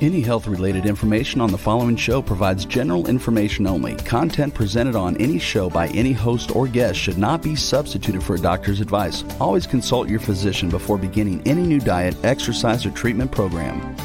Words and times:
Any 0.00 0.20
health 0.20 0.46
related 0.46 0.86
information 0.86 1.40
on 1.40 1.50
the 1.50 1.58
following 1.58 1.96
show 1.96 2.22
provides 2.22 2.64
general 2.64 3.08
information 3.08 3.66
only. 3.66 3.96
Content 3.96 4.54
presented 4.54 4.94
on 4.94 5.16
any 5.16 5.40
show 5.40 5.68
by 5.68 5.88
any 5.88 6.12
host 6.12 6.54
or 6.54 6.68
guest 6.68 7.00
should 7.00 7.18
not 7.18 7.42
be 7.42 7.56
substituted 7.56 8.22
for 8.22 8.36
a 8.36 8.40
doctor's 8.40 8.80
advice. 8.80 9.24
Always 9.40 9.66
consult 9.66 10.08
your 10.08 10.20
physician 10.20 10.68
before 10.68 10.98
beginning 10.98 11.42
any 11.46 11.62
new 11.62 11.80
diet, 11.80 12.14
exercise, 12.24 12.86
or 12.86 12.92
treatment 12.92 13.32
program. 13.32 13.96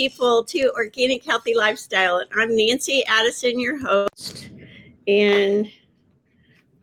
People, 0.00 0.42
to 0.42 0.72
Organic 0.76 1.22
Healthy 1.22 1.54
Lifestyle. 1.54 2.16
And 2.16 2.30
I'm 2.34 2.56
Nancy 2.56 3.04
Addison, 3.06 3.60
your 3.60 3.78
host. 3.78 4.48
And 5.06 5.70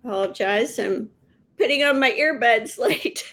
apologize, 0.03 0.77
I'm 0.77 1.09
putting 1.57 1.83
on 1.83 1.99
my 1.99 2.11
earbuds 2.11 2.77
late. 2.77 3.27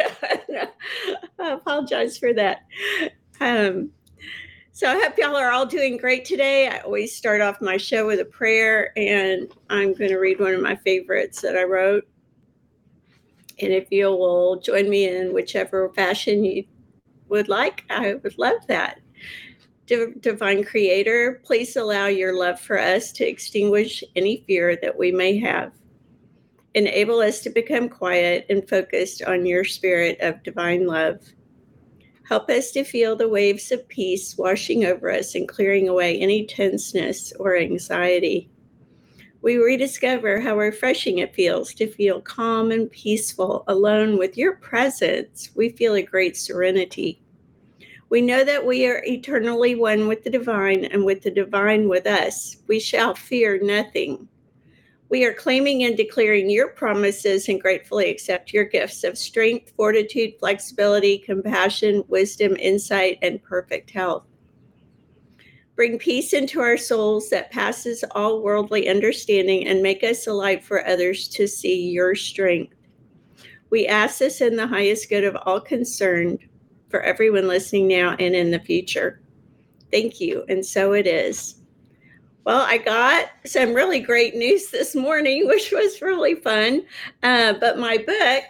I 1.39 1.51
apologize 1.53 2.17
for 2.17 2.33
that. 2.33 2.63
Um, 3.43 3.91
so 4.73 4.89
I 4.89 4.99
hope 5.03 5.19
y'all 5.19 5.37
are 5.37 5.51
all 5.51 5.67
doing 5.67 5.99
great 5.99 6.25
today. 6.25 6.67
I 6.69 6.79
always 6.79 7.15
start 7.15 7.43
off 7.43 7.61
my 7.61 7.77
show 7.77 8.07
with 8.07 8.21
a 8.21 8.25
prayer, 8.25 8.91
and 8.97 9.53
I'm 9.69 9.93
going 9.93 10.09
to 10.09 10.17
read 10.17 10.41
one 10.41 10.55
of 10.55 10.63
my 10.63 10.77
favorites 10.77 11.43
that 11.43 11.59
I 11.59 11.65
wrote. 11.65 12.09
And 13.61 13.71
if 13.71 13.89
you 13.91 14.07
will 14.07 14.61
join 14.61 14.89
me 14.89 15.15
in 15.15 15.35
whichever 15.35 15.91
fashion 15.91 16.43
you 16.43 16.65
would 17.29 17.51
like, 17.51 17.85
I 17.91 18.15
would 18.15 18.39
love 18.39 18.67
that. 18.69 19.01
Div- 19.87 20.21
Divine 20.21 20.65
Creator, 20.65 21.43
please 21.45 21.77
allow 21.77 22.07
your 22.07 22.35
love 22.35 22.59
for 22.59 22.79
us 22.79 23.13
to 23.13 23.29
extinguish 23.29 24.03
any 24.17 24.43
fear 24.47 24.77
that 24.77 24.99
we 24.99 25.13
may 25.13 25.39
have. 25.39 25.73
Enable 26.75 27.19
us 27.21 27.41
to 27.41 27.51
become 27.51 27.89
quiet 27.89 28.47
and 28.49 28.69
focused 28.69 29.23
on 29.23 29.47
your 29.47 29.63
spirit 29.63 30.19
of 30.21 30.43
divine 30.43 30.87
love. 30.87 31.21
Help 32.27 32.49
us 32.49 32.71
to 32.73 32.83
feel 32.83 33.15
the 33.15 33.29
waves 33.29 33.71
of 33.71 33.87
peace 33.89 34.37
washing 34.39 34.87
over 34.87 35.11
us 35.11 35.35
and 35.35 35.47
clearing 35.47 35.89
away 35.89 36.19
any 36.19 36.47
tenseness 36.47 37.33
or 37.39 37.57
anxiety. 37.57 38.49
We 39.43 39.59
rediscover 39.59 40.41
how 40.41 40.57
refreshing 40.57 41.19
it 41.19 41.35
feels 41.35 41.75
to 41.75 41.87
feel 41.87 42.23
calm 42.23 42.71
and 42.71 42.91
peaceful 42.91 43.65
alone 43.69 44.17
with 44.17 44.39
your 44.39 44.57
presence. 44.57 45.51
We 45.55 45.69
feel 45.69 45.95
a 45.95 46.03
great 46.03 46.39
serenity. 46.39 47.21
We 48.11 48.21
know 48.21 48.45
that 48.45 48.65
we 48.65 48.87
are 48.87 49.03
eternally 49.07 49.75
one 49.75 50.07
with 50.09 50.25
the 50.25 50.31
divine 50.31 50.85
and 50.85 51.05
with 51.05 51.23
the 51.23 51.31
divine 51.31 51.89
with 51.89 52.07
us. 52.07 52.57
We 52.67 52.79
shall 52.79 53.15
fear 53.15 53.59
nothing. 53.63 54.29
We 55.09 55.25
are 55.25 55.35
claiming 55.35 55.85
and 55.85 55.97
declaring 55.97 56.51
your 56.51 56.69
promises 56.69 57.49
and 57.49 57.61
gratefully 57.61 58.11
accept 58.11 58.53
your 58.53 58.65
gifts 58.65 59.05
of 59.05 59.19
strength, 59.19 59.73
fortitude, 59.77 60.35
flexibility, 60.39 61.19
compassion, 61.19 62.05
wisdom, 62.09 62.57
insight, 62.57 63.19
and 63.23 63.43
perfect 63.43 63.91
health. 63.91 64.25
Bring 65.77 65.99
peace 65.99 66.33
into 66.33 66.61
our 66.61 66.77
souls 66.77 67.31
that 67.31 67.51
passes 67.51 68.05
all 68.13 68.43
worldly 68.43 68.89
understanding 68.89 69.67
and 69.67 69.83
make 69.83 70.05
us 70.05 70.27
a 70.27 70.33
light 70.33 70.65
for 70.65 70.87
others 70.87 71.27
to 71.29 71.49
see 71.49 71.91
your 71.91 72.15
strength. 72.15 72.75
We 73.71 73.87
ask 73.87 74.19
this 74.19 74.41
in 74.41 74.57
the 74.57 74.69
highest 74.69 75.09
good 75.09 75.25
of 75.25 75.37
all 75.45 75.61
concerned 75.61 76.39
for 76.95 77.03
everyone 77.03 77.49
listening 77.49 77.89
now 77.89 78.15
and 78.21 78.37
in 78.37 78.53
the 78.53 78.61
future. 78.61 79.19
Thank 79.91 80.21
you. 80.21 80.45
And 80.49 80.65
so 80.65 80.93
it 80.93 81.09
is. 81.09 81.57
Well, 82.45 82.61
I 82.61 82.79
got 82.79 83.31
some 83.45 83.75
really 83.75 83.99
great 83.99 84.37
news 84.37 84.71
this 84.71 84.95
morning, 84.95 85.45
which 85.49 85.73
was 85.73 86.01
really 86.01 86.37
fun. 86.37 86.85
Uh, 87.25 87.55
but 87.55 87.81
my 87.81 87.97
book, 87.97 88.45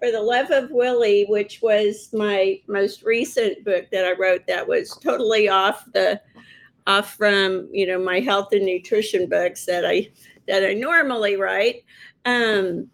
For 0.00 0.10
the 0.10 0.20
Love 0.20 0.50
of 0.50 0.72
Willie, 0.72 1.26
which 1.28 1.62
was 1.62 2.08
my 2.12 2.60
most 2.66 3.04
recent 3.04 3.64
book 3.64 3.86
that 3.92 4.04
I 4.04 4.20
wrote, 4.20 4.44
that 4.48 4.66
was 4.66 4.98
totally 5.00 5.48
off 5.48 5.84
the 5.92 6.20
off 6.88 7.14
from 7.14 7.68
you 7.70 7.86
know 7.86 7.98
my 8.00 8.18
health 8.18 8.48
and 8.50 8.66
nutrition 8.66 9.28
books 9.28 9.66
that 9.66 9.86
I 9.86 10.10
that 10.48 10.64
I 10.64 10.74
normally 10.74 11.36
write. 11.36 11.84
Um, 12.24 12.90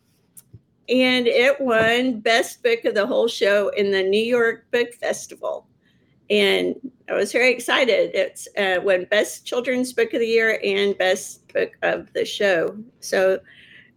and 0.89 1.27
it 1.27 1.61
won 1.61 2.21
best 2.21 2.63
book 2.63 2.85
of 2.85 2.95
the 2.95 3.07
whole 3.07 3.29
show 3.29 3.69
in 3.71 3.91
the 3.91 4.03
New 4.03 4.23
York 4.23 4.71
Book 4.71 4.95
Festival. 4.95 5.67
And 6.31 6.75
I 7.09 7.15
was 7.15 7.33
very 7.33 7.51
excited. 7.53 8.11
It's 8.15 8.49
uh, 8.57 8.81
won 8.83 9.07
best 9.11 9.45
children's 9.45 9.93
book 9.93 10.15
of 10.15 10.21
the 10.21 10.27
year 10.27 10.59
and 10.65 10.97
best 10.97 11.53
book 11.53 11.73
of 11.83 12.13
the 12.15 12.25
show. 12.25 12.77
So 13.01 13.35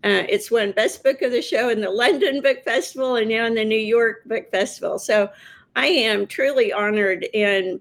uh, 0.03 0.23
it's 0.29 0.51
won 0.51 0.71
best 0.71 1.03
book 1.03 1.21
of 1.21 1.31
the 1.31 1.41
show 1.41 1.69
in 1.69 1.81
the 1.81 1.89
London 1.89 2.41
Book 2.41 2.63
Festival 2.63 3.15
and 3.15 3.29
now 3.29 3.45
in 3.45 3.55
the 3.55 3.65
New 3.65 3.75
York 3.75 4.23
Book 4.25 4.51
Festival. 4.51 4.99
So 4.99 5.29
I 5.75 5.87
am 5.87 6.27
truly 6.27 6.71
honored 6.71 7.25
and 7.33 7.79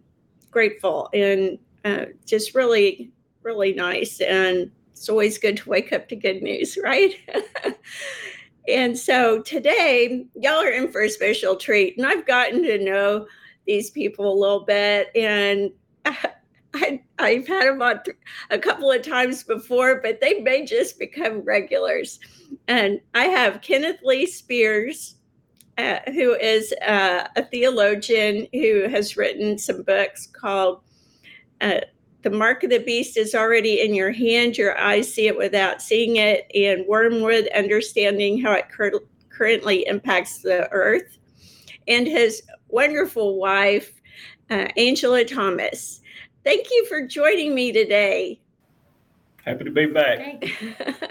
grateful 0.50 1.08
and 1.12 1.58
uh, 1.84 2.06
just 2.24 2.54
really, 2.54 3.10
really 3.42 3.74
nice. 3.74 4.20
And 4.20 4.70
it's 4.92 5.08
always 5.08 5.36
good 5.36 5.58
to 5.58 5.68
wake 5.68 5.92
up 5.92 6.08
to 6.08 6.16
good 6.16 6.42
news, 6.42 6.78
right? 6.82 7.14
And 8.68 8.98
so 8.98 9.42
today, 9.42 10.26
y'all 10.34 10.62
are 10.62 10.70
in 10.70 10.90
for 10.90 11.02
a 11.02 11.10
special 11.10 11.56
treat. 11.56 11.96
And 11.96 12.06
I've 12.06 12.26
gotten 12.26 12.62
to 12.62 12.78
know 12.78 13.26
these 13.66 13.90
people 13.90 14.32
a 14.32 14.40
little 14.40 14.64
bit. 14.64 15.10
And 15.14 15.70
I, 16.74 17.00
I've 17.18 17.46
had 17.46 17.68
them 17.68 17.82
on 17.82 18.02
th- 18.02 18.16
a 18.50 18.58
couple 18.58 18.90
of 18.90 19.02
times 19.02 19.42
before, 19.42 20.00
but 20.02 20.20
they 20.20 20.40
may 20.40 20.64
just 20.64 20.98
become 20.98 21.40
regulars. 21.40 22.18
And 22.68 23.00
I 23.14 23.26
have 23.26 23.62
Kenneth 23.62 24.00
Lee 24.02 24.26
Spears 24.26 25.16
uh, 25.78 25.98
who 26.06 26.34
is 26.34 26.72
uh, 26.86 27.26
a 27.36 27.44
theologian 27.44 28.46
who 28.52 28.88
has 28.88 29.16
written 29.16 29.58
some 29.58 29.82
books 29.82 30.26
called 30.26 30.80
uh, 31.60 31.80
The 32.24 32.30
Mark 32.30 32.64
of 32.64 32.70
the 32.70 32.78
Beast 32.78 33.18
is 33.18 33.34
Already 33.34 33.82
in 33.82 33.94
Your 33.94 34.10
Hand, 34.10 34.56
Your 34.56 34.78
Eyes 34.78 35.12
See 35.12 35.26
It 35.26 35.36
Without 35.36 35.82
Seeing 35.82 36.16
It, 36.16 36.50
and 36.54 36.86
Wormwood 36.86 37.48
Understanding 37.54 38.40
How 38.40 38.54
It 38.54 38.70
Cur- 38.70 39.04
Currently 39.28 39.86
Impacts 39.86 40.38
the 40.38 40.66
Earth, 40.72 41.18
and 41.86 42.06
his 42.06 42.42
wonderful 42.68 43.38
wife, 43.38 44.00
uh, 44.48 44.68
Angela 44.78 45.22
Thomas. 45.26 46.00
Thank 46.44 46.68
you 46.70 46.86
for 46.86 47.06
joining 47.06 47.54
me 47.54 47.72
today. 47.72 48.40
Happy 49.44 49.64
to 49.64 49.70
be 49.70 49.84
back. 49.84 50.44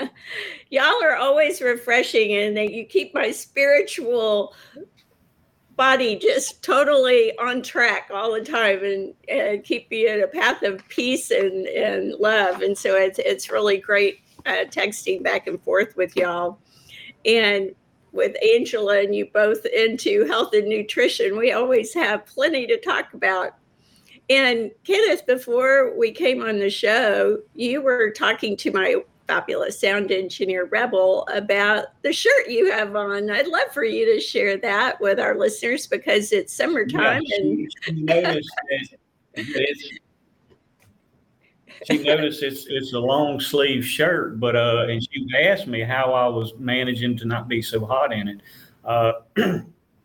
Y'all 0.71 1.03
are 1.03 1.15
always 1.15 1.61
refreshing, 1.61 2.33
and 2.33 2.57
that 2.57 2.73
you 2.73 2.85
keep 2.85 3.13
my 3.13 3.29
spiritual 3.29 4.55
body 5.75 6.15
just 6.15 6.63
totally 6.63 7.37
on 7.37 7.61
track 7.61 8.09
all 8.13 8.33
the 8.33 8.43
time, 8.43 8.83
and, 8.83 9.13
and 9.27 9.63
keep 9.63 9.89
me 9.89 10.07
in 10.07 10.23
a 10.23 10.27
path 10.27 10.61
of 10.63 10.87
peace 10.89 11.31
and, 11.31 11.67
and 11.67 12.13
love. 12.19 12.61
And 12.61 12.77
so 12.77 12.95
it's 12.95 13.19
it's 13.19 13.51
really 13.51 13.77
great 13.77 14.19
uh, 14.45 14.65
texting 14.69 15.23
back 15.23 15.47
and 15.47 15.61
forth 15.63 15.95
with 15.95 16.15
y'all, 16.15 16.59
and 17.25 17.71
with 18.11 18.35
Angela 18.55 19.01
and 19.01 19.15
you 19.15 19.27
both 19.33 19.65
into 19.65 20.25
health 20.25 20.53
and 20.53 20.67
nutrition. 20.67 21.37
We 21.37 21.51
always 21.51 21.93
have 21.95 22.25
plenty 22.25 22.67
to 22.67 22.79
talk 22.79 23.13
about. 23.13 23.55
And 24.29 24.71
Kenneth, 24.85 25.25
before 25.25 25.97
we 25.97 26.11
came 26.11 26.43
on 26.43 26.59
the 26.59 26.69
show, 26.69 27.39
you 27.55 27.81
were 27.81 28.11
talking 28.11 28.55
to 28.57 28.71
my 28.71 29.03
fabulous 29.27 29.79
sound 29.79 30.11
engineer 30.11 30.65
Rebel 30.65 31.27
about 31.33 31.87
the 32.01 32.13
shirt 32.13 32.49
you 32.49 32.71
have 32.71 32.95
on. 32.95 33.29
I'd 33.29 33.47
love 33.47 33.71
for 33.73 33.83
you 33.83 34.05
to 34.13 34.19
share 34.19 34.57
that 34.57 34.99
with 34.99 35.19
our 35.19 35.37
listeners 35.37 35.87
because 35.87 36.31
it's 36.31 36.53
summertime 36.53 37.21
Yeah, 37.25 37.37
and 37.37 37.71
she, 37.85 37.93
she 37.93 38.01
noticed 38.01 38.51
that 38.67 38.97
it's, 39.35 39.89
she 41.85 41.97
noticed 41.97 42.43
it's 42.43 42.65
it's 42.69 42.93
a 42.93 42.99
long 42.99 43.39
sleeve 43.39 43.85
shirt, 43.85 44.39
but 44.39 44.55
uh, 44.55 44.85
and 44.89 45.01
she 45.01 45.25
asked 45.37 45.67
me 45.67 45.81
how 45.81 46.13
I 46.13 46.27
was 46.27 46.53
managing 46.57 47.17
to 47.17 47.25
not 47.25 47.47
be 47.47 47.61
so 47.61 47.85
hot 47.85 48.13
in 48.13 48.27
it. 48.27 48.41
Uh, 48.85 49.13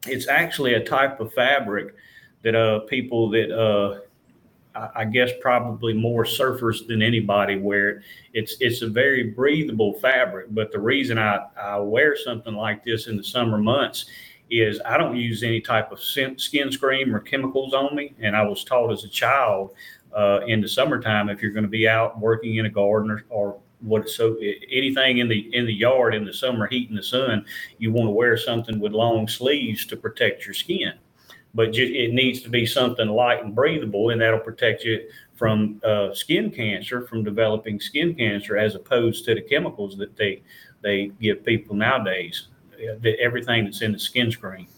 it's 0.06 0.28
actually 0.28 0.74
a 0.74 0.84
type 0.84 1.20
of 1.20 1.32
fabric 1.32 1.94
that 2.42 2.54
uh 2.54 2.80
people 2.80 3.28
that 3.30 3.50
uh 3.50 4.00
I 4.94 5.04
guess 5.04 5.30
probably 5.40 5.92
more 5.92 6.24
surfers 6.24 6.86
than 6.86 7.02
anybody 7.02 7.56
wear 7.58 7.88
it. 7.90 8.02
It's 8.32 8.56
it's 8.60 8.82
a 8.82 8.88
very 8.88 9.24
breathable 9.24 9.94
fabric, 9.94 10.46
but 10.50 10.72
the 10.72 10.80
reason 10.80 11.18
I, 11.18 11.40
I 11.60 11.78
wear 11.78 12.16
something 12.16 12.54
like 12.54 12.84
this 12.84 13.06
in 13.06 13.16
the 13.16 13.24
summer 13.24 13.58
months 13.58 14.06
is 14.50 14.80
I 14.86 14.96
don't 14.96 15.16
use 15.16 15.42
any 15.42 15.60
type 15.60 15.92
of 15.92 16.00
skin 16.00 16.36
cream 16.78 17.14
or 17.14 17.20
chemicals 17.20 17.74
on 17.74 17.94
me. 17.94 18.14
And 18.20 18.34
I 18.34 18.42
was 18.42 18.64
taught 18.64 18.92
as 18.92 19.04
a 19.04 19.08
child 19.08 19.74
uh, 20.16 20.40
in 20.46 20.60
the 20.60 20.68
summertime, 20.68 21.28
if 21.28 21.42
you're 21.42 21.52
going 21.52 21.64
to 21.64 21.68
be 21.68 21.88
out 21.88 22.18
working 22.18 22.56
in 22.56 22.66
a 22.66 22.70
garden 22.70 23.10
or, 23.10 23.24
or 23.28 23.60
what, 23.80 24.08
so 24.08 24.36
anything 24.70 25.18
in 25.18 25.28
the 25.28 25.54
in 25.54 25.66
the 25.66 25.72
yard 25.72 26.14
in 26.14 26.24
the 26.24 26.32
summer 26.32 26.66
heat 26.66 26.88
and 26.88 26.98
the 26.98 27.02
sun, 27.02 27.44
you 27.78 27.92
want 27.92 28.06
to 28.06 28.10
wear 28.10 28.36
something 28.36 28.80
with 28.80 28.92
long 28.92 29.28
sleeves 29.28 29.86
to 29.86 29.96
protect 29.96 30.44
your 30.44 30.54
skin. 30.54 30.94
But 31.54 31.72
ju- 31.72 31.92
it 31.92 32.12
needs 32.12 32.42
to 32.42 32.50
be 32.50 32.66
something 32.66 33.08
light 33.08 33.42
and 33.42 33.54
breathable, 33.54 34.10
and 34.10 34.20
that'll 34.20 34.40
protect 34.40 34.84
you 34.84 35.08
from 35.34 35.80
uh, 35.84 36.12
skin 36.12 36.50
cancer, 36.50 37.06
from 37.06 37.24
developing 37.24 37.80
skin 37.80 38.14
cancer, 38.14 38.56
as 38.56 38.74
opposed 38.74 39.24
to 39.24 39.34
the 39.34 39.42
chemicals 39.42 39.96
that 39.96 40.16
they 40.16 40.42
they 40.82 41.10
give 41.20 41.44
people 41.44 41.74
nowadays. 41.74 42.48
Uh, 42.74 43.10
Everything 43.18 43.64
that's 43.64 43.82
in 43.82 43.92
the 43.92 43.98
skin 43.98 44.30
screen. 44.30 44.68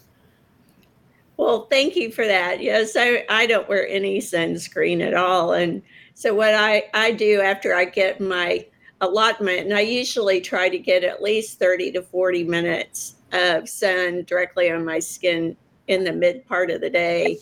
Well, 1.41 1.65
thank 1.71 1.95
you 1.95 2.11
for 2.11 2.27
that. 2.27 2.61
Yes, 2.61 2.95
I, 2.95 3.25
I 3.27 3.47
don't 3.47 3.67
wear 3.67 3.87
any 3.87 4.19
sunscreen 4.19 5.01
at 5.01 5.15
all. 5.15 5.53
And 5.53 5.81
so 6.13 6.35
what 6.35 6.53
I, 6.53 6.83
I 6.93 7.13
do 7.13 7.41
after 7.41 7.73
I 7.73 7.85
get 7.85 8.21
my 8.21 8.67
allotment, 9.01 9.61
and 9.61 9.73
I 9.73 9.81
usually 9.81 10.39
try 10.39 10.69
to 10.69 10.77
get 10.77 11.03
at 11.03 11.23
least 11.23 11.57
30 11.57 11.93
to 11.93 12.03
40 12.03 12.43
minutes 12.43 13.15
of 13.31 13.67
sun 13.67 14.23
directly 14.25 14.69
on 14.69 14.85
my 14.85 14.99
skin 14.99 15.57
in 15.91 16.03
the 16.03 16.13
mid 16.13 16.45
part 16.47 16.71
of 16.71 16.81
the 16.81 16.89
day 16.89 17.37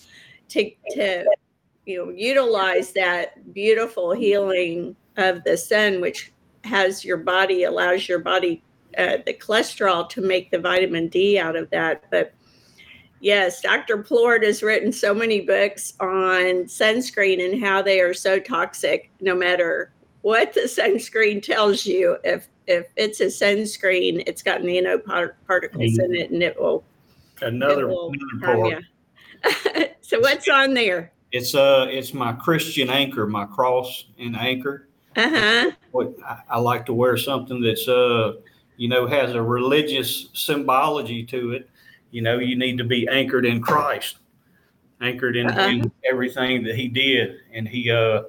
to, 0.50 0.72
to 0.92 1.26
you 1.86 2.06
know, 2.06 2.12
utilize 2.12 2.92
that 2.94 3.54
beautiful 3.54 4.12
healing 4.12 4.96
of 5.18 5.44
the 5.44 5.58
sun, 5.58 6.02
which 6.02 6.32
has 6.64 7.06
your 7.06 7.18
body, 7.18 7.64
allows 7.64 8.08
your 8.08 8.20
body, 8.20 8.64
uh, 8.98 9.18
the 9.26 9.34
cholesterol 9.34 10.08
to 10.10 10.22
make 10.22 10.52
the 10.52 10.60
vitamin 10.60 11.08
D 11.08 11.40
out 11.40 11.56
of 11.56 11.70
that. 11.70 12.04
But 12.10 12.34
Yes, 13.22 13.62
Dr. 13.62 13.98
Plord 13.98 14.44
has 14.44 14.64
written 14.64 14.92
so 14.94 15.14
many 15.14 15.42
books 15.42 15.94
on 16.00 16.66
sunscreen 16.66 17.44
and 17.44 17.62
how 17.62 17.82
they 17.82 18.00
are 18.00 18.14
so 18.14 18.40
toxic 18.40 19.12
no 19.20 19.36
matter 19.36 19.92
what 20.22 20.54
the 20.54 20.62
sunscreen 20.68 21.44
tells 21.44 21.86
you. 21.86 22.18
If 22.24 22.48
if 22.68 22.86
it's 22.96 23.20
a 23.20 23.26
sunscreen, 23.26 24.24
it's 24.28 24.44
got 24.44 24.62
nanoparticles 24.62 26.00
in 26.00 26.16
it 26.16 26.30
and 26.30 26.44
it 26.44 26.60
will, 26.60 26.84
Another, 27.42 27.88
will 27.88 28.14
another 28.34 28.82
you. 29.46 29.86
so 30.02 30.20
what's 30.20 30.48
on 30.48 30.74
there? 30.74 31.12
It's 31.32 31.54
uh, 31.56 31.88
it's 31.90 32.14
my 32.14 32.34
Christian 32.34 32.90
anchor, 32.90 33.28
my 33.28 33.46
cross 33.46 34.06
and 34.18 34.36
anchor. 34.36 34.88
Uh-huh. 35.16 35.72
I, 36.26 36.38
I 36.50 36.60
like 36.60 36.86
to 36.88 36.94
wear 36.94 37.18
something 37.18 37.62
that's 37.62 37.88
uh, 37.88 38.34
you 38.78 38.88
know, 38.88 39.06
has 39.08 39.34
a 39.34 39.42
religious 39.42 40.30
symbology 40.34 41.26
to 41.26 41.52
it. 41.52 41.70
You 42.12 42.22
know, 42.22 42.40
you 42.40 42.58
need 42.58 42.78
to 42.78 42.84
be 42.84 43.08
anchored 43.10 43.46
in 43.46 43.62
Christ, 43.62 44.20
anchored 45.02 45.36
in, 45.36 45.48
Uh-huh. 45.48 45.70
in 45.70 45.92
everything 46.10 46.64
that 46.64 46.76
He 46.76 46.88
did 46.88 47.36
and 47.54 47.68
He 47.68 47.92
uh, 47.92 48.24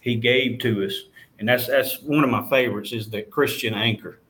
He 0.00 0.14
gave 0.14 0.60
to 0.60 0.84
us. 0.86 0.94
And 1.38 1.48
that's 1.48 1.66
that's 1.66 2.00
one 2.02 2.24
of 2.24 2.30
my 2.30 2.48
favorites 2.48 2.92
is 2.92 3.10
the 3.10 3.22
Christian 3.22 3.74
anchor. 3.74 4.20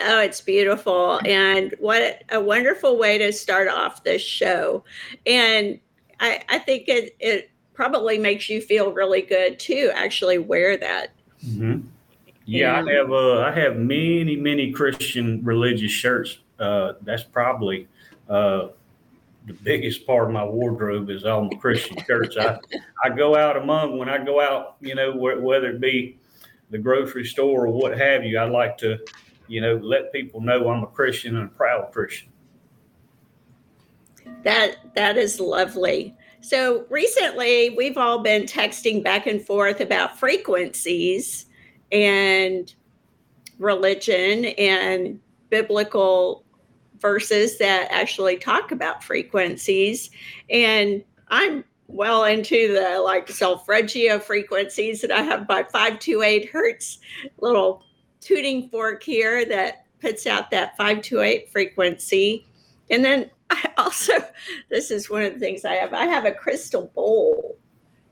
Oh, 0.00 0.20
it's 0.20 0.40
beautiful. 0.40 1.20
And 1.24 1.74
what 1.78 2.22
a 2.30 2.40
wonderful 2.40 2.98
way 2.98 3.18
to 3.18 3.32
start 3.32 3.68
off 3.68 4.04
this 4.04 4.22
show. 4.22 4.84
And 5.26 5.78
I, 6.20 6.42
I 6.48 6.58
think 6.58 6.88
it, 6.88 7.16
it 7.18 7.50
probably 7.74 8.18
makes 8.18 8.48
you 8.48 8.60
feel 8.60 8.92
really 8.92 9.22
good 9.22 9.58
to 9.60 9.90
actually 9.94 10.38
wear 10.38 10.76
that. 10.76 11.12
Mm-hmm. 11.44 11.80
Yeah, 12.44 12.78
And- 12.78 12.88
I 12.90 12.92
have 12.94 13.10
uh, 13.12 13.40
I 13.40 13.50
have 13.52 13.76
many 13.76 14.36
many 14.36 14.70
Christian 14.72 15.42
religious 15.44 15.90
shirts. 15.90 16.38
Uh, 16.58 16.94
that's 17.02 17.22
probably 17.24 17.88
uh, 18.28 18.68
the 19.46 19.52
biggest 19.62 20.06
part 20.06 20.28
of 20.28 20.32
my 20.32 20.44
wardrobe 20.44 21.10
is 21.10 21.24
all 21.24 21.44
my 21.44 21.56
Christian 21.58 21.96
shirts. 22.06 22.36
I 22.36 22.58
I 23.04 23.10
go 23.10 23.36
out 23.36 23.56
among 23.56 23.98
when 23.98 24.08
I 24.08 24.24
go 24.24 24.40
out, 24.40 24.76
you 24.80 24.94
know, 24.94 25.12
wh- 25.12 25.42
whether 25.42 25.70
it 25.70 25.80
be 25.80 26.18
the 26.70 26.78
grocery 26.78 27.24
store 27.24 27.66
or 27.66 27.70
what 27.70 27.96
have 27.98 28.24
you. 28.24 28.38
I 28.38 28.44
like 28.44 28.78
to, 28.78 28.98
you 29.48 29.60
know, 29.60 29.76
let 29.76 30.12
people 30.12 30.40
know 30.40 30.68
I'm 30.68 30.82
a 30.82 30.86
Christian 30.86 31.36
and 31.36 31.46
a 31.46 31.54
proud 31.54 31.92
Christian. 31.92 32.28
That 34.42 34.76
that 34.94 35.16
is 35.16 35.40
lovely. 35.40 36.14
So 36.40 36.84
recently 36.90 37.70
we've 37.70 37.96
all 37.96 38.20
been 38.20 38.42
texting 38.44 39.02
back 39.02 39.26
and 39.26 39.42
forth 39.42 39.80
about 39.80 40.18
frequencies 40.18 41.46
and 41.90 42.72
religion 43.58 44.46
and 44.58 45.20
biblical 45.50 46.44
verses 47.00 47.58
that 47.58 47.88
actually 47.90 48.36
talk 48.36 48.72
about 48.72 49.02
frequencies. 49.02 50.10
And 50.50 51.02
I'm 51.28 51.64
well 51.88 52.24
into 52.24 52.72
the 52.72 53.00
like 53.00 53.28
Solfeggio 53.28 54.18
frequencies 54.20 55.00
that 55.02 55.12
I 55.12 55.22
have 55.22 55.48
my 55.48 55.62
528 55.64 56.50
hertz 56.50 56.98
little 57.38 57.82
tuning 58.26 58.68
fork 58.70 59.02
here 59.02 59.44
that 59.44 59.86
puts 60.00 60.26
out 60.26 60.50
that 60.50 60.76
528 60.76 61.50
frequency. 61.50 62.46
And 62.90 63.04
then 63.04 63.30
I 63.50 63.70
also, 63.78 64.14
this 64.68 64.90
is 64.90 65.08
one 65.08 65.22
of 65.22 65.34
the 65.34 65.38
things 65.38 65.64
I 65.64 65.74
have. 65.74 65.94
I 65.94 66.06
have 66.06 66.24
a 66.24 66.32
crystal 66.32 66.90
bowl 66.94 67.56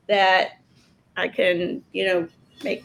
that 0.09 0.61
I 1.17 1.29
can, 1.29 1.83
you 1.93 2.07
know, 2.07 2.29
make 2.63 2.85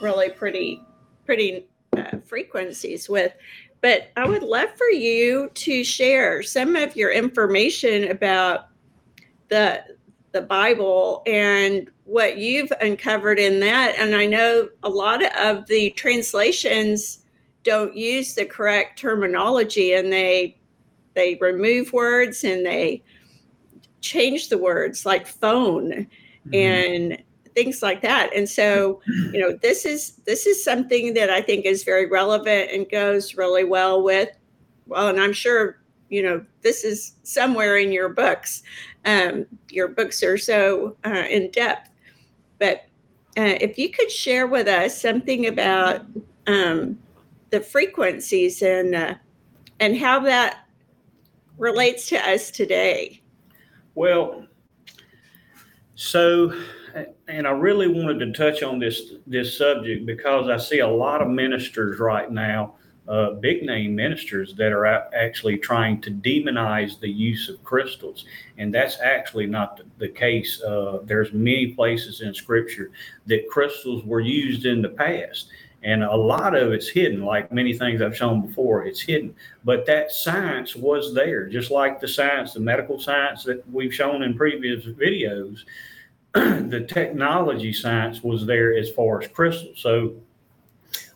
really 0.00 0.30
pretty, 0.30 0.82
pretty 1.26 1.66
uh, 1.96 2.18
frequencies 2.24 3.08
with. 3.08 3.32
But 3.82 4.10
I 4.16 4.26
would 4.26 4.42
love 4.42 4.70
for 4.76 4.88
you 4.88 5.50
to 5.54 5.84
share 5.84 6.42
some 6.42 6.76
of 6.76 6.96
your 6.96 7.10
information 7.10 8.10
about 8.10 8.68
the 9.48 9.84
the 10.32 10.42
Bible 10.42 11.22
and 11.26 11.90
what 12.10 12.38
you've 12.38 12.72
uncovered 12.80 13.38
in 13.38 13.60
that. 13.60 13.94
And 13.96 14.16
I 14.16 14.26
know 14.26 14.68
a 14.82 14.88
lot 14.88 15.22
of 15.38 15.66
the 15.68 15.90
translations 15.90 17.20
don't 17.62 17.94
use 17.94 18.34
the 18.34 18.44
correct 18.44 18.98
terminology 18.98 19.92
and 19.92 20.12
they 20.12 20.56
they 21.14 21.36
remove 21.40 21.92
words 21.92 22.42
and 22.42 22.64
they 22.64 23.02
change 24.00 24.48
the 24.48 24.58
words 24.58 25.04
like 25.04 25.26
phone 25.26 26.06
and 26.54 27.22
things 27.54 27.82
like 27.82 28.00
that 28.00 28.34
and 28.34 28.48
so 28.48 29.02
you 29.32 29.38
know 29.38 29.58
this 29.60 29.84
is 29.84 30.12
this 30.24 30.46
is 30.46 30.64
something 30.64 31.12
that 31.12 31.28
i 31.28 31.42
think 31.42 31.66
is 31.66 31.84
very 31.84 32.06
relevant 32.06 32.70
and 32.70 32.88
goes 32.88 33.34
really 33.34 33.64
well 33.64 34.02
with 34.02 34.30
well 34.86 35.08
and 35.08 35.20
i'm 35.20 35.34
sure 35.34 35.80
you 36.10 36.22
know, 36.22 36.44
this 36.62 36.84
is 36.84 37.14
somewhere 37.22 37.78
in 37.78 37.92
your 37.92 38.08
books. 38.10 38.62
Um, 39.06 39.46
your 39.70 39.88
books 39.88 40.22
are 40.22 40.36
so 40.36 40.96
uh, 41.06 41.24
in 41.30 41.50
depth. 41.52 41.89
But 42.60 42.84
uh, 43.36 43.58
if 43.60 43.78
you 43.78 43.90
could 43.90 44.12
share 44.12 44.46
with 44.46 44.68
us 44.68 45.00
something 45.00 45.48
about 45.48 46.02
um, 46.46 46.98
the 47.50 47.60
frequencies 47.60 48.62
and 48.62 48.94
uh, 48.94 49.14
and 49.80 49.96
how 49.96 50.20
that 50.20 50.66
relates 51.58 52.06
to 52.08 52.16
us 52.16 52.50
today. 52.50 53.20
Well, 53.94 54.46
so, 55.94 56.54
and 57.28 57.46
I 57.46 57.50
really 57.50 57.88
wanted 57.88 58.18
to 58.20 58.32
touch 58.32 58.62
on 58.62 58.78
this 58.78 59.14
this 59.26 59.56
subject 59.56 60.06
because 60.06 60.48
I 60.48 60.56
see 60.56 60.78
a 60.78 60.88
lot 60.88 61.22
of 61.22 61.28
ministers 61.28 61.98
right 61.98 62.30
now, 62.30 62.74
uh, 63.08 63.32
big 63.32 63.62
name 63.62 63.94
ministers 63.94 64.54
that 64.54 64.72
are 64.72 64.86
actually 64.86 65.58
trying 65.58 66.00
to 66.00 66.10
demonize 66.10 67.00
the 67.00 67.08
use 67.08 67.48
of 67.48 67.62
crystals, 67.64 68.24
and 68.58 68.72
that's 68.72 69.00
actually 69.00 69.46
not 69.46 69.80
the, 69.98 70.08
case. 70.08 70.62
Uh, 70.62 70.98
there's 71.04 71.32
many 71.32 71.68
places 71.68 72.20
in 72.20 72.34
Scripture 72.34 72.90
that 73.26 73.48
crystals 73.48 74.04
were 74.04 74.20
used 74.20 74.66
in 74.66 74.82
the 74.82 74.88
past. 74.88 75.48
And 75.82 76.04
a 76.04 76.14
lot 76.14 76.54
of 76.54 76.72
it's 76.72 76.88
hidden 76.88 77.24
like 77.24 77.50
many 77.50 77.72
things 77.72 78.02
i've 78.02 78.14
shown 78.14 78.46
before 78.46 78.84
it's 78.84 79.00
hidden. 79.00 79.34
But 79.64 79.86
that 79.86 80.12
science 80.12 80.76
was 80.76 81.14
there 81.14 81.48
just 81.48 81.70
like 81.70 82.00
the 82.00 82.06
science 82.06 82.52
the 82.52 82.60
medical 82.60 83.00
science 83.00 83.44
that 83.44 83.66
we've 83.72 83.94
shown 83.94 84.22
in 84.22 84.34
previous 84.34 84.84
videos 84.84 85.60
the 86.34 86.86
technology 86.88 87.72
science 87.72 88.22
was 88.22 88.46
there 88.46 88.76
as 88.76 88.90
far 88.90 89.20
as 89.20 89.28
crystals. 89.28 89.80
So 89.80 90.14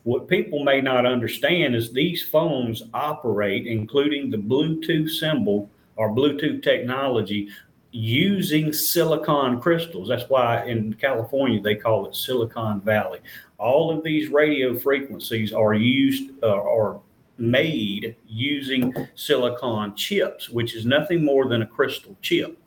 what 0.04 0.28
people 0.28 0.62
may 0.62 0.80
not 0.80 1.06
understand 1.06 1.74
is 1.74 1.92
these 1.92 2.22
phones 2.22 2.82
operate 2.92 3.66
including 3.66 4.30
the 4.30 4.36
bluetooth 4.36 5.10
symbol 5.10 5.68
or 5.96 6.14
bluetooth 6.14 6.62
technology 6.62 7.48
using 7.90 8.72
silicon 8.72 9.60
crystals. 9.60 10.08
That's 10.08 10.28
why 10.28 10.64
in 10.64 10.94
California 10.94 11.60
they 11.60 11.76
call 11.76 12.06
it 12.06 12.16
Silicon 12.16 12.80
Valley. 12.80 13.20
All 13.58 13.96
of 13.96 14.02
these 14.02 14.28
radio 14.28 14.78
frequencies 14.78 15.52
are 15.52 15.74
used 15.74 16.30
uh, 16.42 16.48
are 16.48 17.00
made 17.38 18.16
using 18.26 18.92
silicon 19.14 19.94
chips, 19.94 20.50
which 20.50 20.74
is 20.74 20.84
nothing 20.84 21.24
more 21.24 21.48
than 21.48 21.62
a 21.62 21.66
crystal 21.66 22.16
chip. 22.20 22.58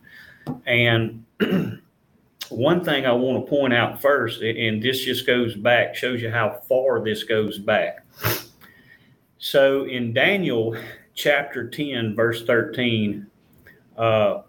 And 0.66 1.26
one 2.50 2.84
thing 2.84 3.06
I 3.06 3.12
want 3.12 3.46
to 3.46 3.50
point 3.50 3.74
out 3.74 4.02
first, 4.02 4.42
and 4.42 4.82
this 4.82 5.04
just 5.04 5.26
goes 5.28 5.56
back, 5.56 5.96
shows 5.96 6.22
you 6.22 6.30
how 6.30 6.62
far 6.68 7.04
this 7.04 7.24
goes 7.24 7.58
back. 7.58 8.06
So 9.38 9.86
in 9.86 10.14
Daniel 10.14 10.76
chapter 11.14 11.70
10, 11.70 12.16
verse 12.16 12.44
13, 12.46 13.28
uh, 13.98 14.42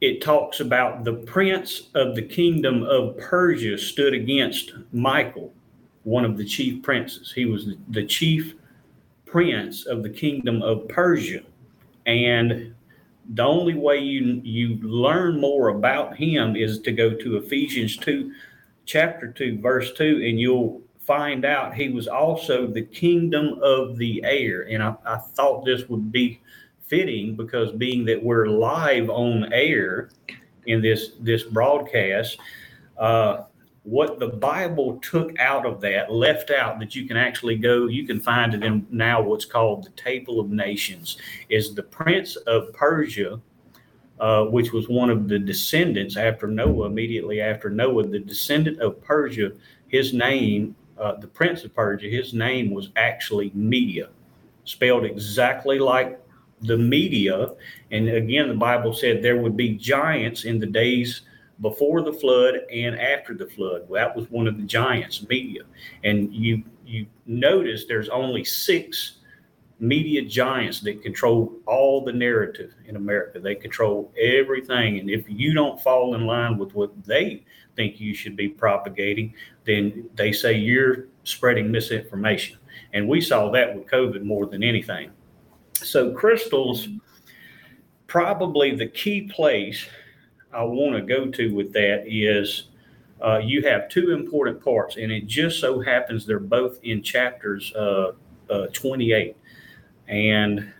it 0.00 0.20
talks 0.20 0.60
about 0.60 1.04
the 1.04 1.14
prince 1.14 1.88
of 1.94 2.16
the 2.16 2.22
kingdom 2.22 2.82
of 2.82 3.16
Persia 3.18 3.78
stood 3.78 4.14
against 4.14 4.72
Michael, 4.92 5.52
one 6.02 6.24
of 6.24 6.36
the 6.36 6.44
chief 6.44 6.82
princes. 6.82 7.32
He 7.32 7.44
was 7.44 7.68
the 7.88 8.04
chief 8.04 8.54
prince 9.26 9.86
of 9.86 10.02
the 10.02 10.10
kingdom 10.10 10.60
of 10.60 10.88
Persia. 10.88 11.42
And 12.06 12.74
the 13.34 13.42
only 13.42 13.74
way 13.74 13.98
you 13.98 14.40
you 14.44 14.78
learn 14.82 15.40
more 15.40 15.68
about 15.68 16.16
him 16.16 16.56
is 16.56 16.80
to 16.80 16.92
go 16.92 17.14
to 17.14 17.36
Ephesians 17.36 17.96
2 17.96 18.32
chapter 18.84 19.28
2 19.28 19.60
verse 19.60 19.92
2 19.92 20.22
and 20.26 20.40
you'll 20.40 20.82
find 21.06 21.44
out 21.44 21.74
he 21.74 21.88
was 21.88 22.06
also 22.06 22.66
the 22.66 22.82
kingdom 22.82 23.58
of 23.62 23.96
the 23.98 24.22
air. 24.24 24.62
And 24.62 24.82
I, 24.82 24.94
I 25.04 25.16
thought 25.16 25.64
this 25.64 25.88
would 25.88 26.12
be 26.12 26.40
fitting 26.86 27.34
because 27.36 27.72
being 27.72 28.04
that 28.04 28.22
we're 28.22 28.46
live 28.46 29.10
on 29.10 29.52
air 29.52 30.10
in 30.66 30.80
this 30.80 31.12
this 31.20 31.42
broadcast, 31.42 32.38
uh, 32.98 33.44
what 33.84 34.20
the 34.20 34.28
Bible 34.28 34.98
took 34.98 35.36
out 35.38 35.66
of 35.66 35.80
that, 35.80 36.12
left 36.12 36.50
out 36.50 36.78
that 36.78 36.94
you 36.94 37.06
can 37.06 37.16
actually 37.16 37.56
go, 37.56 37.88
you 37.88 38.06
can 38.06 38.20
find 38.20 38.54
it 38.54 38.62
in 38.62 38.86
now 38.90 39.20
what's 39.20 39.44
called 39.44 39.84
the 39.84 39.90
Table 39.90 40.38
of 40.38 40.50
Nations, 40.50 41.18
is 41.48 41.74
the 41.74 41.82
Prince 41.82 42.36
of 42.36 42.72
Persia, 42.72 43.40
uh, 44.20 44.44
which 44.44 44.72
was 44.72 44.88
one 44.88 45.10
of 45.10 45.28
the 45.28 45.38
descendants 45.38 46.16
after 46.16 46.46
Noah, 46.46 46.86
immediately 46.86 47.40
after 47.40 47.70
Noah, 47.70 48.06
the 48.06 48.20
descendant 48.20 48.80
of 48.80 49.02
Persia, 49.02 49.50
his 49.88 50.12
name, 50.12 50.76
uh, 50.96 51.16
the 51.16 51.26
Prince 51.26 51.64
of 51.64 51.74
Persia, 51.74 52.06
his 52.06 52.32
name 52.32 52.70
was 52.70 52.90
actually 52.94 53.50
Media, 53.52 54.10
spelled 54.64 55.04
exactly 55.04 55.80
like 55.80 56.20
the 56.60 56.78
media. 56.78 57.50
And 57.90 58.08
again, 58.08 58.48
the 58.48 58.54
Bible 58.54 58.92
said 58.92 59.20
there 59.20 59.38
would 59.38 59.56
be 59.56 59.70
giants 59.70 60.44
in 60.44 60.60
the 60.60 60.66
days 60.66 61.22
before 61.62 62.02
the 62.02 62.12
flood 62.12 62.56
and 62.70 63.00
after 63.00 63.34
the 63.34 63.46
flood. 63.46 63.88
That 63.90 64.14
was 64.14 64.30
one 64.30 64.46
of 64.46 64.58
the 64.58 64.64
giants, 64.64 65.26
media. 65.28 65.62
And 66.04 66.34
you 66.34 66.62
you 66.84 67.06
notice 67.24 67.86
there's 67.86 68.10
only 68.10 68.44
six 68.44 69.20
media 69.78 70.22
giants 70.22 70.80
that 70.80 71.02
control 71.02 71.58
all 71.66 72.04
the 72.04 72.12
narrative 72.12 72.74
in 72.86 72.96
America. 72.96 73.40
They 73.40 73.54
control 73.54 74.12
everything. 74.20 74.98
And 74.98 75.08
if 75.08 75.24
you 75.28 75.54
don't 75.54 75.80
fall 75.80 76.14
in 76.14 76.26
line 76.26 76.58
with 76.58 76.74
what 76.74 76.92
they 77.04 77.44
think 77.74 77.98
you 77.98 78.14
should 78.14 78.36
be 78.36 78.48
propagating, 78.48 79.34
then 79.64 80.08
they 80.14 80.32
say 80.32 80.52
you're 80.54 81.06
spreading 81.24 81.70
misinformation. 81.70 82.58
And 82.92 83.08
we 83.08 83.20
saw 83.20 83.50
that 83.50 83.74
with 83.74 83.86
COVID 83.86 84.22
more 84.22 84.46
than 84.46 84.62
anything. 84.62 85.10
So 85.74 86.12
crystals, 86.12 86.88
probably 88.06 88.74
the 88.76 88.86
key 88.86 89.22
place 89.22 89.86
I 90.52 90.62
want 90.62 90.94
to 90.96 91.02
go 91.02 91.30
to 91.30 91.54
with 91.54 91.72
that 91.72 92.04
is 92.06 92.64
uh, 93.24 93.38
you 93.38 93.62
have 93.62 93.88
two 93.88 94.10
important 94.12 94.62
parts, 94.62 94.96
and 94.96 95.12
it 95.12 95.26
just 95.26 95.60
so 95.60 95.80
happens 95.80 96.26
they're 96.26 96.38
both 96.38 96.78
in 96.82 97.02
chapters 97.02 97.72
uh, 97.74 98.12
uh, 98.50 98.66
28. 98.72 99.36
And 100.08 100.72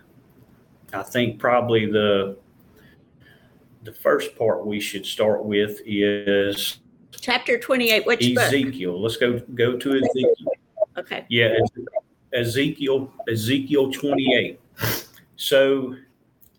I 0.93 1.03
think 1.03 1.39
probably 1.39 1.85
the 1.85 2.37
the 3.83 3.93
first 3.93 4.37
part 4.37 4.65
we 4.65 4.79
should 4.79 5.05
start 5.05 5.43
with 5.43 5.81
is 5.85 6.79
chapter 7.19 7.59
28 7.59 8.05
which 8.05 8.37
ezekiel 8.37 8.93
book? 8.93 9.01
let's 9.01 9.17
go 9.17 9.39
go 9.55 9.77
to 9.77 9.97
ezekiel 9.97 10.51
okay 10.97 11.25
yeah 11.29 11.53
ezekiel 12.33 13.11
ezekiel 13.27 13.91
28 13.91 14.59
so 15.35 15.95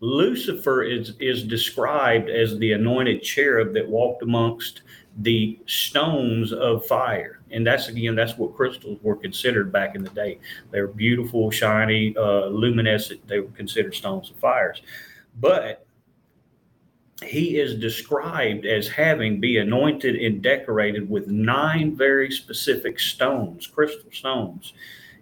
Lucifer 0.01 0.83
is 0.83 1.15
is 1.21 1.45
described 1.45 2.29
as 2.29 2.59
the 2.59 2.73
anointed 2.73 3.23
cherub 3.23 3.73
that 3.75 3.89
walked 3.89 4.23
amongst 4.23 4.83
the 5.19 5.59
stones 5.67 6.53
of 6.53 6.85
fire, 6.87 7.41
and 7.51 7.67
that's 7.67 7.89
again 7.89 8.15
that's 8.15 8.37
what 8.37 8.55
crystals 8.55 8.99
were 9.03 9.17
considered 9.17 9.73
back 9.73 9.95
in 9.95 10.03
the 10.03 10.11
day. 10.11 10.39
They 10.71 10.81
were 10.81 10.89
beautiful, 10.89 11.51
shiny, 11.51 12.15
uh, 12.17 12.47
luminescent. 12.47 13.27
They 13.27 13.41
were 13.41 13.51
considered 13.51 13.95
stones 13.95 14.31
of 14.31 14.37
fires, 14.37 14.83
but 15.41 15.87
he 17.23 17.59
is 17.59 17.77
described 17.77 18.67
as 18.67 18.89
having 18.89 19.41
be 19.41 19.59
anointed 19.59 20.17
and 20.17 20.43
decorated 20.43 21.09
with 21.09 21.29
nine 21.29 21.97
very 21.97 22.31
specific 22.31 22.99
stones, 22.99 23.67
crystal 23.67 24.11
stones, 24.13 24.75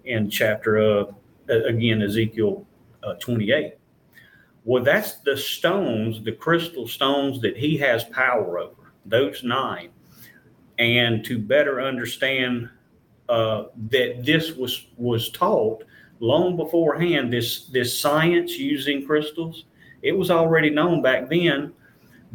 in 0.07 0.31
chapter 0.31 0.79
uh, 0.79 1.05
again 1.49 2.03
Ezekiel 2.03 2.67
uh, 3.03 3.15
28. 3.15 3.75
Well, 4.65 4.83
that's 4.83 5.17
the 5.17 5.37
stones, 5.37 6.23
the 6.23 6.33
crystal 6.33 6.87
stones 6.87 7.41
that 7.41 7.57
he 7.57 7.77
has 7.79 8.05
power 8.05 8.59
over, 8.59 8.93
those 9.05 9.43
nine. 9.43 9.91
And 10.79 11.25
to 11.25 11.39
better 11.39 11.81
understand 11.81 12.69
uh, 13.29 13.65
that 13.91 14.25
this 14.25 14.53
was 14.53 14.87
was 14.97 15.31
taught 15.31 15.85
long 16.21 16.57
beforehand, 16.57 17.33
this 17.33 17.67
this 17.67 17.99
science 17.99 18.57
using 18.59 19.05
crystals, 19.05 19.65
it 20.03 20.13
was 20.13 20.31
already 20.31 20.71
known 20.71 21.03
back 21.03 21.29
then 21.29 21.73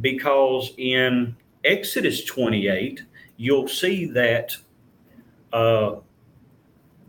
because 0.02 0.74
in 0.78 1.36
Exodus 1.64 2.24
28, 2.26 3.04
you'll 3.38 3.68
see 3.68 4.06
that 4.06 4.56
uh, 5.52 5.96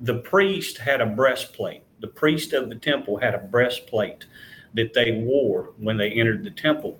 the 0.01 0.19
priest 0.21 0.79
had 0.79 1.01
a 1.01 1.07
breastplate 1.07 1.83
the 2.01 2.09
priest 2.09 2.53
of 2.53 2.69
the 2.69 2.75
temple 2.75 3.17
had 3.19 3.35
a 3.35 3.39
breastplate 3.39 4.27
that 4.75 4.95
they 4.95 5.13
wore 5.13 5.73
when 5.79 5.97
they 5.97 6.11
entered 6.11 6.45
the 6.45 6.51
temple. 6.51 6.99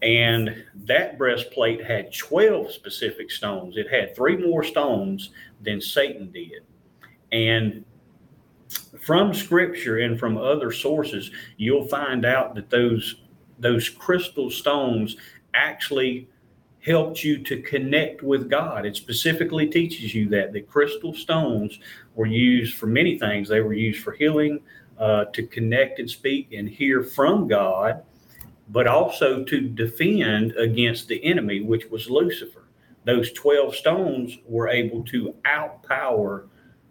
And 0.00 0.64
that 0.84 1.18
breastplate 1.18 1.84
had 1.84 2.14
12 2.14 2.72
specific 2.72 3.30
stones. 3.30 3.76
It 3.76 3.90
had 3.90 4.14
three 4.14 4.36
more 4.36 4.62
stones 4.62 5.30
than 5.62 5.80
Satan 5.80 6.30
did. 6.30 6.62
And 7.32 7.84
from 9.00 9.34
scripture 9.34 9.98
and 9.98 10.18
from 10.18 10.36
other 10.36 10.72
sources, 10.72 11.30
you'll 11.56 11.88
find 11.88 12.24
out 12.24 12.54
that 12.54 12.70
those 12.70 13.22
those 13.60 13.88
crystal 13.88 14.50
stones 14.50 15.16
actually 15.52 16.28
helped 16.80 17.24
you 17.24 17.42
to 17.42 17.60
connect 17.62 18.22
with 18.22 18.48
God. 18.48 18.86
It 18.86 18.96
specifically 18.96 19.66
teaches 19.66 20.14
you 20.14 20.28
that 20.28 20.52
the 20.52 20.60
crystal 20.60 21.12
stones 21.12 21.80
were 22.14 22.26
used 22.26 22.76
for 22.76 22.86
many 22.86 23.18
things. 23.18 23.48
They 23.48 23.60
were 23.60 23.74
used 23.74 24.02
for 24.02 24.12
healing, 24.12 24.60
uh, 24.98 25.26
to 25.26 25.46
connect 25.46 25.98
and 25.98 26.10
speak 26.10 26.52
and 26.52 26.68
hear 26.68 27.02
from 27.02 27.48
God, 27.48 28.02
but 28.68 28.86
also 28.86 29.44
to 29.44 29.60
defend 29.60 30.52
against 30.52 31.08
the 31.08 31.22
enemy, 31.24 31.60
which 31.60 31.86
was 31.90 32.10
Lucifer. 32.10 32.64
Those 33.04 33.32
12 33.32 33.74
stones 33.74 34.38
were 34.46 34.68
able 34.68 35.02
to 35.04 35.34
outpower 35.46 36.48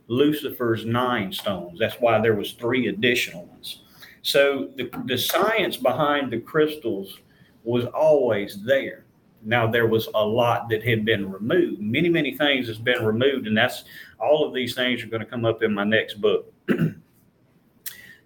Lucifer's 0.07 0.85
nine 0.85 1.31
stones. 1.31 1.77
That's 1.79 1.95
why 1.95 2.19
there 2.19 2.35
was 2.35 2.53
three 2.53 2.87
additional 2.87 3.45
ones. 3.45 3.83
So 4.21 4.69
the, 4.75 4.89
the 5.05 5.17
science 5.17 5.77
behind 5.77 6.31
the 6.31 6.39
crystals 6.39 7.19
was 7.63 7.85
always 7.85 8.63
there. 8.63 9.05
Now 9.43 9.67
there 9.67 9.87
was 9.87 10.07
a 10.15 10.25
lot 10.25 10.69
that 10.69 10.83
had 10.83 11.05
been 11.05 11.31
removed. 11.31 11.81
Many, 11.81 12.09
many 12.09 12.35
things 12.35 12.67
has 12.67 12.77
been 12.77 13.05
removed, 13.05 13.47
and 13.47 13.55
that's 13.55 13.83
all 14.19 14.45
of 14.45 14.53
these 14.53 14.73
things 14.73 15.03
are 15.03 15.07
going 15.07 15.23
to 15.23 15.29
come 15.29 15.45
up 15.45 15.61
in 15.61 15.73
my 15.73 15.83
next 15.83 16.15
book. 16.15 16.51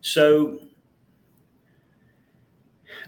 so 0.01 0.59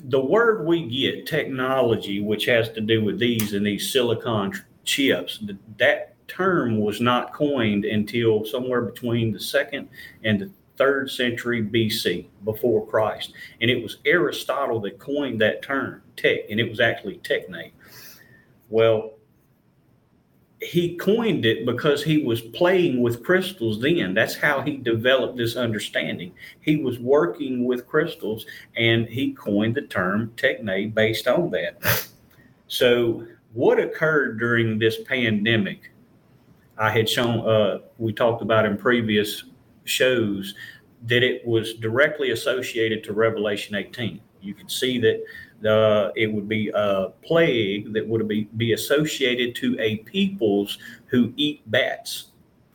the 0.06 0.20
word 0.20 0.66
we 0.66 0.88
get, 0.88 1.26
technology, 1.26 2.22
which 2.22 2.46
has 2.46 2.70
to 2.70 2.82
do 2.82 3.04
with 3.04 3.20
these 3.20 3.54
and 3.54 3.66
these 3.66 3.92
silicon 3.92 4.54
chips, 4.84 5.44
that 5.78 6.16
term 6.28 6.80
was 6.80 7.00
not 7.00 7.34
coined 7.34 7.86
until 7.86 8.46
somewhere 8.46 8.82
between 8.82 9.32
the 9.32 9.40
second 9.40 9.88
and 10.24 10.40
the 10.40 10.52
third 10.76 11.10
century 11.10 11.64
BC, 11.64 12.28
before 12.44 12.86
Christ. 12.88 13.34
And 13.62 13.70
it 13.70 13.82
was 13.82 13.98
Aristotle 14.06 14.80
that 14.82 15.00
coined 15.00 15.40
that 15.42 15.62
term, 15.62 16.02
tech, 16.18 16.42
and 16.50 16.60
it 16.60 16.70
was 16.70 16.80
actually 16.80 17.20
techne. 17.20 17.72
Well, 18.70 19.14
he 20.63 20.96
coined 20.96 21.46
it 21.46 21.65
because 21.65 22.03
he 22.03 22.24
was 22.24 22.41
playing 22.41 23.01
with 23.01 23.24
crystals 23.24 23.82
then. 23.82 24.13
That's 24.13 24.36
how 24.36 24.62
he 24.62 24.77
developed 24.77 25.38
this 25.38 25.55
understanding. 25.55 26.34
He 26.62 26.77
was 26.77 27.00
working 27.00 27.65
with 27.65 27.88
crystals 27.88 28.46
and 28.75 29.08
he 29.08 29.34
coined 29.34 29.75
the 29.75 29.84
term 29.84 30.34
techne 30.36 30.93
based 30.93 31.27
on 31.27 31.51
that. 31.51 32.08
So, 32.67 33.27
what 33.53 33.79
occurred 33.79 34.39
during 34.39 34.79
this 34.79 35.03
pandemic? 35.03 35.91
I 36.75 36.89
had 36.89 37.08
shown, 37.08 37.48
uh, 37.48 37.79
we 38.00 38.13
talked 38.13 38.41
about 38.41 38.65
in 38.65 38.77
previous 38.77 39.43
shows, 39.84 40.55
that 41.03 41.22
it 41.22 41.46
was 41.46 41.75
directly 41.75 42.32
associated 42.32 43.03
to 43.03 43.13
Revelation 43.13 43.75
18. 43.75 44.20
You 44.41 44.53
can 44.55 44.70
see 44.70 44.98
that 45.01 45.24
uh, 45.65 46.12
it 46.15 46.32
would 46.32 46.48
be 46.48 46.72
a 46.74 47.10
plague 47.22 47.93
that 47.93 48.08
would 48.08 48.27
be, 48.27 48.50
be 48.58 48.74
associated 48.74 49.55
to 49.55 49.77
a 49.79 49.98
peoples 49.98 50.77
who 51.08 51.34
eat 51.36 51.62
bats. 51.72 52.32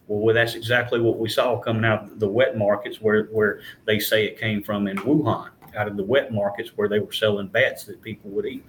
Well, 0.07 0.35
that's 0.35 0.54
exactly 0.54 1.00
what 1.00 1.18
we 1.18 1.28
saw 1.28 1.59
coming 1.59 1.85
out 1.85 2.04
of 2.04 2.18
the 2.18 2.28
wet 2.28 2.57
markets 2.57 3.00
where, 3.00 3.25
where 3.26 3.61
they 3.85 3.99
say 3.99 4.25
it 4.25 4.40
came 4.40 4.62
from 4.62 4.87
in 4.87 4.97
Wuhan, 4.99 5.50
out 5.76 5.87
of 5.87 5.97
the 5.97 6.04
wet 6.04 6.33
markets 6.33 6.71
where 6.76 6.88
they 6.88 6.99
were 6.99 7.12
selling 7.12 7.49
bats 7.49 7.85
that 7.85 8.00
people 8.00 8.30
would 8.30 8.47
eat. 8.47 8.64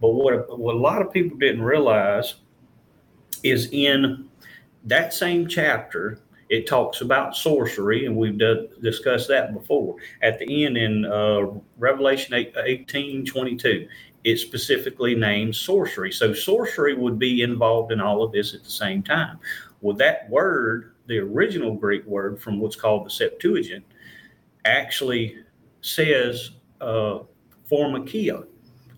But 0.00 0.10
what, 0.10 0.58
what 0.58 0.74
a 0.74 0.78
lot 0.78 1.00
of 1.00 1.12
people 1.12 1.38
didn't 1.38 1.62
realize 1.62 2.36
is 3.42 3.68
in 3.70 4.28
that 4.84 5.14
same 5.14 5.46
chapter, 5.46 6.18
it 6.50 6.66
talks 6.66 7.00
about 7.00 7.36
sorcery, 7.36 8.06
and 8.06 8.16
we've 8.16 8.36
d- 8.36 8.68
discussed 8.82 9.28
that 9.28 9.54
before. 9.54 9.94
At 10.20 10.40
the 10.40 10.66
end 10.66 10.76
in 10.76 11.06
uh, 11.06 11.46
Revelation 11.78 12.34
8, 12.34 12.54
18 12.62 13.24
22, 13.24 13.88
it 14.24 14.36
specifically 14.36 15.14
names 15.14 15.56
sorcery. 15.56 16.10
So 16.10 16.34
sorcery 16.34 16.94
would 16.94 17.20
be 17.20 17.42
involved 17.42 17.92
in 17.92 18.00
all 18.00 18.24
of 18.24 18.32
this 18.32 18.52
at 18.52 18.64
the 18.64 18.70
same 18.70 19.00
time. 19.02 19.38
Well, 19.80 19.96
that 19.96 20.28
word, 20.28 20.94
the 21.06 21.18
original 21.18 21.74
Greek 21.74 22.04
word 22.04 22.42
from 22.42 22.58
what's 22.58 22.76
called 22.76 23.06
the 23.06 23.10
Septuagint, 23.10 23.84
actually 24.64 25.36
says 25.82 26.50
uh, 26.80 27.20
Pharmakia. 27.70 28.44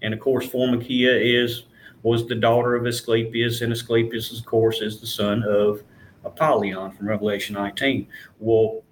And 0.00 0.14
of 0.14 0.20
course, 0.20 0.48
Pharmakia 0.48 1.44
is 1.44 1.64
was 2.02 2.26
the 2.26 2.34
daughter 2.34 2.74
of 2.74 2.86
Asclepius, 2.86 3.60
and 3.60 3.72
Asclepius, 3.72 4.36
of 4.36 4.44
course, 4.44 4.80
is 4.80 5.00
the 5.00 5.06
son 5.06 5.44
of 5.44 5.84
Apollyon 6.24 6.92
from 6.92 7.08
Revelation 7.08 7.54
19. 7.54 8.06
Well, 8.38 8.82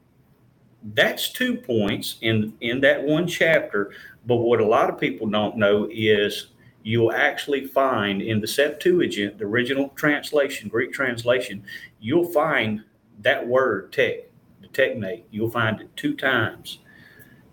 that's 0.94 1.30
two 1.30 1.56
points 1.56 2.16
in 2.22 2.54
in 2.60 2.80
that 2.80 3.02
one 3.02 3.26
chapter. 3.26 3.92
But 4.26 4.36
what 4.36 4.60
a 4.60 4.66
lot 4.66 4.90
of 4.90 4.98
people 4.98 5.26
don't 5.28 5.56
know 5.56 5.88
is 5.90 6.48
you'll 6.82 7.12
actually 7.12 7.66
find 7.66 8.22
in 8.22 8.40
the 8.40 8.46
Septuagint, 8.46 9.38
the 9.38 9.44
original 9.44 9.90
translation, 9.90 10.68
Greek 10.68 10.92
translation, 10.92 11.62
you'll 12.00 12.30
find 12.32 12.82
that 13.20 13.46
word 13.46 13.92
tech, 13.92 14.20
the 14.62 14.68
techne, 14.68 15.22
you'll 15.30 15.50
find 15.50 15.80
it 15.80 15.94
two 15.96 16.14
times 16.14 16.78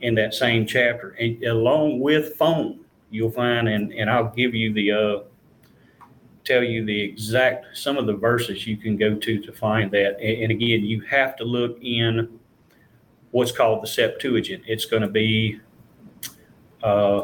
in 0.01 0.15
that 0.15 0.33
same 0.33 0.65
chapter, 0.65 1.09
and 1.19 1.43
along 1.43 1.99
with 1.99 2.35
phone, 2.35 2.79
you'll 3.09 3.31
find, 3.31 3.67
and 3.67 3.91
and 3.93 4.09
I'll 4.09 4.29
give 4.35 4.53
you 4.53 4.71
the 4.73 4.91
uh, 4.91 5.19
tell 6.47 6.63
you 6.63 6.85
the 6.85 6.99
exact 6.99 7.77
some 7.77 7.97
of 7.97 8.05
the 8.05 8.13
verses 8.13 8.65
you 8.65 8.77
can 8.77 8.95
go 8.95 9.15
to 9.15 9.41
to 9.41 9.51
find 9.51 9.91
that. 9.91 10.19
And, 10.21 10.51
again, 10.51 10.85
you 10.85 11.01
have 11.01 11.35
to 11.37 11.43
look 11.43 11.77
in 11.81 12.39
what's 13.31 13.51
called 13.51 13.83
the 13.83 13.87
Septuagint. 13.87 14.63
It's 14.65 14.85
going 14.85 15.01
to 15.01 15.09
be 15.09 15.59
uh, 16.81 17.23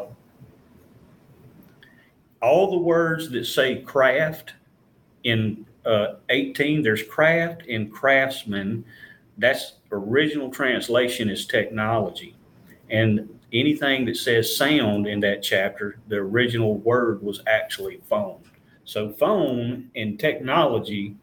all 2.41 2.71
the 2.71 2.77
words 2.77 3.29
that 3.31 3.45
say 3.45 3.81
craft 3.81 4.53
in 5.23 5.65
uh, 5.85 6.15
18. 6.29 6.83
There's 6.83 7.03
craft 7.03 7.63
and 7.69 7.91
craftsman. 7.91 8.83
That's 9.37 9.73
original 9.91 10.51
translation 10.51 11.29
is 11.29 11.47
technology, 11.47 12.35
and 12.89 13.39
anything 13.51 14.05
that 14.05 14.17
says 14.17 14.55
sound 14.55 15.07
in 15.07 15.19
that 15.21 15.41
chapter, 15.41 15.97
the 16.07 16.17
original 16.17 16.77
word 16.77 17.23
was 17.23 17.41
actually 17.47 18.01
phone. 18.07 18.41
So 18.85 19.11
phone 19.11 19.89
and 19.95 20.19
technology 20.19 21.15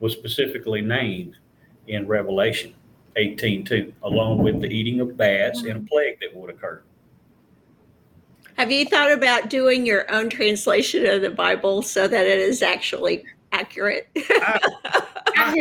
was 0.00 0.12
specifically 0.12 0.80
named 0.80 1.36
in 1.86 2.06
Revelation 2.06 2.74
18:2, 3.16 3.92
along 4.02 4.38
with 4.38 4.60
the 4.60 4.68
eating 4.68 5.00
of 5.00 5.16
bats 5.16 5.62
and 5.62 5.84
a 5.84 5.88
plague 5.88 6.20
that 6.20 6.34
would 6.34 6.50
occur. 6.50 6.82
Have 8.56 8.72
you 8.72 8.84
thought 8.86 9.12
about 9.12 9.50
doing 9.50 9.86
your 9.86 10.10
own 10.10 10.28
translation 10.28 11.06
of 11.06 11.22
the 11.22 11.30
Bible 11.30 11.80
so 11.82 12.08
that 12.08 12.26
it 12.26 12.38
is 12.38 12.62
actually 12.62 13.24
accurate? 13.52 14.08
I, 14.16 14.58
I, 15.36 15.54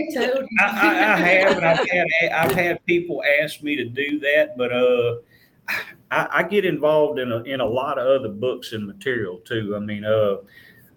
I, 0.60 1.14
I 1.14 1.18
have, 1.18 1.58
and 1.58 1.66
I've 1.66 1.90
had 1.90 2.08
I've 2.32 2.52
had 2.52 2.86
people 2.86 3.24
ask 3.42 3.62
me 3.62 3.76
to 3.76 3.86
do 3.86 4.20
that, 4.20 4.58
but 4.58 4.72
uh, 4.74 5.18
I, 6.12 6.28
I 6.40 6.44
get 6.44 6.66
involved 6.66 7.20
in 7.20 7.32
a, 7.32 7.44
in 7.44 7.60
a 7.60 7.66
lot 7.66 8.00
of 8.00 8.08
other 8.08 8.30
books 8.30 8.74
and 8.74 8.86
material 8.86 9.38
too. 9.40 9.76
I 9.76 9.80
mean, 9.80 10.04
uh, 10.04 10.38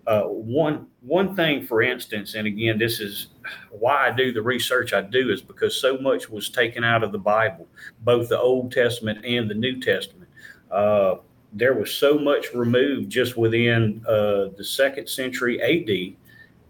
uh, 0.06 0.22
one 0.22 0.86
one 1.02 1.34
thing, 1.34 1.66
for 1.66 1.82
instance, 1.82 2.34
and 2.34 2.46
again, 2.46 2.78
this 2.78 3.00
is 3.00 3.28
why 3.70 4.08
I 4.08 4.10
do 4.10 4.32
the 4.32 4.42
research 4.42 4.92
I 4.92 5.00
do, 5.00 5.30
is 5.30 5.40
because 5.40 5.80
so 5.80 5.98
much 5.98 6.28
was 6.28 6.50
taken 6.50 6.84
out 6.84 7.02
of 7.02 7.12
the 7.12 7.18
Bible, 7.18 7.66
both 8.00 8.28
the 8.28 8.38
Old 8.38 8.72
Testament 8.72 9.24
and 9.24 9.48
the 9.48 9.54
New 9.54 9.80
Testament. 9.80 10.28
Uh, 10.70 11.16
there 11.52 11.74
was 11.74 11.92
so 11.92 12.18
much 12.18 12.54
removed 12.54 13.10
just 13.10 13.36
within 13.36 14.02
uh, 14.06 14.48
the 14.56 14.64
second 14.64 15.08
century 15.08 15.60
AD 15.60 16.16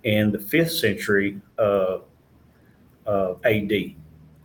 and 0.04 0.32
the 0.32 0.38
fifth 0.38 0.72
century 0.72 1.40
uh, 1.58 1.98
AD 3.44 3.94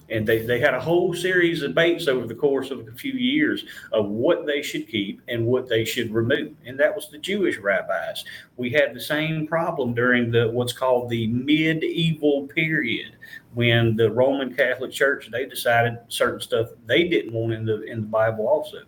and 0.09 0.27
they, 0.27 0.39
they 0.39 0.59
had 0.59 0.73
a 0.73 0.79
whole 0.79 1.13
series 1.13 1.61
of 1.61 1.71
debates 1.71 2.07
over 2.07 2.27
the 2.27 2.35
course 2.35 2.71
of 2.71 2.87
a 2.87 2.91
few 2.91 3.13
years 3.13 3.65
of 3.91 4.07
what 4.07 4.45
they 4.45 4.61
should 4.61 4.87
keep 4.87 5.21
and 5.27 5.45
what 5.45 5.67
they 5.67 5.83
should 5.83 6.13
remove. 6.13 6.53
And 6.65 6.79
that 6.79 6.95
was 6.95 7.09
the 7.09 7.17
jewish 7.17 7.57
rabbis. 7.57 8.23
We 8.57 8.69
had 8.69 8.93
the 8.93 8.99
same 8.99 9.47
problem 9.47 9.93
during 9.93 10.31
the 10.31 10.49
what's 10.49 10.73
called 10.73 11.09
the 11.09 11.27
medieval 11.27 12.47
period 12.47 13.13
when 13.53 13.95
the 13.95 14.11
roman 14.11 14.53
catholic 14.53 14.91
church 14.91 15.29
they 15.31 15.45
decided 15.45 15.97
certain 16.09 16.41
stuff 16.41 16.67
they 16.85 17.07
didn't 17.07 17.33
want 17.33 17.53
in 17.53 17.65
the 17.65 17.83
in 17.83 18.01
the 18.01 18.07
bible 18.07 18.47
also. 18.47 18.79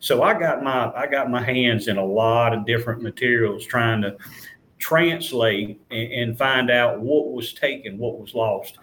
So 0.00 0.22
i 0.22 0.38
got 0.38 0.62
my 0.62 0.92
i 0.94 1.06
got 1.06 1.30
my 1.30 1.42
hands 1.42 1.88
in 1.88 1.96
a 1.96 2.04
lot 2.04 2.52
of 2.52 2.66
different 2.66 3.02
materials 3.02 3.64
trying 3.64 4.02
to 4.02 4.16
translate 4.78 5.80
and, 5.90 6.12
and 6.12 6.38
find 6.38 6.70
out 6.70 7.00
what 7.00 7.32
was 7.32 7.54
taken 7.54 7.96
what 7.96 8.20
was 8.20 8.34
lost 8.34 8.78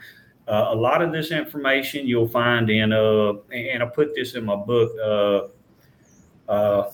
uh, 0.48 0.68
a 0.70 0.76
lot 0.76 1.02
of 1.02 1.12
this 1.12 1.32
information 1.32 2.06
you'll 2.06 2.28
find 2.28 2.70
in, 2.70 2.92
uh, 2.92 3.34
and 3.52 3.82
I 3.82 3.86
put 3.86 4.14
this 4.14 4.36
in 4.36 4.46
my 4.46 4.56
book, 4.56 4.92
uh, 5.02 6.52
uh, 6.52 6.92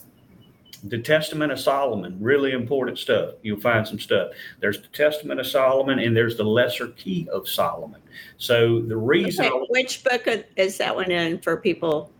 the 0.83 0.99
Testament 0.99 1.51
of 1.51 1.59
Solomon. 1.59 2.17
Really 2.21 2.51
important 2.51 2.99
stuff. 2.99 3.33
You'll 3.41 3.59
find 3.59 3.87
some 3.87 3.99
stuff. 3.99 4.31
There's 4.59 4.81
the 4.81 4.87
Testament 4.89 5.39
of 5.39 5.47
Solomon, 5.47 5.99
and 5.99 6.15
there's 6.15 6.37
the 6.37 6.43
Lesser 6.43 6.89
Key 6.89 7.27
of 7.33 7.49
Solomon. 7.49 8.01
So 8.37 8.81
the 8.81 8.95
reason, 8.95 9.45
okay, 9.45 9.65
which 9.69 10.03
book 10.03 10.27
is 10.55 10.77
that 10.77 10.95
one 10.95 11.11
in 11.11 11.39
for 11.39 11.57
people? 11.57 12.11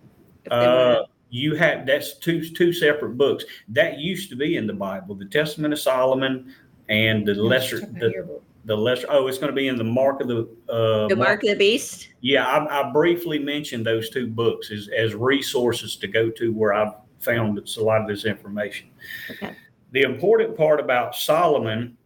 Uh, 0.49 1.03
you 1.29 1.55
have 1.55 1.85
that's 1.85 2.17
two 2.17 2.43
two 2.49 2.73
separate 2.73 3.17
books 3.17 3.45
that 3.69 3.99
used 3.99 4.29
to 4.31 4.35
be 4.35 4.57
in 4.57 4.65
the 4.65 4.73
Bible: 4.73 5.15
the 5.15 5.25
Testament 5.25 5.73
of 5.73 5.79
Solomon 5.79 6.53
and 6.89 7.25
the 7.25 7.35
Lesser. 7.35 7.79
The, 7.79 8.41
the 8.65 8.75
lesser. 8.75 9.07
Oh, 9.09 9.27
it's 9.27 9.37
going 9.37 9.51
to 9.51 9.55
be 9.55 9.67
in 9.67 9.77
the 9.77 9.83
mark 9.83 10.21
of 10.21 10.27
the 10.27 10.49
uh, 10.69 11.07
The 11.07 11.15
Mark 11.15 11.43
of 11.43 11.49
the 11.49 11.55
Beast. 11.55 12.09
Yeah, 12.21 12.45
I, 12.45 12.81
I 12.81 12.91
briefly 12.91 13.39
mentioned 13.39 13.85
those 13.85 14.09
two 14.09 14.27
books 14.27 14.71
as, 14.71 14.89
as 14.95 15.15
resources 15.15 15.95
to 15.97 16.07
go 16.07 16.29
to 16.31 16.53
where 16.53 16.73
I've 16.73 16.93
found 17.19 17.57
a 17.57 17.83
lot 17.83 18.01
of 18.01 18.07
this 18.07 18.25
information. 18.25 18.89
Okay. 19.29 19.55
The 19.91 20.03
important 20.03 20.55
part 20.55 20.79
about 20.79 21.15
Solomon, 21.15 21.97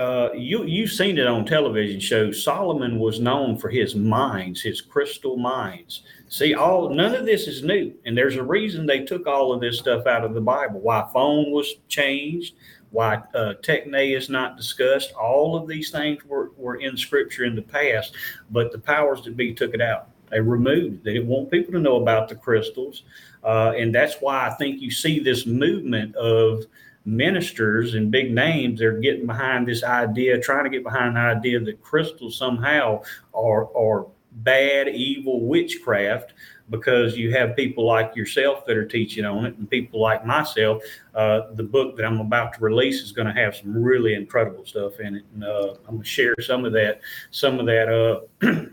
uh, 0.00 0.32
you 0.32 0.64
you've 0.64 0.90
seen 0.90 1.18
it 1.18 1.26
on 1.26 1.44
television 1.44 2.00
shows. 2.00 2.42
Solomon 2.42 2.98
was 2.98 3.20
known 3.20 3.58
for 3.58 3.68
his 3.68 3.94
mines, 3.94 4.62
his 4.62 4.80
crystal 4.80 5.36
mines. 5.36 6.04
See, 6.28 6.54
all 6.54 6.88
none 6.88 7.14
of 7.14 7.26
this 7.26 7.46
is 7.46 7.62
new, 7.62 7.92
and 8.06 8.16
there's 8.16 8.36
a 8.36 8.42
reason 8.42 8.86
they 8.86 9.04
took 9.04 9.26
all 9.26 9.52
of 9.52 9.60
this 9.60 9.78
stuff 9.78 10.06
out 10.06 10.24
of 10.24 10.32
the 10.32 10.40
Bible. 10.40 10.80
Why 10.80 11.06
phone 11.12 11.50
was 11.50 11.74
changed, 11.88 12.54
why 12.92 13.16
uh, 13.34 13.54
techne 13.62 14.16
is 14.16 14.30
not 14.30 14.56
discussed. 14.56 15.12
All 15.12 15.54
of 15.54 15.68
these 15.68 15.90
things 15.90 16.24
were, 16.24 16.52
were 16.56 16.76
in 16.76 16.96
Scripture 16.96 17.44
in 17.44 17.54
the 17.54 17.62
past, 17.62 18.14
but 18.50 18.72
the 18.72 18.78
powers 18.78 19.22
that 19.24 19.36
be 19.36 19.52
took 19.52 19.74
it 19.74 19.82
out. 19.82 20.08
They 20.30 20.40
removed 20.40 20.94
it. 20.94 21.04
They 21.04 21.12
didn't 21.12 21.28
want 21.28 21.50
people 21.50 21.72
to 21.72 21.78
know 21.78 21.96
about 21.96 22.30
the 22.30 22.36
crystals, 22.36 23.02
uh, 23.44 23.74
and 23.76 23.94
that's 23.94 24.16
why 24.20 24.46
I 24.46 24.54
think 24.54 24.80
you 24.80 24.90
see 24.90 25.18
this 25.18 25.44
movement 25.44 26.16
of 26.16 26.64
ministers 27.04 27.94
and 27.94 28.10
big 28.10 28.32
names. 28.32 28.78
They're 28.78 28.98
getting 28.98 29.26
behind 29.26 29.66
this 29.66 29.82
idea, 29.82 30.40
trying 30.40 30.64
to 30.64 30.70
get 30.70 30.82
behind 30.82 31.16
the 31.16 31.20
idea 31.20 31.60
that 31.60 31.82
crystals 31.82 32.36
somehow 32.36 33.02
are 33.34 33.68
are 33.76 34.06
bad, 34.32 34.88
evil 34.88 35.46
witchcraft 35.46 36.34
because 36.70 37.16
you 37.16 37.32
have 37.32 37.56
people 37.56 37.84
like 37.84 38.14
yourself 38.14 38.64
that 38.64 38.76
are 38.76 38.86
teaching 38.86 39.24
on 39.24 39.44
it 39.44 39.56
and 39.56 39.68
people 39.68 40.00
like 40.00 40.24
myself. 40.24 40.82
Uh, 41.14 41.52
the 41.54 41.62
book 41.62 41.96
that 41.96 42.06
I'm 42.06 42.20
about 42.20 42.54
to 42.54 42.60
release 42.60 43.02
is 43.02 43.12
going 43.12 43.26
to 43.26 43.34
have 43.34 43.56
some 43.56 43.76
really 43.76 44.14
incredible 44.14 44.64
stuff 44.64 45.00
in 45.00 45.16
it. 45.16 45.24
And 45.34 45.44
uh, 45.44 45.74
I'm 45.88 45.96
going 45.96 46.02
to 46.02 46.08
share 46.08 46.34
some 46.40 46.64
of 46.64 46.72
that, 46.74 47.00
some 47.32 47.58
of 47.58 47.66
that 47.66 47.88
uh, 47.88 48.64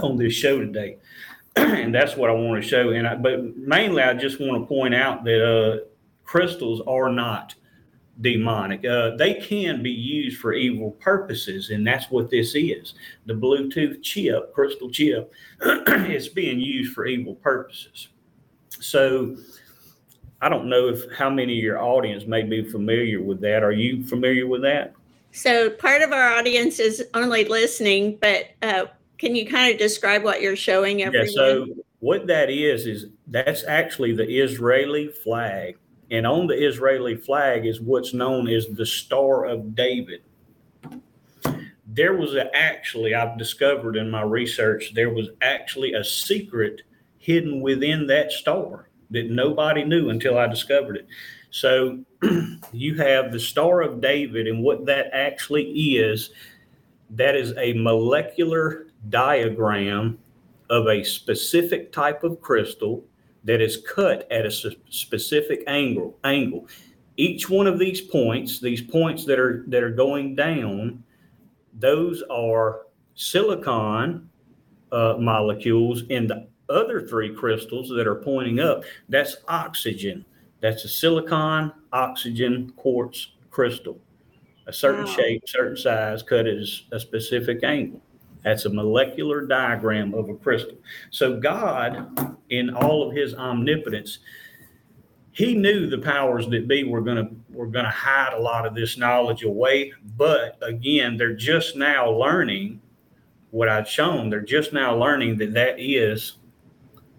on 0.02 0.16
this 0.16 0.32
show 0.32 0.58
today. 0.58 0.96
and 1.56 1.94
that's 1.94 2.16
what 2.16 2.30
I 2.30 2.32
want 2.32 2.62
to 2.62 2.68
show. 2.68 2.90
And 2.90 3.06
I, 3.06 3.14
but 3.14 3.56
mainly, 3.56 4.02
I 4.02 4.14
just 4.14 4.40
want 4.40 4.62
to 4.62 4.66
point 4.66 4.94
out 4.94 5.24
that 5.24 5.44
uh, 5.44 5.87
crystals 6.28 6.82
are 6.86 7.10
not 7.10 7.54
demonic. 8.20 8.84
Uh, 8.84 9.16
they 9.16 9.34
can 9.34 9.82
be 9.82 9.90
used 9.90 10.38
for 10.38 10.52
evil 10.52 10.90
purposes, 11.00 11.70
and 11.70 11.86
that's 11.86 12.10
what 12.10 12.30
this 12.30 12.54
is. 12.54 12.94
The 13.24 13.32
Bluetooth 13.32 14.02
chip, 14.02 14.52
crystal 14.52 14.90
chip, 14.90 15.32
is 15.88 16.28
being 16.28 16.60
used 16.60 16.92
for 16.92 17.06
evil 17.06 17.34
purposes. 17.36 18.08
So 18.78 19.36
I 20.42 20.50
don't 20.50 20.68
know 20.68 20.88
if 20.88 21.10
how 21.16 21.30
many 21.30 21.56
of 21.58 21.64
your 21.64 21.80
audience 21.82 22.26
may 22.26 22.42
be 22.42 22.62
familiar 22.62 23.22
with 23.22 23.40
that. 23.40 23.62
Are 23.62 23.72
you 23.72 24.04
familiar 24.04 24.46
with 24.46 24.60
that? 24.62 24.92
So 25.32 25.70
part 25.70 26.02
of 26.02 26.12
our 26.12 26.34
audience 26.34 26.78
is 26.78 27.06
only 27.14 27.46
listening, 27.46 28.18
but 28.20 28.50
uh, 28.60 28.86
can 29.16 29.34
you 29.34 29.46
kind 29.46 29.72
of 29.72 29.78
describe 29.78 30.24
what 30.24 30.42
you're 30.42 30.56
showing 30.56 31.02
everyone? 31.02 31.26
Yeah. 31.28 31.32
So 31.34 31.66
what 32.00 32.26
that 32.26 32.50
is 32.50 32.86
is 32.86 33.06
that's 33.28 33.64
actually 33.64 34.12
the 34.12 34.26
Israeli 34.26 35.08
flag 35.08 35.78
and 36.10 36.26
on 36.26 36.46
the 36.46 36.54
Israeli 36.54 37.16
flag 37.16 37.66
is 37.66 37.80
what's 37.80 38.14
known 38.14 38.48
as 38.48 38.66
the 38.66 38.86
Star 38.86 39.44
of 39.44 39.74
David. 39.74 40.22
There 41.86 42.16
was 42.16 42.34
a, 42.34 42.54
actually, 42.54 43.14
I've 43.14 43.38
discovered 43.38 43.96
in 43.96 44.10
my 44.10 44.22
research, 44.22 44.94
there 44.94 45.10
was 45.10 45.28
actually 45.42 45.94
a 45.94 46.04
secret 46.04 46.82
hidden 47.18 47.60
within 47.60 48.06
that 48.06 48.32
star 48.32 48.88
that 49.10 49.30
nobody 49.30 49.84
knew 49.84 50.10
until 50.10 50.38
I 50.38 50.46
discovered 50.46 50.96
it. 50.96 51.06
So 51.50 52.04
you 52.72 52.94
have 52.96 53.32
the 53.32 53.40
Star 53.40 53.82
of 53.82 54.00
David, 54.00 54.46
and 54.46 54.62
what 54.62 54.86
that 54.86 55.06
actually 55.12 55.64
is, 55.96 56.30
that 57.10 57.34
is 57.34 57.54
a 57.56 57.72
molecular 57.74 58.86
diagram 59.08 60.18
of 60.70 60.86
a 60.86 61.02
specific 61.02 61.92
type 61.92 62.22
of 62.22 62.40
crystal 62.40 63.02
that 63.44 63.60
is 63.60 63.78
cut 63.86 64.30
at 64.30 64.46
a 64.46 64.50
specific 64.50 65.62
angle 65.66 66.18
angle. 66.24 66.66
Each 67.16 67.48
one 67.48 67.66
of 67.66 67.78
these 67.78 68.00
points 68.00 68.60
these 68.60 68.82
points 68.82 69.24
that 69.26 69.38
are 69.38 69.64
that 69.68 69.82
are 69.82 69.90
going 69.90 70.34
down 70.34 71.02
those 71.74 72.22
are 72.30 72.86
silicon 73.14 74.28
uh, 74.92 75.16
molecules 75.18 76.02
and 76.10 76.28
the 76.28 76.46
other 76.68 77.06
three 77.06 77.34
crystals 77.34 77.88
that 77.88 78.06
are 78.06 78.16
pointing 78.16 78.60
up 78.60 78.84
that's 79.08 79.36
oxygen. 79.48 80.24
That's 80.60 80.84
a 80.84 80.88
silicon 80.88 81.72
oxygen 81.92 82.72
quartz 82.76 83.32
crystal. 83.50 83.98
A 84.66 84.72
certain 84.72 85.04
wow. 85.06 85.12
shape 85.12 85.48
certain 85.48 85.76
size 85.76 86.22
cut 86.22 86.46
at 86.46 86.58
a 86.92 87.00
specific 87.00 87.64
angle 87.64 88.02
that's 88.44 88.64
a 88.64 88.70
molecular 88.70 89.46
diagram 89.46 90.14
of 90.14 90.28
a 90.28 90.34
crystal. 90.34 90.76
So 91.10 91.38
God, 91.38 92.36
in 92.50 92.74
all 92.74 93.08
of 93.08 93.14
his 93.14 93.34
omnipotence, 93.34 94.20
he 95.38 95.54
knew 95.54 95.86
the 95.86 95.98
powers 95.98 96.48
that 96.48 96.66
be 96.66 96.82
were 96.82 97.00
going 97.00 97.16
to 97.16 97.30
were 97.50 97.68
going 97.68 97.84
to 97.84 97.90
hide 97.92 98.32
a 98.32 98.40
lot 98.40 98.66
of 98.66 98.74
this 98.74 98.98
knowledge 98.98 99.44
away. 99.44 99.92
But 100.16 100.58
again 100.62 101.16
they're 101.16 101.36
just 101.36 101.76
now 101.76 102.10
learning 102.10 102.80
what 103.50 103.68
i've 103.68 103.88
shown. 103.88 104.30
They're 104.30 104.40
just 104.40 104.72
now 104.72 104.96
learning 104.96 105.38
that 105.38 105.54
that 105.54 105.76
is 105.78 106.38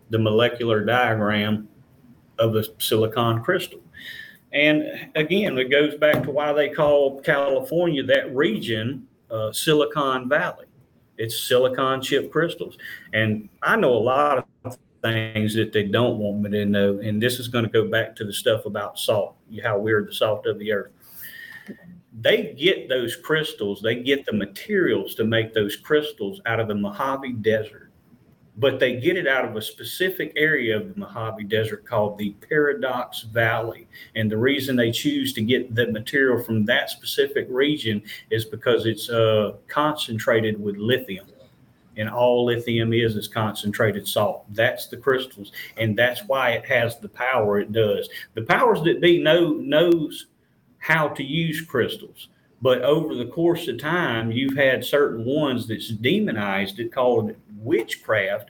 the 0.09 0.19
molecular 0.19 0.83
diagram 0.83 1.69
of 2.39 2.55
a 2.55 2.65
silicon 2.77 3.41
crystal. 3.41 3.79
And 4.51 4.83
again 5.15 5.57
it 5.57 5.71
goes 5.71 5.95
back 5.95 6.21
to 6.23 6.31
why 6.31 6.51
they 6.51 6.67
call 6.67 7.21
california 7.21 8.03
that 8.03 8.35
region 8.35 9.07
uh, 9.31 9.53
silicon 9.53 10.27
valley 10.27 10.65
it's 11.19 11.37
silicon 11.37 12.01
chip 12.01 12.31
crystals. 12.31 12.77
And 13.13 13.49
I 13.61 13.75
know 13.75 13.93
a 13.93 13.99
lot 13.99 14.47
of 14.63 14.77
things 15.03 15.53
that 15.53 15.73
they 15.73 15.83
don't 15.83 16.17
want 16.17 16.39
me 16.39 16.49
to 16.51 16.65
know. 16.65 16.99
And 16.99 17.21
this 17.21 17.39
is 17.39 17.47
going 17.47 17.65
to 17.65 17.69
go 17.69 17.87
back 17.87 18.15
to 18.15 18.25
the 18.25 18.33
stuff 18.33 18.65
about 18.65 18.97
salt, 18.97 19.35
how 19.63 19.77
we're 19.77 20.05
the 20.05 20.13
salt 20.13 20.47
of 20.47 20.57
the 20.57 20.71
earth. 20.71 20.91
They 22.21 22.53
get 22.53 22.89
those 22.89 23.15
crystals, 23.15 23.81
they 23.81 23.95
get 23.95 24.25
the 24.25 24.33
materials 24.33 25.13
to 25.15 25.23
make 25.23 25.53
those 25.53 25.75
crystals 25.75 26.41
out 26.45 26.59
of 26.59 26.67
the 26.67 26.75
Mojave 26.75 27.33
Desert 27.33 27.88
but 28.59 28.77
they 28.79 28.97
get 28.97 29.15
it 29.15 29.27
out 29.27 29.45
of 29.45 29.55
a 29.55 29.61
specific 29.61 30.33
area 30.35 30.75
of 30.75 30.93
the 30.93 30.99
Mojave 30.99 31.45
Desert 31.45 31.85
called 31.85 32.17
the 32.17 32.31
Paradox 32.47 33.21
Valley. 33.21 33.87
And 34.15 34.29
the 34.29 34.37
reason 34.37 34.75
they 34.75 34.91
choose 34.91 35.31
to 35.33 35.41
get 35.41 35.73
the 35.73 35.87
material 35.87 36.43
from 36.43 36.65
that 36.65 36.89
specific 36.89 37.47
region 37.49 38.03
is 38.29 38.43
because 38.43 38.85
it's 38.85 39.09
uh, 39.09 39.53
concentrated 39.69 40.61
with 40.61 40.75
lithium. 40.75 41.25
And 41.95 42.09
all 42.09 42.45
lithium 42.45 42.93
is 42.93 43.15
is 43.15 43.27
concentrated 43.27 44.07
salt. 44.07 44.45
That's 44.53 44.87
the 44.87 44.95
crystals, 44.95 45.51
and 45.75 45.97
that's 45.97 46.21
why 46.27 46.51
it 46.51 46.65
has 46.65 46.97
the 46.97 47.09
power 47.09 47.59
it 47.59 47.73
does. 47.73 48.07
The 48.35 48.43
powers 48.43 48.81
that 48.83 49.01
be 49.01 49.21
know 49.21 49.49
knows 49.55 50.27
how 50.77 51.09
to 51.09 51.23
use 51.23 51.59
crystals 51.59 52.29
but 52.61 52.81
over 52.81 53.15
the 53.15 53.25
course 53.25 53.67
of 53.67 53.79
time, 53.79 54.31
you've 54.31 54.57
had 54.57 54.83
certain 54.83 55.25
ones 55.25 55.67
that's 55.67 55.89
demonized 55.89 56.79
it, 56.79 56.91
called 56.91 57.35
witchcraft, 57.57 58.49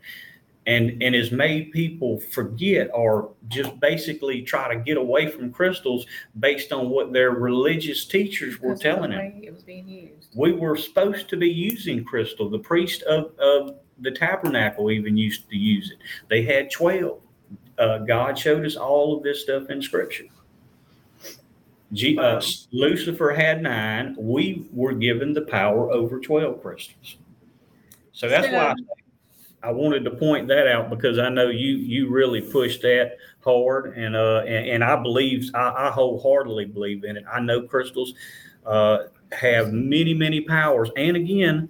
and 0.65 1.01
and 1.01 1.15
has 1.15 1.31
made 1.31 1.71
people 1.71 2.19
forget 2.19 2.89
or 2.93 3.31
just 3.47 3.79
basically 3.79 4.41
try 4.41 4.73
to 4.73 4.79
get 4.79 4.97
away 4.97 5.27
from 5.27 5.51
crystals 5.51 6.05
based 6.39 6.71
on 6.71 6.89
what 6.89 7.11
their 7.11 7.31
religious 7.31 8.05
teachers 8.05 8.59
were 8.59 8.69
That's 8.69 8.81
telling 8.81 9.11
the 9.11 9.17
them. 9.17 9.41
It 9.43 9.53
was 9.53 9.63
being 9.63 9.87
used. 9.87 10.29
We 10.35 10.53
were 10.53 10.75
supposed 10.75 11.29
to 11.29 11.37
be 11.37 11.49
using 11.49 12.03
crystal. 12.03 12.49
The 12.49 12.59
priest 12.59 13.01
of, 13.03 13.31
of 13.39 13.77
the 13.99 14.11
tabernacle 14.11 14.91
even 14.91 15.17
used 15.17 15.49
to 15.49 15.57
use 15.57 15.91
it. 15.91 15.97
They 16.29 16.43
had 16.43 16.69
12. 16.69 17.19
Uh, 17.77 17.97
God 17.99 18.37
showed 18.37 18.65
us 18.65 18.75
all 18.75 19.17
of 19.17 19.23
this 19.23 19.41
stuff 19.41 19.69
in 19.69 19.81
scripture. 19.81 20.25
G, 21.93 22.17
uh, 22.19 22.41
Lucifer 22.71 23.31
had 23.31 23.63
nine. 23.63 24.15
We 24.17 24.67
were 24.71 24.93
given 24.93 25.33
the 25.33 25.41
power 25.41 25.91
over 25.91 26.19
12 26.19 26.61
crystals. 26.61 27.17
So 28.13 28.29
that's 28.29 28.47
why 28.47 28.75
I, 29.63 29.69
I 29.69 29.71
wanted 29.71 30.03
to 30.05 30.11
point 30.11 30.47
that 30.49 30.67
out 30.67 30.89
because 30.89 31.17
I 31.17 31.29
know 31.29 31.49
you 31.49 31.77
you 31.77 32.09
really 32.09 32.41
pushed 32.41 32.81
that 32.83 33.17
hard, 33.43 33.97
and 33.97 34.15
uh, 34.15 34.43
and, 34.45 34.67
and 34.69 34.83
I 34.83 35.01
believe 35.01 35.49
I, 35.53 35.87
I 35.87 35.89
wholeheartedly 35.89 36.65
believe 36.65 37.03
in 37.05 37.17
it. 37.17 37.23
I 37.31 37.39
know 37.39 37.63
crystals 37.63 38.13
uh, 38.65 39.05
have 39.31 39.73
many 39.73 40.13
many 40.13 40.41
powers, 40.41 40.89
and 40.95 41.17
again, 41.17 41.69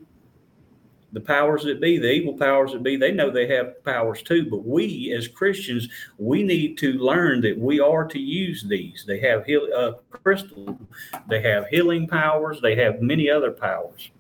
the 1.12 1.20
powers 1.20 1.64
that 1.64 1.82
be, 1.82 1.98
the 1.98 2.12
evil 2.12 2.34
powers 2.34 2.72
that 2.72 2.84
be, 2.84 2.96
they 2.96 3.12
know 3.12 3.30
they 3.30 3.48
have 3.48 3.84
powers 3.84 4.22
too. 4.22 4.50
But 4.50 4.66
we 4.66 5.14
as 5.18 5.28
Christians, 5.28 5.88
we 6.18 6.44
need 6.44 6.78
to 6.80 6.94
learn 6.94 7.42
that 7.42 7.58
we 7.58 7.80
are 7.80 8.06
to 8.06 8.20
use 8.20 8.64
these. 8.64 9.06
They 9.08 9.20
have 9.22 9.46
heal, 9.46 9.68
uh, 9.76 9.94
crystal, 10.12 10.80
they 11.28 11.42
have 11.42 11.68
healing 11.68 12.08
powers, 12.08 12.62
they 12.62 12.76
have 12.76 13.02
many 13.02 13.30
other 13.30 13.52
powers. 13.52 14.12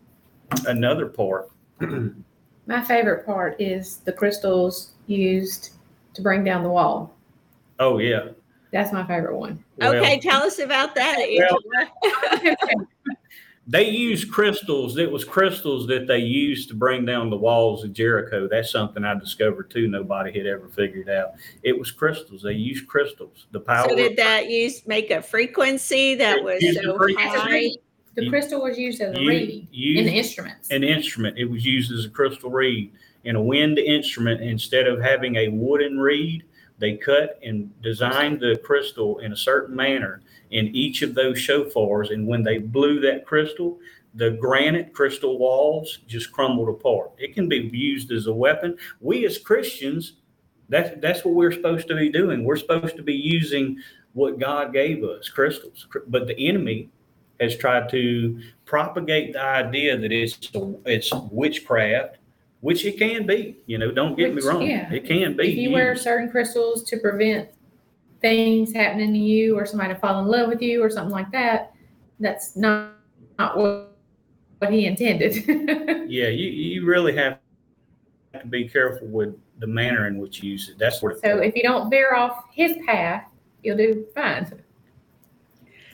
Another 0.65 1.05
part. 1.05 1.51
My 2.65 2.83
favorite 2.83 3.25
part 3.25 3.59
is 3.59 3.97
the 3.97 4.13
crystals 4.13 4.91
used 5.07 5.71
to 6.13 6.21
bring 6.21 6.43
down 6.43 6.63
the 6.63 6.69
wall. 6.69 7.15
Oh 7.79 7.97
yeah. 7.99 8.29
That's 8.71 8.93
my 8.93 9.03
favorite 9.07 9.35
one. 9.35 9.63
okay, 9.81 10.19
tell 10.19 10.43
us 10.43 10.59
about 10.59 10.93
that. 10.93 11.17
Well, 11.49 12.55
they 13.69 13.87
used 13.87 14.31
crystals. 14.31 14.97
It 14.97 15.11
was 15.11 15.23
crystals 15.23 15.85
that 15.87 16.07
they 16.07 16.17
used 16.17 16.69
to 16.69 16.75
bring 16.75 17.05
down 17.05 17.29
the 17.29 17.37
walls 17.37 17.83
of 17.83 17.93
Jericho. 17.93 18.47
That's 18.47 18.71
something 18.71 19.05
I 19.05 19.13
discovered 19.13 19.69
too. 19.69 19.87
Nobody 19.87 20.35
had 20.35 20.47
ever 20.47 20.67
figured 20.69 21.07
out. 21.07 21.33
It 21.61 21.77
was 21.77 21.91
crystals. 21.91 22.41
They 22.41 22.53
used 22.53 22.87
crystals. 22.87 23.45
The 23.51 23.59
power. 23.59 23.87
So 23.87 23.95
did 23.95 24.17
that 24.17 24.49
use 24.49 24.87
make 24.87 25.11
a 25.11 25.21
frequency 25.21 26.15
that 26.15 26.43
was 26.43 26.63
so 26.81 26.97
high? 27.15 27.69
The 28.15 28.23
You- 28.23 28.29
crystal 28.31 28.63
was 28.63 28.77
used 28.77 29.01
as 29.01 29.15
a 29.15 29.21
you- 29.21 29.29
reed 29.29 29.67
you- 29.71 29.99
in 29.99 30.05
the 30.05 30.17
instruments. 30.17 30.71
an 30.71 30.83
instrument. 30.83 31.37
It 31.37 31.45
was 31.45 31.63
used 31.63 31.91
as 31.91 32.05
a 32.05 32.09
crystal 32.09 32.49
reed 32.49 32.91
in 33.23 33.35
a 33.35 33.41
wind 33.41 33.77
instrument. 33.77 34.41
Instead 34.41 34.87
of 34.87 34.99
having 34.99 35.35
a 35.35 35.47
wooden 35.49 35.99
reed, 35.99 36.43
they 36.79 36.95
cut 36.97 37.37
and 37.43 37.69
designed 37.83 38.39
the 38.39 38.59
crystal 38.63 39.19
in 39.19 39.31
a 39.31 39.35
certain 39.35 39.75
manner 39.75 40.21
in 40.51 40.67
each 40.75 41.01
of 41.01 41.13
those 41.15 41.37
shofars. 41.37 42.11
And 42.13 42.27
when 42.27 42.43
they 42.43 42.57
blew 42.57 42.99
that 43.01 43.25
crystal, 43.25 43.79
the 44.15 44.31
granite 44.31 44.93
crystal 44.93 45.37
walls 45.37 45.99
just 46.07 46.31
crumbled 46.31 46.69
apart. 46.69 47.11
It 47.17 47.33
can 47.35 47.47
be 47.47 47.57
used 47.71 48.11
as 48.11 48.27
a 48.27 48.33
weapon. 48.33 48.77
We 49.01 49.25
as 49.25 49.37
Christians, 49.37 50.13
that's 50.67 50.99
that's 51.01 51.23
what 51.23 51.35
we're 51.35 51.51
supposed 51.51 51.87
to 51.89 51.95
be 51.95 52.09
doing. 52.09 52.43
We're 52.43 52.55
supposed 52.57 52.95
to 52.95 53.03
be 53.03 53.13
using 53.13 53.77
what 54.13 54.39
God 54.39 54.73
gave 54.73 55.03
us, 55.03 55.29
crystals. 55.29 55.87
But 56.07 56.27
the 56.27 56.37
enemy 56.47 56.89
has 57.39 57.55
tried 57.55 57.89
to 57.89 58.41
propagate 58.65 59.33
the 59.33 59.41
idea 59.41 59.97
that 59.97 60.11
it's 60.11 60.51
it's 60.85 61.11
witchcraft, 61.31 62.17
which 62.61 62.85
it 62.85 62.97
can 62.97 63.25
be. 63.25 63.57
You 63.67 63.77
know, 63.77 63.91
don't 63.91 64.17
get 64.17 64.33
Which, 64.33 64.43
me 64.43 64.49
wrong, 64.49 64.61
yeah. 64.63 64.91
it 64.91 65.05
can 65.05 65.37
be. 65.37 65.51
if 65.51 65.57
you 65.57 65.71
wear 65.71 65.95
certain 65.95 66.29
crystals 66.29 66.83
to 66.85 66.97
prevent 66.97 67.49
things 68.21 68.73
happening 68.73 69.13
to 69.13 69.19
you 69.19 69.57
or 69.57 69.65
somebody 69.65 69.93
to 69.93 69.99
fall 69.99 70.19
in 70.19 70.27
love 70.27 70.49
with 70.49 70.61
you 70.61 70.83
or 70.83 70.89
something 70.89 71.11
like 71.11 71.31
that, 71.31 71.73
that's 72.19 72.55
not, 72.55 72.93
not 73.37 73.57
what, 73.57 73.97
what 74.59 74.71
he 74.71 74.85
intended. 74.85 75.35
yeah, 76.09 76.27
you 76.27 76.49
you 76.49 76.85
really 76.85 77.15
have 77.15 77.39
to 78.33 78.45
be 78.47 78.67
careful 78.67 79.07
with 79.07 79.35
the 79.59 79.67
manner 79.67 80.07
in 80.07 80.17
which 80.17 80.43
you 80.43 80.51
use 80.51 80.69
it. 80.69 80.77
That's 80.77 81.01
what. 81.01 81.19
so 81.19 81.37
if 81.37 81.55
you 81.55 81.63
don't 81.63 81.89
veer 81.89 82.13
off 82.13 82.45
his 82.51 82.77
path, 82.85 83.25
you'll 83.63 83.77
do 83.77 84.05
fine. 84.13 84.61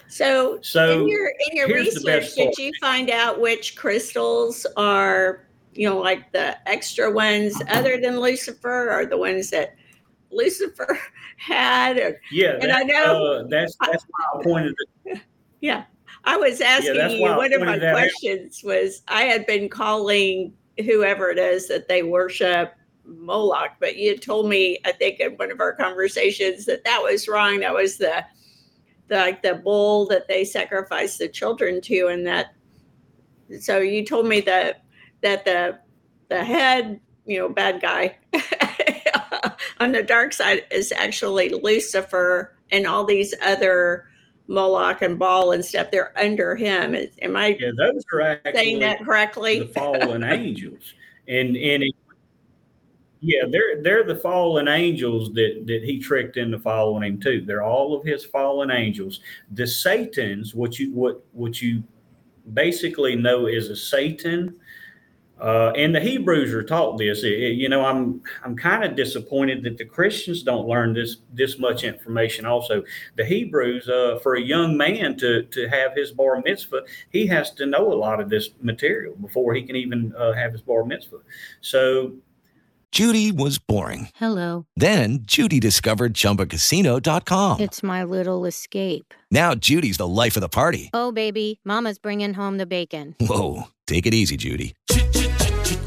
So, 0.07 0.59
So 0.61 1.01
in 1.01 1.07
your 1.07 1.31
in 1.49 1.57
your 1.57 1.67
research, 1.67 2.35
did 2.35 2.57
you 2.57 2.71
find 2.79 3.09
out 3.09 3.39
which 3.39 3.75
crystals 3.75 4.65
are 4.77 5.45
you 5.73 5.89
know 5.89 5.97
like 5.97 6.31
the 6.31 6.57
extra 6.69 7.11
ones 7.11 7.55
uh-huh. 7.55 7.79
other 7.79 7.99
than 7.99 8.19
Lucifer, 8.19 8.91
or 8.91 9.05
the 9.05 9.17
ones 9.17 9.49
that 9.49 9.75
Lucifer 10.31 10.99
had? 11.37 11.97
Or, 11.97 12.19
yeah, 12.31 12.57
and 12.61 12.71
I 12.71 12.83
know- 12.83 13.25
uh, 13.25 13.43
that's 13.47 13.75
that's 13.81 14.05
why 14.09 14.39
I 14.39 14.43
pointed. 14.43 14.75
It, 15.05 15.21
I 16.25 16.37
was 16.37 16.59
asking 16.61 16.95
that's 16.95 17.13
you. 17.13 17.21
One 17.21 17.53
of 17.53 17.61
my 17.61 17.77
that 17.77 17.89
out. 17.89 17.93
questions 17.93 18.63
was 18.63 19.03
I 19.07 19.23
had 19.23 19.45
been 19.45 19.69
calling 19.69 20.53
whoever 20.83 21.29
it 21.29 21.37
is 21.37 21.67
that 21.67 21.87
they 21.87 22.03
worship 22.03 22.73
Moloch, 23.05 23.73
but 23.79 23.97
you 23.97 24.17
told 24.17 24.49
me 24.49 24.79
I 24.85 24.91
think 24.91 25.19
in 25.19 25.33
one 25.33 25.51
of 25.51 25.59
our 25.59 25.73
conversations 25.73 26.65
that 26.65 26.83
that 26.83 27.01
was 27.01 27.27
wrong. 27.27 27.59
That 27.59 27.73
was 27.73 27.97
the 27.97 28.25
the 29.07 29.17
like 29.17 29.43
the 29.43 29.55
bull 29.55 30.07
that 30.07 30.27
they 30.27 30.43
sacrificed 30.43 31.19
the 31.19 31.27
children 31.27 31.79
to, 31.81 32.07
and 32.07 32.25
that. 32.25 32.53
So 33.59 33.77
you 33.77 34.03
told 34.03 34.25
me 34.27 34.41
that 34.41 34.83
that 35.21 35.45
the 35.45 35.79
the 36.29 36.43
head, 36.43 36.99
you 37.25 37.37
know, 37.37 37.49
bad 37.49 37.81
guy 37.81 38.17
on 39.79 39.91
the 39.91 40.03
dark 40.03 40.33
side 40.33 40.65
is 40.71 40.91
actually 40.91 41.49
Lucifer 41.49 42.55
and 42.71 42.87
all 42.87 43.03
these 43.03 43.33
other 43.41 44.07
Moloch 44.47 45.01
and 45.01 45.17
Baal 45.17 45.51
and 45.51 45.63
stuff. 45.63 45.91
They're 45.91 46.17
under 46.17 46.55
him. 46.55 46.95
Am 47.21 47.35
I 47.35 47.57
yeah, 47.59 47.71
those 47.75 48.03
are 48.13 48.21
actually 48.21 48.53
saying 48.53 48.79
that 48.79 49.03
correctly? 49.03 49.59
the 49.59 49.67
fallen 49.67 50.23
angels, 50.23 50.93
and 51.27 51.55
and 51.55 51.83
it, 51.83 51.95
yeah, 53.21 53.43
they're 53.49 53.81
they're 53.81 54.03
the 54.03 54.15
fallen 54.15 54.67
angels 54.67 55.33
that 55.33 55.63
that 55.65 55.83
he 55.83 55.99
tricked 55.99 56.37
into 56.37 56.59
following 56.59 57.03
him 57.03 57.19
too. 57.19 57.43
They're 57.45 57.63
all 57.63 57.97
of 57.97 58.05
his 58.05 58.23
fallen 58.25 58.71
angels. 58.71 59.21
The 59.51 59.65
Satans, 59.65 60.53
what 60.53 60.79
you 60.79 60.93
what 60.93 61.23
what 61.31 61.61
you 61.61 61.83
basically 62.53 63.15
know 63.15 63.47
is 63.47 63.69
a 63.69 63.75
Satan. 63.75 64.55
Uh, 65.39 65.71
and 65.75 65.93
the 65.93 65.99
Hebrews 65.99 66.53
are 66.53 66.63
taught 66.63 66.97
this. 66.97 67.23
It- 67.23 67.33
it- 67.33 67.55
you 67.57 67.67
know, 67.67 67.83
I'm 67.85 68.21
I'm 68.43 68.55
kind 68.55 68.83
of 68.85 68.95
disappointed 68.95 69.63
that 69.63 69.77
the 69.77 69.83
Christians 69.85 70.43
don't 70.43 70.67
learn 70.67 70.93
this 70.93 71.17
this 71.33 71.59
much 71.59 71.83
information. 71.83 72.45
Also, 72.45 72.83
the 73.17 73.25
Hebrews, 73.25 73.89
uh, 73.89 74.19
for 74.23 74.35
a 74.35 74.41
young 74.41 74.77
man 74.77 75.17
to 75.17 75.43
to 75.43 75.67
have 75.67 75.91
his 75.95 76.11
bar 76.11 76.41
mitzvah, 76.45 76.83
he 77.09 77.27
has 77.27 77.51
to 77.55 77.65
know 77.65 77.91
a 77.91 77.95
lot 77.95 78.21
of 78.21 78.29
this 78.29 78.49
material 78.61 79.15
before 79.21 79.53
he 79.53 79.63
can 79.63 79.75
even 79.75 80.13
uh, 80.17 80.31
have 80.33 80.53
his 80.53 80.61
bar 80.61 80.85
mitzvah. 80.85 81.19
So 81.59 82.13
Judy 82.93 83.33
was 83.33 83.57
boring. 83.59 84.07
Hello. 84.15 84.67
Then 84.77 85.19
Judy 85.23 85.59
discovered 85.59 86.13
ChumbaCasino.com. 86.13 87.59
It's 87.59 87.83
my 87.83 88.05
little 88.05 88.45
escape. 88.45 89.13
Now 89.31 89.53
Judy's 89.53 89.97
the 89.97 90.07
life 90.07 90.37
of 90.37 90.41
the 90.41 90.47
party. 90.47 90.91
Oh, 90.93 91.11
baby, 91.11 91.59
Mama's 91.65 91.99
bringing 91.99 92.35
home 92.35 92.57
the 92.57 92.65
bacon. 92.65 93.15
Whoa, 93.19 93.63
take 93.85 94.05
it 94.05 94.13
easy, 94.13 94.37
Judy. 94.37 94.75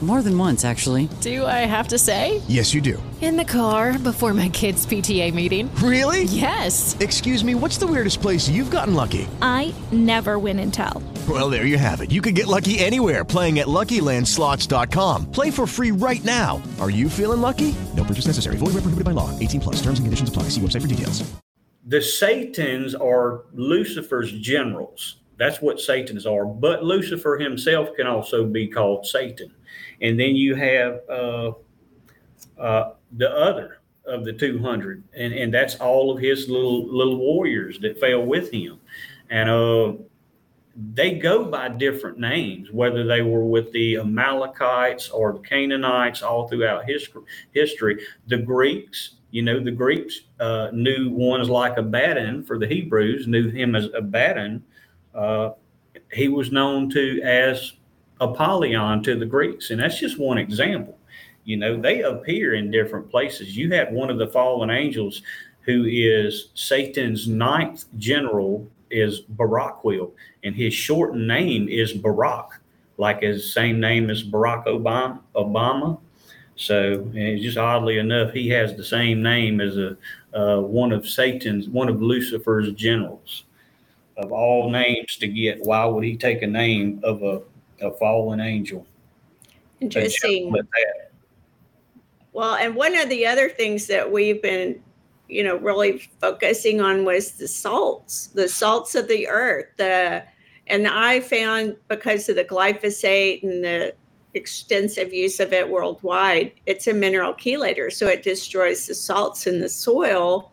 More 0.00 0.22
than 0.22 0.36
once, 0.38 0.64
actually. 0.64 1.10
Do 1.20 1.44
I 1.44 1.66
have 1.66 1.88
to 1.88 1.98
say? 1.98 2.40
Yes, 2.48 2.72
you 2.72 2.80
do. 2.80 3.02
In 3.20 3.36
the 3.36 3.44
car 3.44 3.98
before 3.98 4.32
my 4.32 4.48
kids' 4.48 4.86
PTA 4.86 5.34
meeting. 5.34 5.70
Really? 5.76 6.24
Yes. 6.24 6.96
Excuse 7.00 7.44
me, 7.44 7.54
what's 7.54 7.76
the 7.76 7.86
weirdest 7.86 8.22
place 8.22 8.48
you've 8.48 8.70
gotten 8.70 8.94
lucky? 8.94 9.28
I 9.42 9.74
never 9.92 10.38
win 10.38 10.58
and 10.58 10.72
tell. 10.72 11.02
Well, 11.28 11.50
there 11.50 11.66
you 11.66 11.76
have 11.76 12.00
it. 12.00 12.10
You 12.10 12.22
can 12.22 12.32
get 12.32 12.46
lucky 12.46 12.78
anywhere 12.78 13.26
playing 13.26 13.58
at 13.58 13.66
LuckyLandSlots.com. 13.66 15.30
Play 15.32 15.50
for 15.50 15.66
free 15.66 15.90
right 15.90 16.24
now. 16.24 16.62
Are 16.80 16.88
you 16.90 17.10
feeling 17.10 17.42
lucky? 17.42 17.74
No 17.94 18.02
purchase 18.04 18.26
necessary. 18.26 18.56
Void 18.56 18.68
where 18.72 18.80
prohibited 18.80 19.04
by 19.04 19.10
law. 19.12 19.38
18 19.38 19.60
plus. 19.60 19.76
Terms 19.82 19.98
and 19.98 20.06
conditions 20.06 20.30
apply. 20.30 20.44
See 20.44 20.62
website 20.62 20.80
for 20.80 20.88
details. 20.88 21.22
the 21.86 22.00
Satans 22.00 22.94
are 22.94 23.42
Lucifer's 23.52 24.32
generals. 24.32 25.16
That's 25.36 25.60
what 25.60 25.78
Satans 25.78 26.24
are. 26.26 26.44
But 26.46 26.84
Lucifer 26.84 27.38
himself 27.38 27.90
can 27.96 28.06
also 28.06 28.46
be 28.46 28.66
called 28.66 29.06
Satan. 29.06 29.52
And 30.00 30.18
then 30.18 30.34
you 30.34 30.54
have 30.54 31.00
uh, 31.08 31.52
uh, 32.58 32.92
the 33.16 33.30
other 33.30 33.80
of 34.06 34.24
the 34.24 34.32
200, 34.32 35.04
and, 35.16 35.32
and 35.32 35.52
that's 35.52 35.76
all 35.76 36.10
of 36.10 36.20
his 36.20 36.48
little 36.48 36.86
little 36.86 37.16
warriors 37.16 37.78
that 37.80 38.00
fell 38.00 38.24
with 38.24 38.50
him. 38.50 38.80
And 39.28 39.48
uh, 39.48 39.92
they 40.94 41.18
go 41.18 41.44
by 41.44 41.68
different 41.68 42.18
names, 42.18 42.70
whether 42.70 43.06
they 43.06 43.22
were 43.22 43.44
with 43.44 43.72
the 43.72 43.98
Amalekites 43.98 45.10
or 45.10 45.32
the 45.32 45.40
Canaanites 45.40 46.22
all 46.22 46.48
throughout 46.48 46.84
history. 46.84 47.22
history. 47.52 48.02
The 48.28 48.38
Greeks, 48.38 49.16
you 49.30 49.42
know, 49.42 49.62
the 49.62 49.70
Greeks 49.70 50.20
uh, 50.38 50.70
knew 50.72 51.10
ones 51.10 51.50
like 51.50 51.76
Abaddon 51.76 52.44
for 52.44 52.58
the 52.58 52.66
Hebrews, 52.66 53.26
knew 53.26 53.50
him 53.50 53.74
as 53.74 53.88
Abaddon. 53.94 54.64
Uh, 55.14 55.50
he 56.12 56.28
was 56.28 56.50
known 56.50 56.88
to 56.90 57.20
as 57.22 57.74
Apollyon 58.20 59.02
to 59.04 59.16
the 59.16 59.26
Greeks. 59.26 59.70
And 59.70 59.80
that's 59.80 59.98
just 59.98 60.18
one 60.18 60.38
example. 60.38 60.96
You 61.44 61.56
know, 61.56 61.80
they 61.80 62.02
appear 62.02 62.54
in 62.54 62.70
different 62.70 63.10
places. 63.10 63.56
You 63.56 63.72
had 63.72 63.92
one 63.92 64.10
of 64.10 64.18
the 64.18 64.28
fallen 64.28 64.70
angels 64.70 65.22
who 65.62 65.84
is 65.86 66.48
Satan's 66.54 67.28
ninth 67.28 67.84
general 67.98 68.68
is 68.90 69.22
Barakwil, 69.22 70.10
and 70.42 70.54
his 70.54 70.74
shortened 70.74 71.26
name 71.26 71.68
is 71.68 71.92
Barak, 71.92 72.60
like 72.96 73.22
his 73.22 73.52
same 73.52 73.80
name 73.80 74.10
as 74.10 74.22
Barack 74.22 74.66
Obama. 74.66 75.20
Obama. 75.34 75.98
So, 76.56 77.04
just 77.14 77.56
oddly 77.56 77.98
enough, 77.98 78.32
he 78.32 78.48
has 78.50 78.76
the 78.76 78.84
same 78.84 79.22
name 79.22 79.60
as 79.60 79.78
a 79.78 79.96
uh, 80.34 80.60
one 80.60 80.92
of 80.92 81.08
Satan's, 81.08 81.68
one 81.68 81.88
of 81.88 82.02
Lucifer's 82.02 82.72
generals. 82.72 83.44
Of 84.16 84.32
all 84.32 84.70
names 84.70 85.16
to 85.16 85.28
get, 85.28 85.60
why 85.62 85.86
would 85.86 86.04
he 86.04 86.16
take 86.16 86.42
a 86.42 86.46
name 86.46 87.00
of 87.02 87.22
a, 87.22 87.40
a 87.80 87.90
fallen 87.92 88.40
angel? 88.40 88.86
Interesting. 89.80 90.44
general 90.44 90.60
at 90.60 90.66
that. 90.70 91.12
Well, 92.32 92.54
and 92.54 92.74
one 92.74 92.96
of 92.96 93.08
the 93.08 93.26
other 93.26 93.48
things 93.48 93.86
that 93.88 94.10
we've 94.10 94.40
been, 94.40 94.80
you 95.28 95.42
know, 95.42 95.56
really 95.56 95.98
focusing 96.20 96.80
on 96.80 97.04
was 97.04 97.32
the 97.32 97.48
salts, 97.48 98.28
the 98.28 98.48
salts 98.48 98.94
of 98.94 99.08
the 99.08 99.28
earth. 99.28 99.66
The 99.76 100.24
and 100.66 100.86
I 100.86 101.20
found 101.20 101.76
because 101.88 102.28
of 102.28 102.36
the 102.36 102.44
glyphosate 102.44 103.42
and 103.42 103.64
the 103.64 103.94
extensive 104.34 105.12
use 105.12 105.40
of 105.40 105.52
it 105.52 105.68
worldwide, 105.68 106.52
it's 106.66 106.86
a 106.86 106.94
mineral 106.94 107.34
chelator. 107.34 107.92
So 107.92 108.06
it 108.06 108.22
destroys 108.22 108.86
the 108.86 108.94
salts 108.94 109.48
in 109.48 109.60
the 109.60 109.68
soil. 109.68 110.52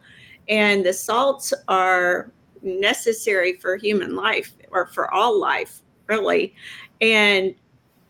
And 0.50 0.86
the 0.86 0.94
salts 0.94 1.54
are 1.68 2.32
necessary 2.64 3.54
for 3.54 3.76
human 3.76 4.16
life 4.16 4.54
or 4.72 4.88
for 4.88 5.14
all 5.14 5.40
life, 5.40 5.82
really. 6.08 6.56
And 7.02 7.56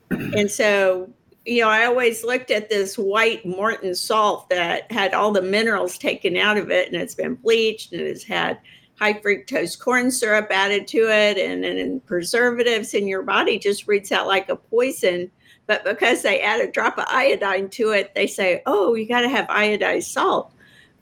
and 0.10 0.50
so 0.50 1.10
you 1.47 1.62
know, 1.62 1.69
I 1.69 1.86
always 1.86 2.26
looked 2.26 2.52
at 2.52 2.69
this 2.69 2.97
white 2.97 3.45
Morton 3.45 3.95
salt 3.95 4.50
that 4.50 4.91
had 4.91 5.13
all 5.13 5.32
the 5.32 5.41
minerals 5.41 5.97
taken 5.97 6.36
out 6.36 6.58
of 6.58 6.69
it 6.69 6.91
and 6.91 7.02
it's 7.02 7.15
been 7.15 7.36
bleached 7.36 7.93
and 7.93 8.02
it's 8.02 8.23
had 8.23 8.60
high 9.00 9.13
fructose 9.13 9.80
corn 9.80 10.12
syrup 10.12 10.47
added 10.52 10.88
to 10.88 11.10
it 11.10 11.38
and, 11.38 11.63
and, 11.63 11.80
and 11.80 12.06
preservatives 12.06 12.93
in 12.93 13.08
your 13.08 13.21
body 13.21 13.58
just 13.58 13.88
reads 13.88 14.12
out 14.12 14.28
like 14.28 14.50
a 14.50 14.58
poison. 14.58 15.32
But 15.67 15.86
because 15.86 16.21
they 16.21 16.41
add 16.41 16.60
a 16.60 16.71
drop 16.71 16.97
of 16.97 17.06
iodine 17.08 17.69
to 17.71 17.91
it, 17.91 18.13
they 18.13 18.28
say, 18.28 18.62
oh, 18.65 18.95
you 18.95 19.08
got 19.08 19.21
to 19.21 19.30
have 19.30 19.47
iodized 19.47 20.04
salt. 20.04 20.52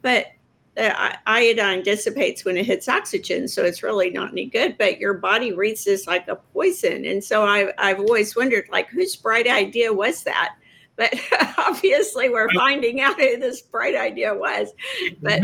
But 0.04 0.28
Uh, 0.78 1.16
iodine 1.26 1.84
dissipates 1.84 2.44
when 2.44 2.58
it 2.58 2.66
hits 2.66 2.90
oxygen, 2.90 3.48
so 3.48 3.64
it's 3.64 3.82
really 3.82 4.10
not 4.10 4.32
any 4.32 4.46
good. 4.46 4.78
But 4.78 5.00
your 5.00 5.14
body 5.14 5.54
reads 5.54 5.86
this 5.86 6.06
like 6.06 6.28
a 6.28 6.36
poison, 6.36 7.06
and 7.06 7.24
so 7.24 7.46
I've 7.46 7.70
I've 7.78 8.00
always 8.00 8.36
wondered, 8.36 8.68
like, 8.70 8.90
whose 8.90 9.16
bright 9.16 9.48
idea 9.48 9.94
was 9.94 10.24
that? 10.24 10.56
But 10.98 11.14
obviously, 11.58 12.30
we're 12.30 12.52
finding 12.54 13.00
out 13.00 13.20
who 13.20 13.40
this 13.40 13.62
bright 13.62 13.96
idea 13.96 14.34
was. 14.34 14.74
But 15.22 15.42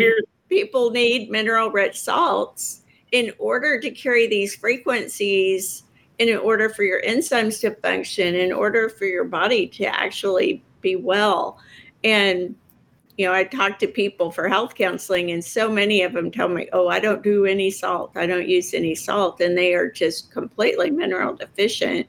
people 0.50 0.92
need 0.92 1.32
mineral-rich 1.32 2.00
salts 2.00 2.82
in 3.12 3.32
order 3.40 3.80
to 3.80 3.92
carry 3.92 4.28
these 4.28 4.56
frequencies, 4.56 5.84
in 6.20 6.38
order 6.38 6.70
for 6.70 6.84
your 6.84 7.02
enzymes 7.04 7.60
to 7.62 7.74
function, 7.76 8.36
in 8.36 8.52
order 8.52 8.90
for 8.90 9.06
your 9.06 9.24
body 9.24 9.68
to 9.68 9.86
actually 9.86 10.62
be 10.82 10.98
well, 10.98 11.58
and 12.04 12.56
you 13.22 13.28
know, 13.28 13.34
I 13.36 13.44
talk 13.44 13.78
to 13.78 13.88
people 13.88 14.32
for 14.32 14.50
health 14.50 14.74
counseling, 14.74 15.30
and 15.30 15.46
so 15.46 15.70
many 15.70 16.02
of 16.02 16.14
them 16.14 16.32
tell 16.32 16.48
me, 16.48 16.68
"Oh, 16.74 16.88
I 16.88 17.00
don't 17.00 17.22
do 17.22 17.46
any 17.46 17.70
salt. 17.70 18.14
I 18.16 18.26
don't 18.26 18.48
use 18.48 18.74
any 18.74 18.96
salt," 18.96 19.40
and 19.42 19.56
they 19.56 19.76
are 19.76 19.92
just 19.92 20.32
completely 20.32 20.90
mineral 20.90 21.36
deficient. 21.36 22.08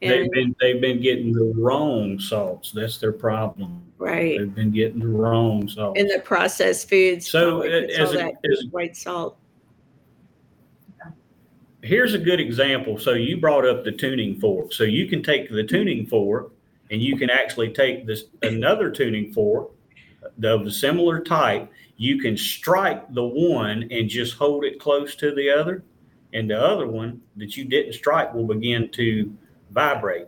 And, 0.00 0.10
they've 0.10 0.30
been 0.30 0.56
they've 0.58 0.80
been 0.80 1.02
getting 1.02 1.34
the 1.34 1.52
wrong 1.54 2.18
salts. 2.18 2.72
That's 2.72 2.96
their 2.96 3.12
problem. 3.12 3.82
Right. 3.98 4.38
They've 4.38 4.54
been 4.54 4.70
getting 4.70 5.00
the 5.00 5.08
wrong 5.08 5.68
salts. 5.68 6.00
In 6.00 6.08
the 6.08 6.20
processed 6.20 6.88
foods. 6.88 7.28
So 7.28 7.60
uh, 7.60 7.86
as, 7.98 8.14
a, 8.14 8.32
as 8.50 8.64
white 8.70 8.96
salt. 8.96 9.36
Here's 11.82 12.14
a 12.14 12.18
good 12.18 12.40
example. 12.40 12.98
So 12.98 13.12
you 13.12 13.36
brought 13.36 13.66
up 13.66 13.84
the 13.84 13.92
tuning 13.92 14.40
fork. 14.40 14.72
So 14.72 14.84
you 14.84 15.08
can 15.08 15.22
take 15.22 15.50
the 15.50 15.62
tuning 15.62 16.06
fork, 16.06 16.52
and 16.90 17.02
you 17.02 17.18
can 17.18 17.28
actually 17.28 17.70
take 17.74 18.06
this 18.06 18.24
another 18.42 18.90
tuning 18.90 19.30
fork 19.34 19.72
of 20.42 20.66
a 20.66 20.70
similar 20.70 21.20
type, 21.20 21.70
you 21.96 22.20
can 22.20 22.36
strike 22.36 23.12
the 23.12 23.24
one 23.24 23.88
and 23.90 24.08
just 24.08 24.34
hold 24.34 24.64
it 24.64 24.80
close 24.80 25.16
to 25.16 25.34
the 25.34 25.50
other, 25.50 25.82
and 26.32 26.48
the 26.48 26.60
other 26.60 26.86
one 26.86 27.20
that 27.36 27.56
you 27.56 27.64
didn't 27.64 27.94
strike 27.94 28.32
will 28.32 28.46
begin 28.46 28.88
to 28.92 29.34
vibrate. 29.70 30.26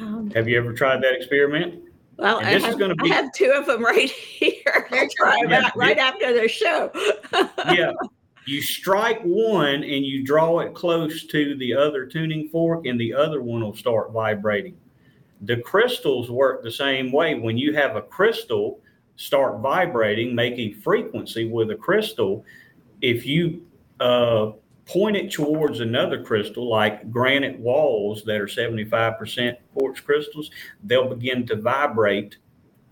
Um, 0.00 0.30
have 0.30 0.48
you 0.48 0.58
ever 0.58 0.72
tried 0.72 1.02
that 1.02 1.14
experiment? 1.14 1.82
Well, 2.16 2.38
I 2.38 2.58
have, 2.58 2.76
be, 2.76 3.10
I 3.10 3.14
have, 3.14 3.32
two 3.32 3.50
of 3.50 3.66
them 3.66 3.82
right 3.84 4.10
here. 4.10 4.86
I'll 4.92 5.08
try 5.16 5.38
yeah, 5.42 5.48
that 5.48 5.72
right 5.74 5.96
after 5.96 6.38
the 6.38 6.48
show. 6.48 6.90
yeah. 7.72 7.92
You 8.46 8.60
strike 8.60 9.20
one 9.22 9.82
and 9.82 10.04
you 10.04 10.24
draw 10.24 10.58
it 10.60 10.74
close 10.74 11.24
to 11.26 11.56
the 11.56 11.74
other 11.74 12.04
tuning 12.06 12.48
fork, 12.48 12.84
and 12.86 13.00
the 13.00 13.14
other 13.14 13.42
one 13.42 13.62
will 13.62 13.76
start 13.76 14.12
vibrating. 14.12 14.76
The 15.42 15.56
crystals 15.58 16.30
work 16.30 16.62
the 16.62 16.70
same 16.70 17.12
way. 17.12 17.34
When 17.34 17.56
you 17.56 17.74
have 17.74 17.96
a 17.96 18.02
crystal 18.02 18.80
start 19.16 19.60
vibrating, 19.60 20.34
making 20.34 20.74
frequency 20.80 21.46
with 21.46 21.70
a 21.70 21.74
crystal, 21.74 22.44
if 23.00 23.26
you 23.26 23.66
uh, 24.00 24.52
point 24.86 25.16
it 25.16 25.30
towards 25.30 25.80
another 25.80 26.22
crystal, 26.22 26.68
like 26.68 27.10
granite 27.10 27.58
walls 27.58 28.24
that 28.24 28.40
are 28.40 28.46
75% 28.46 29.56
quartz 29.74 30.00
crystals, 30.00 30.50
they'll 30.84 31.08
begin 31.08 31.46
to 31.46 31.56
vibrate 31.56 32.36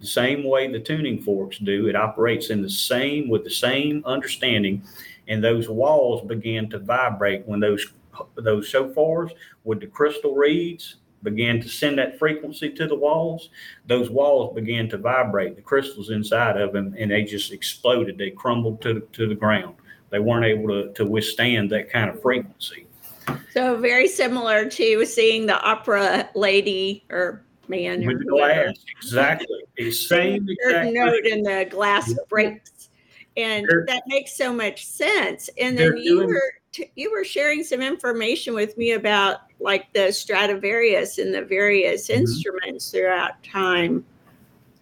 the 0.00 0.06
same 0.06 0.44
way 0.44 0.70
the 0.70 0.78
tuning 0.78 1.20
forks 1.20 1.58
do. 1.58 1.88
It 1.88 1.96
operates 1.96 2.50
in 2.50 2.62
the 2.62 2.70
same, 2.70 3.28
with 3.28 3.44
the 3.44 3.50
same 3.50 4.02
understanding. 4.06 4.82
And 5.26 5.42
those 5.42 5.68
walls 5.68 6.26
begin 6.26 6.70
to 6.70 6.78
vibrate 6.78 7.46
when 7.46 7.61
those 7.61 7.87
those 8.34 8.70
shofars 8.70 9.30
with 9.62 9.80
the 9.80 9.87
crystal 9.87 10.34
reeds 10.34 10.96
began 11.22 11.61
to 11.61 11.68
send 11.68 11.98
that 11.98 12.18
frequency 12.18 12.70
to 12.70 12.87
the 12.87 12.94
walls, 12.94 13.50
those 13.87 14.11
walls 14.11 14.54
began 14.54 14.88
to 14.88 14.98
vibrate, 14.98 15.57
the 15.57 15.62
crystals 15.62 16.11
inside 16.11 16.57
of 16.57 16.72
them, 16.72 16.94
and 16.98 17.11
they 17.11 17.24
just 17.24 17.52
exploded. 17.52 18.18
They 18.18 18.31
crumbled 18.31 18.81
to, 18.83 19.00
to 19.12 19.28
the 19.28 19.35
ground. 19.35 19.74
They 20.11 20.20
weren't 20.20 20.44
able 20.44 20.68
to, 20.68 20.92
to 20.94 21.04
withstand 21.04 21.70
that 21.70 21.90
kind 21.90 22.09
of 22.09 22.22
frequency. 22.22 22.87
So, 23.52 23.76
very 23.76 24.09
similar 24.09 24.68
to 24.70 25.04
seeing 25.04 25.46
the 25.46 25.61
opera 25.61 26.31
lady 26.35 27.04
or 27.11 27.44
man 27.68 28.07
with 28.07 28.20
the 28.20 28.24
glass. 28.24 28.78
Exactly. 28.96 29.64
The 29.76 29.90
same 29.90 30.46
exact 30.48 30.92
note 30.92 31.26
in 31.26 31.42
the 31.42 31.66
glass 31.68 32.14
breaks. 32.28 32.88
And 33.37 33.66
they're, 33.68 33.85
that 33.87 34.02
makes 34.07 34.37
so 34.37 34.52
much 34.52 34.87
sense. 34.87 35.50
And 35.61 35.78
then 35.78 35.96
you 35.96 36.20
doing, 36.20 36.28
were 36.28 36.52
you 36.94 37.11
were 37.11 37.24
sharing 37.24 37.64
some 37.64 37.81
information 37.81 38.54
with 38.54 38.76
me 38.76 38.92
about 38.92 39.40
like 39.61 39.92
the 39.92 40.12
Stradivarius 40.12 41.18
and 41.18 41.35
the 41.35 41.42
various 41.42 42.09
mm-hmm. 42.09 42.20
instruments 42.20 42.90
throughout 42.90 43.42
time. 43.42 44.04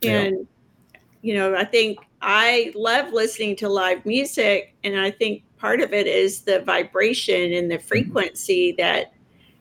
And 0.02 0.46
yeah. 0.92 1.00
you 1.22 1.34
know, 1.34 1.54
I 1.54 1.64
think 1.64 1.98
I 2.20 2.72
love 2.74 3.12
listening 3.12 3.56
to 3.56 3.68
live 3.68 4.04
music, 4.04 4.74
and 4.84 4.98
I 4.98 5.10
think 5.10 5.42
part 5.58 5.80
of 5.80 5.92
it 5.92 6.06
is 6.06 6.42
the 6.42 6.60
vibration 6.60 7.52
and 7.52 7.70
the 7.70 7.76
mm-hmm. 7.76 7.86
frequency 7.86 8.72
mm-hmm. 8.72 8.82
that 8.82 9.12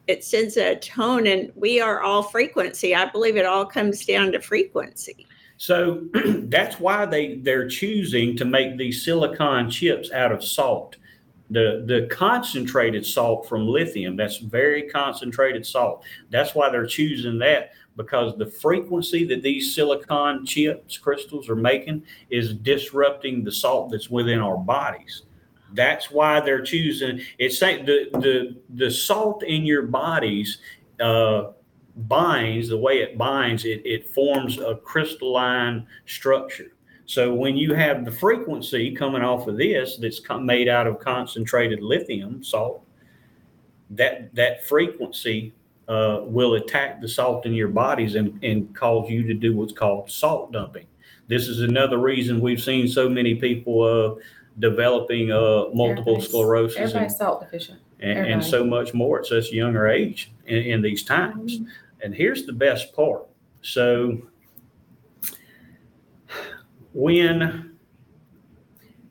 it 0.08 0.24
sends 0.24 0.58
a 0.58 0.76
tone, 0.76 1.28
and 1.28 1.52
we 1.56 1.80
are 1.80 2.02
all 2.02 2.24
frequency. 2.24 2.96
I 2.96 3.06
believe 3.06 3.38
it 3.38 3.46
all 3.46 3.66
comes 3.66 4.06
down 4.06 4.32
to 4.34 4.42
frequency. 4.42 5.26
So 5.58 6.04
that's 6.14 6.80
why 6.80 7.06
they 7.06 7.36
they're 7.36 7.68
choosing 7.68 8.36
to 8.38 8.46
make 8.46 8.78
these 8.78 9.04
silicon 9.04 9.70
chips 9.70 10.12
out 10.12 10.32
of 10.32 10.44
salt 10.44 10.98
the 11.50 11.84
the 11.86 12.08
concentrated 12.10 13.06
salt 13.06 13.48
from 13.48 13.68
lithium 13.68 14.16
that's 14.16 14.38
very 14.38 14.84
concentrated 14.84 15.66
salt. 15.66 16.04
That's 16.30 16.56
why 16.56 16.70
they're 16.70 16.88
choosing 16.88 17.38
that 17.40 17.72
because 17.98 18.38
the 18.38 18.48
frequency 18.48 19.26
that 19.26 19.42
these 19.42 19.74
silicon 19.74 20.46
chips 20.46 20.98
crystals 20.98 21.50
are 21.50 21.56
making 21.56 22.04
is 22.30 22.54
disrupting 22.54 23.44
the 23.44 23.52
salt 23.52 23.92
that's 23.92 24.10
within 24.10 24.40
our 24.40 24.58
bodies. 24.58 25.24
That's 25.74 26.10
why 26.10 26.40
they're 26.40 26.64
choosing 26.64 27.22
it's 27.38 27.60
the 27.60 28.10
the 28.14 28.58
the 28.76 28.90
salt 28.90 29.44
in 29.44 29.66
your 29.66 29.84
bodies 29.84 30.60
uh, 31.00 31.52
binds 31.96 32.70
the 32.70 32.78
way 32.78 33.00
it 33.00 33.18
binds 33.18 33.66
it 33.66 33.82
it 33.86 34.10
forms 34.10 34.58
a 34.58 34.76
crystalline 34.76 35.86
structure 36.06 36.75
so 37.06 37.34
when 37.34 37.56
you 37.56 37.74
have 37.74 38.04
the 38.04 38.12
frequency 38.12 38.92
coming 38.92 39.22
off 39.22 39.48
of 39.48 39.58
this 39.58 39.98
that's 39.98 40.22
made 40.42 40.68
out 40.68 40.88
of 40.88 41.00
concentrated 41.00 41.82
lithium 41.82 42.44
salt, 42.44 42.84
that 43.92 44.34
that 44.34 44.64
frequency 44.64 45.54
uh, 45.88 46.22
will 46.24 46.56
attack 46.56 47.00
the 47.02 47.08
salt 47.08 47.46
in 47.46 47.54
your 47.54 47.68
bodies 47.68 48.16
and, 48.16 48.44
and 48.44 48.74
cause 48.76 49.10
you 49.10 49.24
to 49.24 49.34
do 49.34 49.56
what's 49.56 49.74
called 49.74 50.10
salt 50.10 50.52
dumping. 50.52 50.88
This 51.28 51.48
is 51.48 51.62
another 51.62 52.00
reason 52.00 52.40
we've 52.40 52.62
seen 52.62 52.88
so 52.88 53.08
many 53.08 53.36
people 53.36 53.84
uh, 53.84 54.22
developing 54.60 55.32
uh, 55.32 55.66
multiple 55.74 56.14
everybody's, 56.14 56.28
sclerosis 56.28 56.78
everybody's 56.78 57.12
and, 57.12 57.18
salt 57.18 57.42
deficient. 57.42 57.80
And, 58.00 58.28
and, 58.28 58.44
so 58.44 58.64
much 58.64 58.94
more 58.94 59.20
at 59.20 59.26
such 59.26 59.52
a 59.52 59.56
younger 59.56 59.88
age 59.88 60.32
in, 60.48 60.58
in 60.58 60.82
these 60.82 61.04
times. 61.04 61.60
Mm-hmm. 61.60 61.70
And 62.04 62.16
here's 62.16 62.46
the 62.46 62.54
best 62.54 62.94
part. 62.96 63.26
So 63.62 64.22
when 66.96 67.76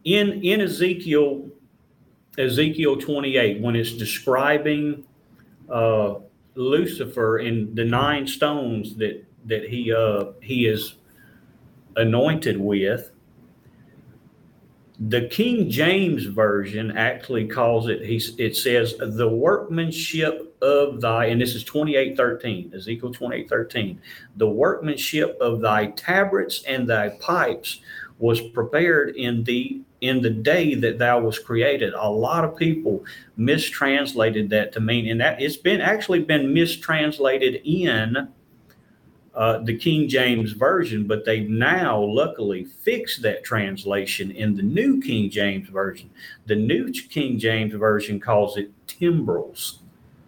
in 0.04 0.42
in 0.42 0.62
Ezekiel 0.62 1.50
Ezekiel 2.38 2.96
28 2.96 3.60
when 3.60 3.76
it's 3.76 3.92
describing 3.92 5.04
uh, 5.70 6.14
Lucifer 6.54 7.38
and 7.38 7.76
the 7.76 7.84
nine 7.84 8.26
stones 8.26 8.96
that 8.96 9.22
that 9.44 9.68
he 9.68 9.92
uh, 9.92 10.32
he 10.40 10.66
is 10.66 10.96
anointed 11.96 12.58
with 12.58 13.10
the 14.98 15.28
King 15.28 15.68
James 15.68 16.24
version 16.24 16.96
actually 16.96 17.46
calls 17.46 17.88
it 17.88 18.02
he 18.02 18.16
it 18.38 18.56
says 18.56 18.94
the 18.98 19.28
workmanship 19.28 20.53
of 20.64 21.00
thy 21.00 21.26
and 21.26 21.40
this 21.40 21.54
is 21.54 21.62
2813 21.64 22.72
Ezekiel 22.74 23.12
2813 23.12 24.00
the 24.36 24.48
workmanship 24.48 25.36
of 25.40 25.60
thy 25.60 25.86
tabrets 25.88 26.62
and 26.66 26.88
thy 26.88 27.10
pipes 27.20 27.80
was 28.18 28.40
prepared 28.40 29.14
in 29.16 29.44
the 29.44 29.80
in 30.00 30.20
the 30.20 30.30
day 30.30 30.74
that 30.74 30.98
thou 30.98 31.18
was 31.18 31.38
created. 31.38 31.94
A 31.94 32.10
lot 32.10 32.44
of 32.44 32.56
people 32.56 33.04
mistranslated 33.36 34.50
that 34.50 34.72
to 34.72 34.80
mean 34.80 35.08
and 35.08 35.20
that 35.20 35.40
it's 35.40 35.56
been 35.56 35.80
actually 35.80 36.20
been 36.20 36.52
mistranslated 36.52 37.62
in 37.64 38.28
uh, 39.34 39.58
the 39.58 39.76
King 39.76 40.08
James 40.08 40.52
Version, 40.52 41.06
but 41.06 41.24
they've 41.24 41.48
now 41.48 42.00
luckily 42.00 42.64
fixed 42.64 43.22
that 43.22 43.42
translation 43.42 44.30
in 44.30 44.54
the 44.54 44.62
New 44.62 45.00
King 45.00 45.28
James 45.28 45.68
Version. 45.68 46.08
The 46.46 46.54
New 46.54 46.92
King 46.92 47.38
James 47.38 47.72
Version 47.72 48.20
calls 48.20 48.56
it 48.56 48.70
timbrels 48.86 49.80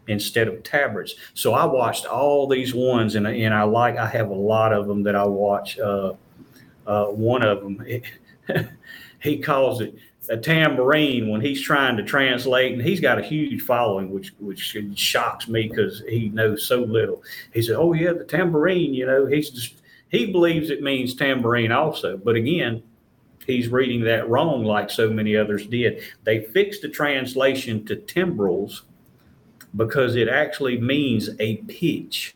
instead 0.09 0.49
of 0.49 0.63
tabrets. 0.63 1.15
So 1.35 1.55
I 1.55 1.65
watched 1.65 2.07
all 2.07 2.47
these 2.47 2.75
ones, 2.75 3.15
and, 3.15 3.27
and 3.27 3.55
I 3.55 3.63
like, 3.65 3.97
I 3.97 4.07
have 4.07 4.31
a 4.31 4.35
lot 4.35 4.73
of 4.73 4.87
them 4.87 5.03
that 5.05 5.17
I 5.17 5.25
watch. 5.25 5.79
Uh, 5.79 6.15
uh, 6.87 7.07
one 7.07 7.43
of 7.43 7.63
them, 7.63 7.85
he 9.21 9.39
calls 9.39 9.81
it 9.81 9.95
a 10.29 10.37
tambourine 10.37 11.29
when 11.29 11.41
he's 11.41 11.61
trying 11.61 11.97
to 11.97 12.03
translate, 12.03 12.73
and 12.73 12.83
he's 12.83 13.01
got 13.01 13.19
a 13.19 13.23
huge 13.23 13.63
following, 13.63 14.11
which 14.11 14.33
which 14.39 14.61
shocks 14.97 15.49
me 15.49 15.69
because 15.69 16.03
he 16.09 16.29
knows 16.31 16.67
so 16.67 16.81
little. 16.81 17.23
He 17.53 17.63
said, 17.63 17.77
"Oh 17.77 17.93
yeah, 17.93 18.13
the 18.13 18.25
tambourine." 18.25 18.95
You 18.95 19.07
know, 19.07 19.27
he's 19.27 19.51
just 19.51 19.75
he 20.09 20.27
believes 20.27 20.71
it 20.71 20.83
means 20.83 21.15
tambourine 21.15 21.73
also, 21.73 22.17
but 22.17 22.37
again, 22.37 22.83
he's 23.47 23.69
reading 23.69 24.03
that 24.03 24.29
wrong, 24.29 24.65
like 24.65 24.91
so 24.91 25.11
many 25.11 25.37
others 25.37 25.67
did. 25.67 26.03
They 26.25 26.43
fixed 26.43 26.83
the 26.83 26.89
translation 26.89 27.85
to 27.87 27.97
timbrels 27.97 28.83
because 29.77 30.17
it 30.17 30.29
actually 30.29 30.81
means 30.81 31.31
a 31.39 31.57
pitch. 31.69 32.35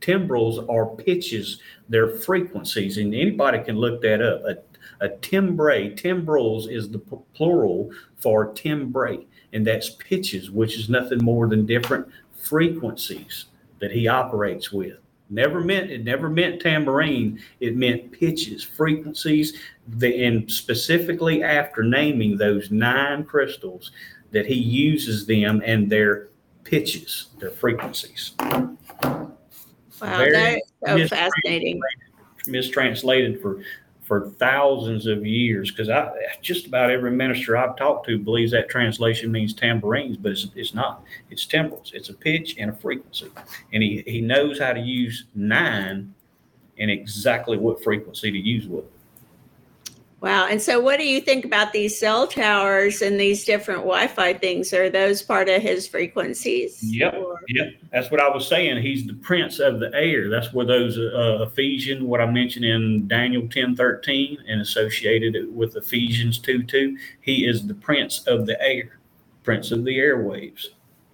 Timbrels 0.00 0.68
are 0.68 0.86
pitches; 0.86 1.60
they're 1.88 2.08
frequencies, 2.08 2.98
and 2.98 3.14
anybody 3.14 3.62
can 3.62 3.76
look 3.76 4.02
that 4.02 4.20
up. 4.20 4.44
A 4.44 4.58
a 5.00 5.08
timbre, 5.08 5.90
timbrels 5.90 6.68
is 6.68 6.88
the 6.88 6.98
p- 6.98 7.16
plural 7.34 7.90
for 8.16 8.52
timbre, 8.52 9.18
and 9.52 9.66
that's 9.66 9.90
pitches, 9.90 10.50
which 10.50 10.78
is 10.78 10.88
nothing 10.88 11.22
more 11.22 11.48
than 11.48 11.66
different 11.66 12.06
frequencies 12.34 13.46
that 13.80 13.90
he 13.90 14.06
operates 14.06 14.72
with. 14.72 14.98
Never 15.28 15.60
meant 15.60 15.90
it 15.90 16.04
never 16.04 16.28
meant 16.28 16.60
tambourine. 16.60 17.40
It 17.58 17.76
meant 17.76 18.12
pitches, 18.12 18.62
frequencies, 18.62 19.58
the, 19.88 20.24
and 20.24 20.50
specifically 20.50 21.42
after 21.42 21.82
naming 21.82 22.36
those 22.36 22.70
nine 22.70 23.24
crystals, 23.24 23.90
that 24.30 24.46
he 24.46 24.54
uses 24.54 25.26
them 25.26 25.62
and 25.64 25.90
their 25.90 26.28
pitches, 26.64 27.28
their 27.38 27.50
frequencies. 27.50 28.32
Wow, 28.40 29.28
that 30.00 30.62
is 30.96 31.08
so 31.10 31.16
fascinating. 31.16 31.80
Mistranslated 32.46 33.40
for 33.40 33.62
for 34.02 34.28
thousands 34.30 35.06
of 35.06 35.24
years 35.24 35.70
because 35.70 35.88
I 35.88 36.10
just 36.40 36.66
about 36.66 36.90
every 36.90 37.12
minister 37.12 37.56
I've 37.56 37.76
talked 37.76 38.06
to 38.08 38.18
believes 38.18 38.50
that 38.50 38.68
translation 38.68 39.30
means 39.30 39.54
tambourines, 39.54 40.16
but 40.16 40.32
it's, 40.32 40.48
it's 40.56 40.74
not. 40.74 41.04
It's 41.30 41.46
timbrels. 41.46 41.92
It's 41.94 42.08
a 42.08 42.14
pitch 42.14 42.56
and 42.58 42.70
a 42.70 42.74
frequency, 42.74 43.30
and 43.72 43.82
he 43.82 44.02
he 44.06 44.20
knows 44.20 44.58
how 44.58 44.72
to 44.72 44.80
use 44.80 45.26
nine 45.34 46.12
and 46.78 46.90
exactly 46.90 47.56
what 47.56 47.82
frequency 47.82 48.32
to 48.32 48.38
use 48.38 48.66
with. 48.66 48.84
Wow. 50.22 50.46
And 50.46 50.62
so, 50.62 50.78
what 50.78 51.00
do 51.00 51.04
you 51.04 51.20
think 51.20 51.44
about 51.44 51.72
these 51.72 51.98
cell 51.98 52.28
towers 52.28 53.02
and 53.02 53.18
these 53.18 53.44
different 53.44 53.80
Wi 53.80 54.06
Fi 54.06 54.34
things? 54.34 54.72
Are 54.72 54.88
those 54.88 55.20
part 55.20 55.48
of 55.48 55.60
his 55.60 55.88
frequencies? 55.88 56.78
Yep. 56.80 57.14
Yep. 57.48 57.66
That's 57.90 58.08
what 58.08 58.20
I 58.20 58.28
was 58.28 58.46
saying. 58.46 58.80
He's 58.82 59.04
the 59.04 59.14
prince 59.14 59.58
of 59.58 59.80
the 59.80 59.90
air. 59.92 60.30
That's 60.30 60.52
where 60.52 60.64
those 60.64 60.96
uh, 60.96 61.44
Ephesians, 61.44 62.04
what 62.04 62.20
I 62.20 62.26
mentioned 62.26 62.64
in 62.64 63.08
Daniel 63.08 63.48
10 63.48 63.74
13 63.74 64.38
and 64.46 64.60
associated 64.60 65.34
it 65.34 65.50
with 65.50 65.74
Ephesians 65.74 66.38
2 66.38 66.62
2. 66.62 66.96
He 67.20 67.44
is 67.44 67.66
the 67.66 67.74
prince 67.74 68.20
of 68.28 68.46
the 68.46 68.62
air, 68.62 69.00
prince 69.42 69.72
of 69.72 69.84
the 69.84 69.98
airwaves. 69.98 70.68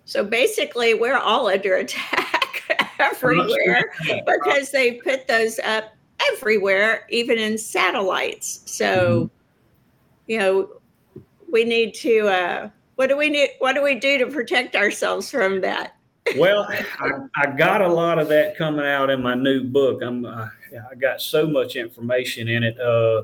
So, 0.05 0.23
basically, 0.23 0.93
we're 0.93 1.17
all 1.17 1.47
under 1.47 1.77
attack 1.77 2.93
everywhere 2.99 3.91
because 4.27 4.71
they 4.71 4.93
put 4.93 5.27
those 5.27 5.59
up 5.61 5.95
everywhere, 6.33 7.07
even 7.11 7.39
in 7.39 7.59
satellites. 7.59 8.63
So, 8.67 9.25
mm-hmm. 9.25 9.35
you 10.27 10.39
know, 10.39 10.69
we 11.51 11.65
need 11.65 11.95
to. 11.97 12.29
Uh, 12.29 12.71
what 12.97 13.09
do 13.09 13.17
we 13.17 13.31
need? 13.31 13.51
What 13.59 13.75
do 13.75 13.83
we 13.83 13.95
do 13.95 14.19
to 14.19 14.27
protect 14.27 14.77
ourselves 14.77 15.31
from 15.31 15.61
that? 15.61 15.95
well, 16.37 16.67
I, 17.01 17.13
I, 17.37 17.47
got 17.47 17.81
a 17.81 17.89
lot 17.89 18.19
of 18.19 18.29
that 18.29 18.57
coming 18.57 18.85
out 18.85 19.09
in 19.11 19.23
my 19.23 19.35
new 19.35 19.65
book. 19.65 20.03
I'm 20.03 20.25
uh, 20.25 20.49
I 20.91 20.95
got 20.97 21.21
so 21.21 21.47
much 21.47 21.77
information 21.77 22.49
in 22.49 22.63
it. 22.63 22.79
Uh, 22.79 23.23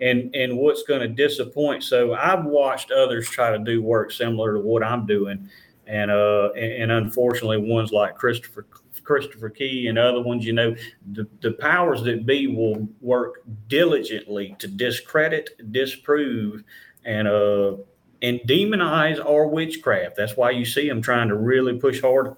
and 0.00 0.34
and 0.34 0.56
what's 0.58 0.82
going 0.82 1.00
to 1.00 1.08
disappoint. 1.08 1.82
So 1.82 2.14
I've 2.14 2.44
watched 2.44 2.90
others 2.90 3.28
try 3.28 3.50
to 3.50 3.58
do 3.58 3.82
work 3.82 4.12
similar 4.12 4.54
to 4.54 4.60
what 4.60 4.82
I'm 4.82 5.06
doing, 5.06 5.48
and 5.86 6.10
uh 6.10 6.50
and, 6.52 6.82
and 6.82 6.92
unfortunately 6.92 7.58
ones 7.58 7.92
like 7.92 8.14
Christopher 8.14 8.66
Christopher 9.06 9.48
Key 9.48 9.86
and 9.86 9.98
other 9.98 10.20
ones, 10.20 10.44
you 10.44 10.52
know, 10.52 10.74
the, 11.12 11.26
the 11.40 11.52
powers 11.52 12.02
that 12.02 12.26
be 12.26 12.46
will 12.48 12.86
work 13.00 13.42
diligently 13.68 14.56
to 14.58 14.68
discredit, 14.68 15.50
disprove, 15.72 16.62
and 17.04 17.28
uh 17.28 17.76
and 18.22 18.40
demonize 18.40 19.24
our 19.24 19.46
witchcraft. 19.46 20.16
That's 20.16 20.36
why 20.36 20.50
you 20.50 20.64
see 20.64 20.88
them 20.88 21.02
trying 21.02 21.28
to 21.28 21.36
really 21.36 21.78
push 21.78 22.00
hard 22.00 22.34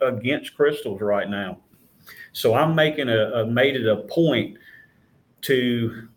against 0.00 0.56
crystals 0.56 1.00
right 1.00 1.30
now. 1.30 1.58
So 2.32 2.54
I'm 2.54 2.74
making 2.74 3.08
a, 3.08 3.30
a 3.32 3.46
made 3.46 3.76
it 3.76 3.86
a 3.86 3.96
point 3.96 4.58
to 5.42 6.08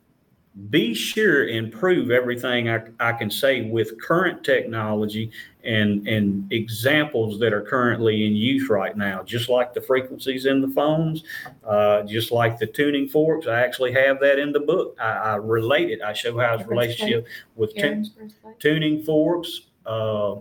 be 0.70 0.93
sure 0.93 1.47
and 1.47 1.72
prove 1.72 2.12
everything 2.12 2.70
I, 2.70 2.84
I 2.99 3.14
can 3.14 3.32
say 3.32 3.62
with 3.70 3.99
current 3.99 4.43
technology 4.43 5.32
and 5.64 6.08
and 6.08 6.51
examples 6.54 7.39
that 7.39 7.54
are 7.54 7.62
currently 7.62 8.28
in 8.28 8.34
use 8.36 8.70
right 8.70 8.95
now. 8.95 9.24
Just 9.24 9.49
like 9.49 9.74
the 9.74 9.82
frequencies 9.82 10.45
in 10.45 10.62
the 10.62 10.68
phones 10.68 11.24
uh, 11.66 12.04
just 12.04 12.32
like 12.32 12.60
the 12.60 12.68
tuning 12.68 13.10
forks 13.10 13.47
i 13.47 13.62
actually 13.62 13.93
have 13.93 14.20
that 14.20 14.38
in 14.38 14.51
the 14.51 14.60
book. 14.60 14.95
I, 15.01 15.12
I 15.12 15.36
relate 15.38 15.89
it. 15.89 16.01
I 16.04 16.14
show 16.14 16.38
how 16.38 16.54
it's 16.54 16.68
relationship 16.68 17.26
with 17.56 17.76
tu- 17.76 18.06
tuning 18.60 19.04
forks 19.04 19.62
uh, 19.88 20.36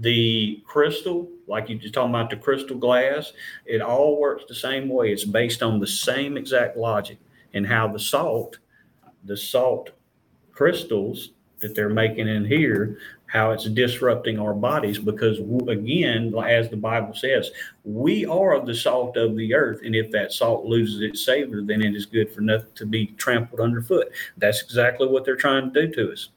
the 0.00 0.62
crystal 0.66 1.26
like 1.46 1.70
you 1.70 1.76
just 1.76 1.94
talking 1.94 2.10
about 2.10 2.28
the 2.28 2.36
crystal 2.36 2.76
glass 2.76 3.32
it 3.64 3.80
all 3.80 4.20
works 4.20 4.44
the 4.46 4.54
same 4.54 4.90
way. 4.90 5.10
It's 5.10 5.24
based 5.24 5.62
on 5.62 5.80
the 5.80 5.86
same 5.86 6.36
exact 6.36 6.76
logic 6.76 7.16
and 7.54 7.66
how 7.66 7.88
the 7.88 7.98
salt 7.98 8.58
the 9.26 9.36
salt 9.36 9.90
crystals 10.52 11.30
that 11.60 11.74
they're 11.74 11.88
making 11.88 12.28
in 12.28 12.44
here, 12.44 12.98
how 13.26 13.50
it's 13.50 13.64
disrupting 13.64 14.38
our 14.38 14.54
bodies 14.54 14.98
because, 14.98 15.38
again, 15.68 16.32
as 16.46 16.68
the 16.68 16.76
Bible 16.76 17.14
says, 17.14 17.50
we 17.84 18.24
are 18.26 18.64
the 18.64 18.74
salt 18.74 19.16
of 19.16 19.36
the 19.36 19.54
earth. 19.54 19.80
And 19.84 19.94
if 19.94 20.10
that 20.12 20.32
salt 20.32 20.64
loses 20.64 21.00
its 21.00 21.24
savor, 21.24 21.62
then 21.62 21.82
it 21.82 21.94
is 21.94 22.06
good 22.06 22.32
for 22.32 22.40
nothing 22.40 22.70
to 22.74 22.86
be 22.86 23.06
trampled 23.18 23.60
underfoot. 23.60 24.08
That's 24.36 24.62
exactly 24.62 25.08
what 25.08 25.24
they're 25.24 25.36
trying 25.36 25.72
to 25.72 25.86
do 25.86 25.92
to 25.94 26.12
us 26.12 26.28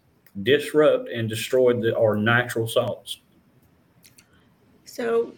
disrupt 0.43 1.09
and 1.09 1.27
destroy 1.27 1.73
the, 1.73 1.97
our 1.97 2.15
natural 2.15 2.67
salts. 2.67 3.19
So, 4.85 5.33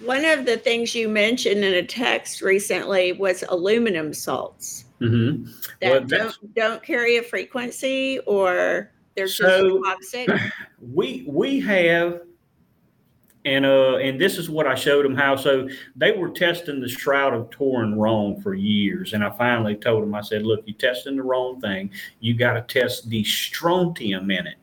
one 0.00 0.24
of 0.24 0.46
the 0.46 0.56
things 0.56 0.94
you 0.94 1.08
mentioned 1.08 1.64
in 1.64 1.74
a 1.74 1.82
text 1.82 2.42
recently 2.42 3.12
was 3.12 3.44
aluminum 3.48 4.12
salts 4.12 4.84
mm-hmm. 5.02 5.50
that 5.80 5.90
well, 5.90 6.04
don't, 6.04 6.54
don't 6.54 6.82
carry 6.82 7.16
a 7.16 7.22
frequency 7.22 8.18
or 8.20 8.90
they're 9.14 9.28
so, 9.28 9.80
just 9.82 10.14
toxic. 10.14 10.28
We 10.80 11.24
we 11.28 11.60
have 11.60 12.22
and 13.44 13.64
uh 13.64 13.96
and 13.96 14.20
this 14.20 14.36
is 14.36 14.50
what 14.50 14.66
I 14.66 14.74
showed 14.74 15.04
them 15.04 15.14
how 15.14 15.36
so 15.36 15.68
they 15.96 16.12
were 16.12 16.30
testing 16.30 16.80
the 16.80 16.88
shroud 16.88 17.34
of 17.34 17.50
Turin 17.50 17.98
wrong 17.98 18.40
for 18.40 18.54
years 18.54 19.12
and 19.12 19.24
I 19.24 19.30
finally 19.30 19.76
told 19.76 20.02
them 20.02 20.14
I 20.14 20.22
said 20.22 20.44
look 20.44 20.62
you're 20.66 20.76
testing 20.76 21.16
the 21.16 21.22
wrong 21.22 21.60
thing 21.60 21.90
you 22.20 22.34
got 22.34 22.54
to 22.54 22.80
test 22.80 23.08
the 23.08 23.22
strontium 23.24 24.30
in 24.30 24.46
it 24.46 24.56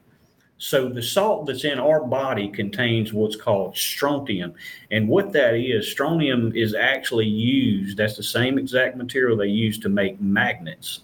so 0.59 0.89
the 0.89 1.01
salt 1.01 1.45
that's 1.45 1.63
in 1.63 1.79
our 1.79 2.03
body 2.03 2.49
contains 2.49 3.13
what's 3.13 3.37
called 3.37 3.77
strontium. 3.77 4.53
And 4.91 5.07
what 5.07 5.31
that 5.31 5.55
is, 5.55 5.89
strontium 5.89 6.53
is 6.53 6.75
actually 6.75 7.27
used, 7.27 7.95
that's 7.95 8.17
the 8.17 8.23
same 8.23 8.59
exact 8.59 8.97
material 8.97 9.37
they 9.37 9.47
use 9.47 9.79
to 9.79 9.89
make 9.89 10.19
magnets. 10.19 11.01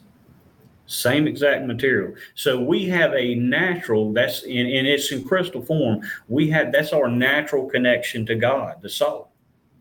Same 0.87 1.25
exact 1.25 1.65
material. 1.65 2.15
So 2.35 2.59
we 2.61 2.85
have 2.89 3.13
a 3.13 3.35
natural, 3.35 4.11
that's 4.11 4.43
in, 4.43 4.67
in 4.67 4.85
it's 4.85 5.11
in 5.13 5.23
crystal 5.23 5.61
form. 5.61 6.01
We 6.27 6.49
have 6.49 6.71
that's 6.73 6.91
our 6.91 7.07
natural 7.07 7.65
connection 7.65 8.25
to 8.27 8.35
God, 8.35 8.81
the 8.81 8.89
salt. 8.89 9.29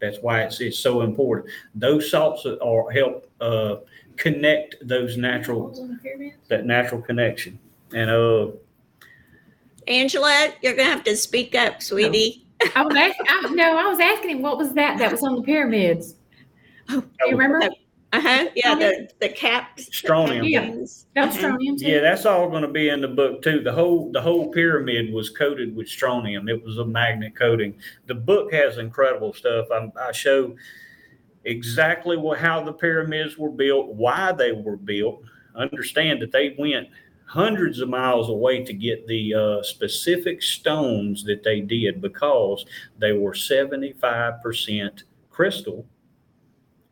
That's 0.01 0.18
why 0.22 0.43
it's 0.45 0.61
it's 0.61 0.79
so 0.79 1.03
important. 1.03 1.53
Those 1.75 2.11
salts 2.11 2.47
are 2.47 2.91
help 2.91 3.29
uh, 3.41 3.77
connect 4.16 4.77
those 4.83 5.18
natural 5.18 5.75
that 6.49 6.64
natural 6.64 7.03
connection. 7.03 7.59
And 7.93 8.11
uh 8.11 8.53
Angela, 9.89 10.53
you're 10.62 10.74
gonna 10.74 10.91
have 10.91 11.05
to 11.05 11.16
speak 11.16 11.55
up, 11.55 11.82
sweetie. 11.82 12.47
I 12.74 12.82
was 12.82 12.95
asking, 12.95 13.26
I, 13.28 13.53
no, 13.55 13.76
I 13.76 13.87
was 13.89 14.01
asking 14.01 14.30
him 14.30 14.43
what 14.43 14.59
was 14.59 14.72
that 14.74 14.99
that 14.99 15.11
was 15.11 15.22
on 15.22 15.37
the 15.37 15.43
pyramids. 15.43 16.14
Oh, 16.89 17.01
do 17.01 17.07
you 17.26 17.37
remember? 17.37 17.68
Uh 18.12 18.20
huh. 18.20 18.47
Yeah, 18.55 18.76
the 18.76 19.09
the 19.20 19.28
caps. 19.28 19.87
Strontium. 19.87 20.47
Yeah, 20.47 20.72
that's 21.16 21.37
strontium 21.37 21.76
too. 21.76 21.87
Yeah, 21.87 22.01
that's 22.01 22.24
all 22.26 22.49
going 22.49 22.62
to 22.62 22.68
be 22.68 22.89
in 22.89 23.01
the 23.01 23.09
book 23.09 23.43
too. 23.43 23.61
The 23.61 23.72
whole 23.72 24.12
the 24.12 24.20
whole 24.20 24.53
pyramid 24.53 25.12
was 25.12 25.30
coated 25.30 25.74
with 25.74 25.89
strontium. 25.89 26.49
It 26.49 26.62
was 26.62 26.78
a 26.78 26.85
magnet 26.85 27.35
coating. 27.35 27.74
The 28.07 28.14
book 28.14 28.53
has 28.53 28.78
incredible 28.78 29.32
stuff. 29.32 29.66
I, 29.72 29.91
I 30.01 30.12
show 30.12 30.55
exactly 31.45 32.16
what, 32.16 32.39
how 32.39 32.62
the 32.62 32.72
pyramids 32.72 33.37
were 33.37 33.51
built, 33.51 33.89
why 33.89 34.30
they 34.30 34.53
were 34.53 34.76
built. 34.76 35.22
Understand 35.57 36.22
that 36.22 36.30
they 36.30 36.55
went 36.57 36.89
hundreds 37.27 37.81
of 37.81 37.89
miles 37.89 38.29
away 38.29 38.62
to 38.64 38.72
get 38.72 39.07
the 39.07 39.35
uh, 39.35 39.62
specific 39.62 40.43
stones 40.43 41.25
that 41.25 41.43
they 41.43 41.61
did 41.61 42.01
because 42.01 42.64
they 42.99 43.12
were 43.12 43.33
75% 43.33 45.03
crystal 45.31 45.87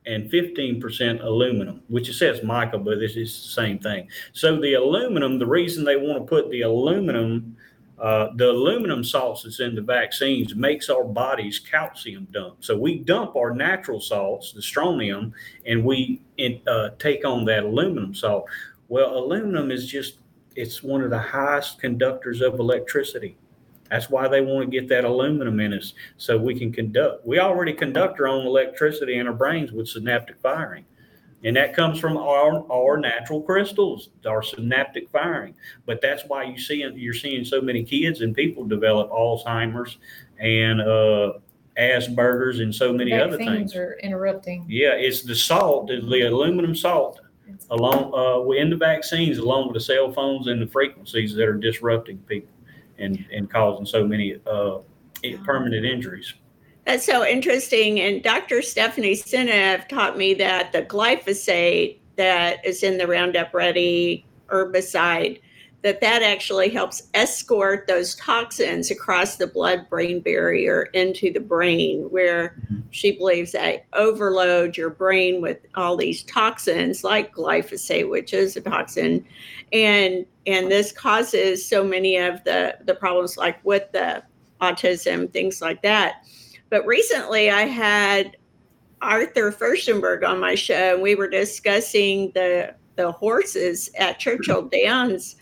and 0.07 0.31
15% 0.31 1.23
aluminum, 1.23 1.83
which 1.89 2.09
it 2.09 2.15
says 2.15 2.43
mica, 2.43 2.79
but 2.79 2.99
this 2.99 3.17
is 3.17 3.33
the 3.43 3.49
same 3.49 3.79
thing. 3.79 4.09
So 4.33 4.61
the 4.61 4.75
aluminum, 4.75 5.39
the 5.39 5.47
reason 5.47 5.85
they 5.85 5.97
want 5.97 6.19
to 6.19 6.25
put 6.25 6.51
the 6.51 6.63
aluminum, 6.63 7.57
uh, 8.01 8.29
the 8.35 8.51
aluminum 8.51 9.05
salts 9.05 9.45
that's 9.45 9.61
in 9.61 9.77
the 9.77 9.81
vaccines 9.81 10.57
makes 10.57 10.91
our 10.91 11.05
bodies 11.05 11.61
calcium 11.61 12.27
dump. 12.33 12.57
So 12.65 12.77
we 12.77 12.99
dump 12.99 13.37
our 13.37 13.55
natural 13.55 14.01
salts, 14.01 14.53
the 14.53 14.63
strontium, 14.63 15.35
and 15.67 15.85
we 15.85 16.21
uh, 16.67 16.91
take 16.99 17.25
on 17.25 17.45
that 17.45 17.63
aluminum 17.63 18.13
salt. 18.13 18.47
Well, 18.89 19.17
aluminum 19.17 19.71
is 19.71 19.87
just, 19.87 20.19
it's 20.57 20.83
one 20.83 21.03
of 21.03 21.11
the 21.11 21.19
highest 21.19 21.81
conductors 21.81 22.41
of 22.41 22.59
electricity. 22.59 23.37
That's 23.91 24.09
why 24.09 24.27
they 24.27 24.41
want 24.41 24.71
to 24.71 24.81
get 24.81 24.89
that 24.89 25.05
aluminum 25.05 25.61
in 25.61 25.75
us 25.75 25.93
so 26.17 26.39
we 26.39 26.59
can 26.59 26.73
conduct. 26.73 27.27
We 27.27 27.39
already 27.39 27.75
conduct 27.75 28.19
our 28.21 28.27
own 28.27 28.47
electricity 28.47 29.19
in 29.19 29.27
our 29.27 29.35
brains 29.35 29.71
with 29.71 29.89
synaptic 29.89 30.41
firing. 30.41 30.87
And 31.45 31.57
that 31.57 31.75
comes 31.75 31.99
from 31.99 32.17
our, 32.17 32.65
our 32.73 32.97
natural 32.97 33.43
crystals, 33.43 34.11
our 34.27 34.43
synaptic 34.43 35.11
firing. 35.11 35.55
But 35.87 36.01
that's 36.01 36.23
why 36.25 36.45
you 36.45 36.59
see 36.59 36.87
you're 36.95 37.13
seeing 37.13 37.45
so 37.45 37.61
many 37.61 37.83
kids 37.85 38.21
and 38.21 38.35
people 38.35 38.65
develop 38.65 39.11
Alzheimer's 39.11 39.99
and 40.39 40.81
uh, 40.81 41.33
Asperger's 41.79 42.61
and 42.61 42.75
so 42.75 42.93
many 42.93 43.11
Vaccines 43.11 43.35
other 43.35 43.45
things. 43.45 43.75
are 43.77 43.99
interrupting. 44.03 44.65
Yeah, 44.69 44.93
it's 44.93 45.23
the 45.23 45.35
salt, 45.35 45.89
the, 45.89 46.01
the 46.01 46.23
aluminum 46.23 46.75
salt, 46.75 47.21
along 47.71 48.13
uh, 48.15 48.51
in 48.53 48.71
the 48.71 48.77
vaccines, 48.77 49.39
along 49.39 49.69
with 49.69 49.75
the 49.75 49.81
cell 49.81 50.13
phones 50.13 50.47
and 50.47 50.61
the 50.61 50.67
frequencies 50.67 51.35
that 51.35 51.49
are 51.49 51.55
disrupting 51.55 52.19
people 52.19 52.51
and 52.99 53.25
and 53.33 53.51
causing 53.51 53.87
so 53.87 54.07
many 54.07 54.37
uh, 54.47 54.79
permanent 55.45 55.85
injuries. 55.85 56.35
That's 56.85 57.05
so 57.05 57.25
interesting. 57.25 58.01
And 58.01 58.23
Dr. 58.23 58.61
Stephanie 58.61 59.15
Seneff 59.15 59.89
taught 59.89 60.19
me 60.19 60.35
that 60.35 60.73
the 60.73 60.83
glyphosate 60.83 61.99
that 62.17 62.65
is 62.67 62.83
in 62.83 62.99
the 62.99 63.07
Roundup 63.07 63.55
Ready 63.55 64.27
herbicide, 64.49 65.41
that 65.83 66.01
that 66.01 66.23
actually 66.23 66.69
helps 66.69 67.09
escort 67.15 67.87
those 67.89 68.15
toxins 68.15 68.91
across 68.91 69.37
the 69.37 69.49
blood-brain 69.49 70.21
barrier 70.21 70.83
into 70.95 71.33
the 71.33 71.41
brain, 71.41 72.05
where 72.11 72.51
mm-hmm. 72.51 72.81
she 72.91 73.13
believes 73.13 73.53
that 73.53 73.85
overload 73.93 74.77
your 74.77 74.91
brain 74.91 75.43
with 75.43 75.59
all 75.75 75.97
these 75.97 76.23
toxins 76.23 77.03
like 77.03 77.35
glyphosate, 77.35 78.09
which 78.09 78.33
is 78.33 78.57
a 78.57 78.61
toxin, 78.61 79.25
and 79.73 80.25
and 80.47 80.71
this 80.71 80.93
causes 80.93 81.67
so 81.67 81.83
many 81.83 82.17
of 82.17 82.43
the 82.45 82.77
the 82.85 82.95
problems 82.95 83.37
like 83.37 83.59
with 83.65 83.91
the 83.93 84.23
autism, 84.61 85.31
things 85.33 85.61
like 85.61 85.83
that. 85.83 86.25
But 86.71 86.87
recently, 86.87 87.51
I 87.51 87.63
had 87.63 88.37
Arthur 89.03 89.51
Firstenberg 89.51 90.25
on 90.25 90.39
my 90.39 90.55
show, 90.55 90.95
and 90.95 91.03
we 91.03 91.17
were 91.17 91.29
discussing 91.29 92.31
the 92.35 92.75
the 92.95 93.11
horses 93.11 93.91
at 93.99 94.21
Churchill 94.21 94.63
Downs 94.85 95.37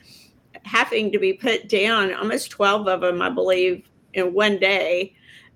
having 0.64 1.12
to 1.12 1.18
be 1.18 1.32
put 1.32 1.68
down, 1.68 2.14
almost 2.14 2.50
twelve 2.50 2.86
of 2.88 3.00
them, 3.00 3.22
I 3.22 3.30
believe, 3.30 3.88
in 4.14 4.32
one 4.34 4.58
day, 4.58 5.14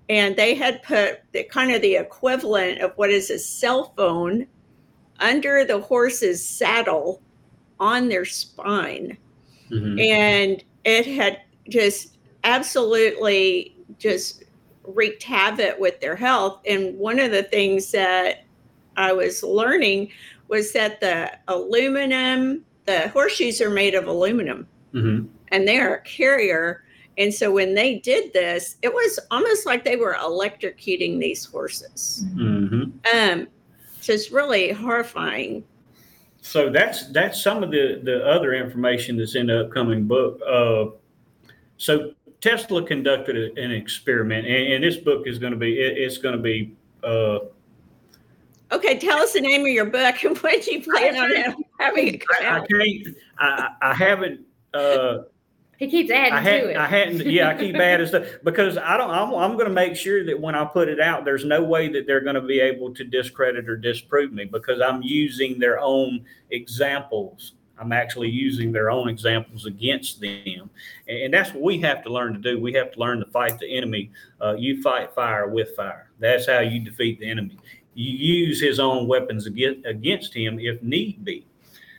and 0.09 0.35
they 0.35 0.55
had 0.55 0.83
put 0.83 1.21
the 1.31 1.43
kind 1.43 1.71
of 1.71 1.81
the 1.81 1.95
equivalent 1.95 2.79
of 2.81 2.93
what 2.95 3.09
is 3.09 3.29
a 3.29 3.39
cell 3.39 3.93
phone 3.97 4.47
under 5.19 5.63
the 5.65 5.79
horse's 5.79 6.45
saddle 6.45 7.21
on 7.79 8.09
their 8.09 8.25
spine 8.25 9.17
Mm-hmm. 9.71 9.99
and 9.99 10.63
it 10.83 11.07
had 11.07 11.41
just 11.69 12.17
absolutely 12.43 13.75
just 13.97 14.43
wreaked 14.83 15.23
havoc 15.23 15.79
with 15.79 15.99
their 15.99 16.15
health. 16.15 16.61
And 16.67 16.95
one 16.99 17.19
of 17.19 17.31
the 17.31 17.41
things 17.41 17.91
that 17.91 18.45
I 18.95 19.11
was 19.11 19.41
learning 19.41 20.11
was 20.47 20.71
that 20.73 21.01
the 21.01 21.35
aluminum, 21.47 22.63
the 22.85 23.09
horseshoes 23.09 23.59
are 23.59 23.71
made 23.71 23.95
of 23.95 24.07
aluminum 24.07 24.67
Mm-hmm. 24.95 25.27
and 25.49 25.67
they're 25.67 25.95
a 25.95 26.01
carrier. 26.01 26.83
And 27.17 27.33
so 27.33 27.51
when 27.51 27.73
they 27.73 27.99
did 27.99 28.33
this, 28.33 28.77
it 28.81 28.93
was 28.93 29.19
almost 29.31 29.65
like 29.65 29.83
they 29.83 29.95
were 29.95 30.15
electrocuting 30.21 31.19
these 31.19 31.45
horses. 31.45 32.25
Mm-hmm. 32.33 32.91
Um, 33.15 33.47
just 34.01 34.31
really 34.31 34.71
horrifying. 34.71 35.63
So 36.41 36.69
that's 36.69 37.07
that's 37.07 37.41
some 37.41 37.63
of 37.63 37.71
the 37.71 37.99
the 38.03 38.23
other 38.25 38.53
information 38.53 39.17
that's 39.17 39.35
in 39.35 39.47
the 39.47 39.65
upcoming 39.65 40.05
book. 40.05 40.39
Uh, 40.47 40.91
so 41.77 42.11
Tesla 42.39 42.83
conducted 42.83 43.35
a- 43.35 43.59
an 43.61 43.71
experiment, 43.71 44.45
and, 44.45 44.73
and 44.73 44.83
this 44.83 44.97
book 44.97 45.25
is 45.25 45.39
going 45.39 45.53
to 45.53 45.57
be 45.57 45.79
it, 45.79 45.97
it's 45.97 46.17
going 46.17 46.35
to 46.35 46.41
be. 46.41 46.75
Uh, 47.03 47.39
Okay, 48.71 48.97
tell 48.97 49.19
us 49.19 49.33
the 49.33 49.41
name 49.41 49.61
of 49.61 49.67
your 49.67 49.85
book 49.85 50.23
and 50.23 50.37
when 50.39 50.59
you 50.63 50.81
plan 50.81 51.15
on 51.15 51.55
having 51.79 52.15
it 52.15 52.23
I, 52.41 52.57
I 52.57 52.65
can't. 52.65 53.17
I, 53.39 53.69
I 53.81 53.93
haven't. 53.93 54.44
Uh, 54.75 55.23
He 55.77 55.89
keeps 55.89 56.09
adding 56.09 56.33
I 56.33 56.43
to 56.43 56.49
hadn't, 56.49 56.69
it. 56.69 56.77
I 56.77 56.87
hadn't, 56.87 57.25
yeah, 57.25 57.49
I 57.49 57.55
keep 57.55 57.75
adding 57.89 58.07
stuff 58.07 58.25
because 58.43 58.77
I 58.77 58.95
don't, 58.97 59.09
I'm, 59.09 59.33
I'm 59.33 59.53
going 59.53 59.67
to 59.67 59.73
make 59.73 59.95
sure 59.95 60.23
that 60.25 60.39
when 60.39 60.55
I 60.55 60.63
put 60.65 60.87
it 60.87 60.99
out, 61.01 61.25
there's 61.25 61.43
no 61.43 61.63
way 61.63 61.89
that 61.89 62.07
they're 62.07 62.21
going 62.21 62.35
to 62.35 62.41
be 62.41 62.59
able 62.59 62.93
to 62.93 63.03
discredit 63.03 63.67
or 63.67 63.75
disprove 63.75 64.31
me 64.31 64.45
because 64.45 64.79
I'm 64.81 65.01
using 65.01 65.59
their 65.59 65.79
own 65.79 66.25
examples. 66.51 67.53
I'm 67.77 67.91
actually 67.91 68.29
using 68.29 68.71
their 68.71 68.89
own 68.89 69.09
examples 69.09 69.65
against 69.65 70.21
them. 70.21 70.69
And, 71.09 71.17
and 71.23 71.33
that's 71.33 71.51
what 71.51 71.61
we 71.61 71.79
have 71.81 72.03
to 72.03 72.09
learn 72.09 72.33
to 72.33 72.39
do. 72.39 72.57
We 72.57 72.71
have 72.73 72.93
to 72.93 72.99
learn 72.99 73.19
to 73.19 73.25
fight 73.25 73.59
the 73.59 73.69
enemy. 73.69 74.11
Uh, 74.41 74.55
you 74.57 74.81
fight 74.81 75.13
fire 75.13 75.49
with 75.49 75.75
fire. 75.75 76.09
That's 76.19 76.47
how 76.47 76.59
you 76.59 76.79
defeat 76.79 77.19
the 77.19 77.29
enemy. 77.29 77.59
You 77.95 78.11
use 78.11 78.61
his 78.61 78.79
own 78.79 79.07
weapons 79.07 79.45
against 79.45 80.33
him 80.33 80.59
if 80.59 80.81
need 80.81 81.25
be. 81.25 81.45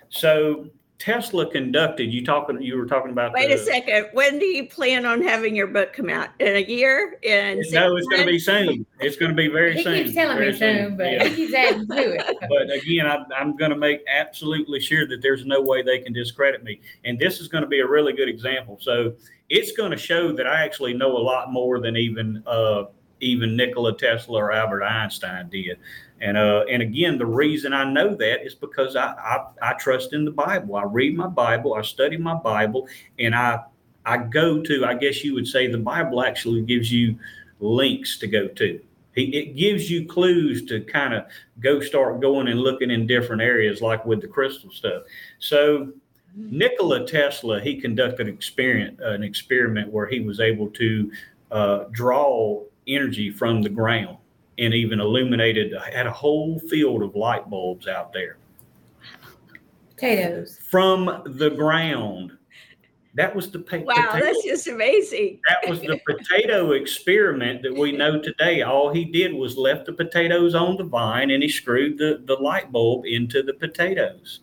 So 0.09 0.71
Tesla 0.99 1.51
conducted, 1.51 2.11
you 2.11 2.25
talking, 2.25 2.61
you 2.63 2.77
were 2.79 2.87
talking 2.87 3.11
about 3.11 3.33
Wait 3.35 3.49
the, 3.49 3.55
a 3.55 3.59
second. 3.59 4.09
When 4.15 4.39
do 4.39 4.47
you 4.47 4.67
plan 4.67 5.05
on 5.05 5.21
having 5.23 5.55
your 5.55 5.67
book 5.67 5.93
come 5.93 6.09
out? 6.09 6.31
In 6.41 6.57
a 6.57 6.61
year? 6.65 7.19
In 7.23 7.63
six 7.63 7.73
No, 7.75 7.97
it's 7.97 8.07
going 8.07 8.21
to 8.23 8.27
be 8.27 8.33
months? 8.33 8.45
soon. 8.47 8.87
It's 9.01 9.17
going 9.17 9.31
to 9.31 9.37
be 9.37 9.49
very 9.49 9.77
he 9.77 9.83
soon. 9.83 10.05
keeps 10.05 10.15
telling 10.15 10.39
very 10.39 10.53
me 10.53 10.59
soon, 10.59 10.97
but 10.97 11.13
Yeah. 11.13 11.29
he 11.29 11.35
keeps 11.37 11.55
adding 11.55 11.87
to 11.87 12.15
it. 12.15 12.37
But 12.49 12.71
again, 12.73 13.07
I, 13.07 13.25
I'm 13.37 13.57
going 13.57 13.71
to 13.73 13.77
make 13.77 14.01
absolutely 14.11 14.81
sure 14.81 15.07
that 15.07 15.21
there's 15.21 15.45
no 15.45 15.61
way 15.61 15.83
they 15.83 15.99
can 15.99 16.15
discredit 16.15 16.65
me. 16.65 16.81
And 17.05 17.19
this 17.19 17.41
is 17.41 17.49
going 17.49 17.63
to 17.63 17.69
be 17.69 17.81
a 17.81 17.87
really 17.87 18.15
good 18.15 18.29
example. 18.29 18.79
So 18.81 19.13
it's 19.51 19.73
going 19.73 19.91
to 19.91 19.99
show 19.99 20.33
that 20.33 20.47
I 20.47 20.65
actually 20.65 20.95
know 20.95 21.17
a 21.17 21.21
lot 21.21 21.53
more 21.53 21.79
than 21.79 21.97
even 21.97 22.43
uh, 22.47 22.85
even 23.21 23.57
Nikola 23.57 23.97
Tesla 23.97 24.39
or 24.39 24.53
Albert 24.53 24.85
Einstein 24.85 25.49
did. 25.49 25.79
And 26.21 26.37
uh, 26.37 26.65
and 26.71 26.83
again, 26.83 27.19
the 27.19 27.27
reason 27.27 27.73
I 27.73 27.85
know 27.85 28.15
that 28.15 28.47
is 28.47 28.55
because 28.55 28.97
I, 28.97 29.13
I 29.13 29.45
I 29.63 29.73
trust 29.75 30.13
in 30.13 30.25
the 30.25 30.31
Bible. 30.31 30.77
I 30.77 30.85
read 30.85 31.17
my 31.17 31.27
Bible, 31.27 31.75
I 31.75 31.83
study 31.83 32.17
my 32.17 32.35
Bible, 32.35 32.89
and 33.19 33.35
I 33.35 33.61
I 34.07 34.19
go 34.19 34.63
to. 34.63 34.87
I 34.87 34.95
guess 34.95 35.23
you 35.23 35.35
would 35.35 35.47
say 35.47 35.67
the 35.67 35.79
Bible 35.79 36.23
actually 36.23 36.63
gives 36.63 36.91
you 36.91 37.19
links 37.61 38.19
to 38.19 38.27
go 38.27 38.49
to. 38.49 38.81
It 39.15 39.35
it 39.35 39.57
gives 39.57 39.91
you 39.91 40.07
clues 40.07 40.65
to 40.67 40.81
kind 40.81 41.13
of 41.13 41.27
go 41.61 41.81
start 41.81 42.21
going 42.21 42.49
and 42.49 42.61
looking 42.61 42.91
in 42.91 43.07
different 43.07 43.43
areas, 43.43 43.83
like 43.83 44.07
with 44.07 44.23
the 44.23 44.29
crystal 44.29 44.71
stuff. 44.71 45.03
So 45.39 45.93
Nikola 46.35 47.07
Tesla, 47.07 47.61
he 47.61 47.81
conducted 47.81 48.29
experiment, 48.29 49.01
an 49.01 49.23
experiment 49.23 49.91
where 49.91 50.07
he 50.07 50.21
was 50.21 50.39
able 50.39 50.69
to 50.69 51.11
uh, 51.51 51.85
draw 51.93 52.63
energy 52.87 53.31
from 53.31 53.63
the 53.63 53.69
ground 53.69 54.17
and 54.59 54.73
even 54.73 55.01
illuminated, 55.01 55.75
had 55.93 56.07
a 56.07 56.13
whole 56.13 56.59
field 56.61 57.03
of 57.03 57.15
light 57.15 57.49
bulbs 57.51 57.87
out 57.87 58.13
there 58.13 58.39
Potatoes. 59.91 60.59
from 60.71 61.23
the 61.27 61.51
ground. 61.51 62.33
That 63.15 63.35
was 63.35 63.51
the 63.51 63.61
pa- 63.61 63.79
Wow, 63.79 63.95
potato- 63.95 64.25
that's 64.27 64.45
just 64.45 64.67
amazing. 64.69 65.41
that 65.49 65.69
was 65.71 65.81
the 65.81 65.99
potato 66.07 66.73
experiment 66.73 67.63
that 67.63 67.75
we 67.75 67.93
know 67.93 68.21
today. 68.21 68.61
All 68.63 68.93
he 68.93 69.07
did 69.07 69.33
was 69.33 69.57
left 69.57 69.87
the 69.87 69.93
potatoes 69.95 70.55
on 70.55 70.77
the 70.77 70.85
vine 70.85 71.31
and 71.31 71.43
he 71.43 71.49
screwed 71.49 71.97
the, 71.97 72.21
the 72.27 72.35
light 72.35 72.71
bulb 72.71 73.07
into 73.07 73.43
the 73.43 73.55
potatoes. 73.55 74.41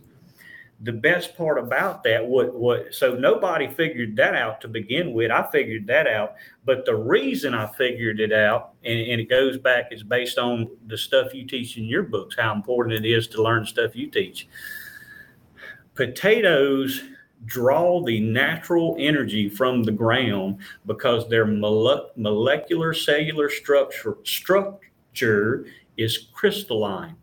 The 0.83 0.91
best 0.91 1.37
part 1.37 1.57
about 1.57 2.03
that, 2.03 2.25
what 2.25 2.53
what 2.53 2.93
so 2.93 3.15
nobody 3.15 3.67
figured 3.67 4.15
that 4.17 4.35
out 4.35 4.59
to 4.61 4.67
begin 4.67 5.13
with. 5.13 5.31
I 5.31 5.49
figured 5.49 5.87
that 5.87 6.07
out, 6.07 6.35
but 6.65 6.85
the 6.85 6.95
reason 6.95 7.53
I 7.53 7.67
figured 7.67 8.19
it 8.19 8.33
out, 8.33 8.73
and, 8.83 8.99
and 8.99 9.21
it 9.21 9.29
goes 9.29 9.57
back, 9.57 9.87
is 9.91 10.03
based 10.03 10.37
on 10.37 10.69
the 10.87 10.97
stuff 10.97 11.33
you 11.33 11.45
teach 11.45 11.77
in 11.77 11.85
your 11.85 12.03
books, 12.03 12.35
how 12.37 12.53
important 12.53 13.05
it 13.05 13.09
is 13.09 13.27
to 13.29 13.41
learn 13.41 13.65
stuff 13.65 13.95
you 13.95 14.07
teach. 14.11 14.47
Potatoes 15.95 17.01
draw 17.45 18.03
the 18.03 18.19
natural 18.19 18.95
energy 18.99 19.49
from 19.49 19.83
the 19.83 19.91
ground 19.91 20.57
because 20.85 21.27
their 21.29 21.45
mole- 21.45 22.11
molecular 22.15 22.93
cellular 22.93 23.49
structure 23.49 24.17
structure 24.23 25.65
is 25.97 26.29
crystalline. 26.33 27.15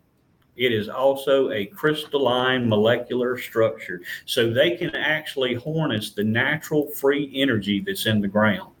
It 0.57 0.73
is 0.73 0.89
also 0.89 1.51
a 1.51 1.65
crystalline 1.65 2.67
molecular 2.67 3.37
structure. 3.37 4.01
So 4.25 4.51
they 4.51 4.75
can 4.75 4.95
actually 4.95 5.55
harness 5.55 6.11
the 6.11 6.23
natural 6.23 6.87
free 6.91 7.31
energy 7.33 7.81
that's 7.85 8.05
in 8.05 8.21
the 8.21 8.27
ground. 8.27 8.73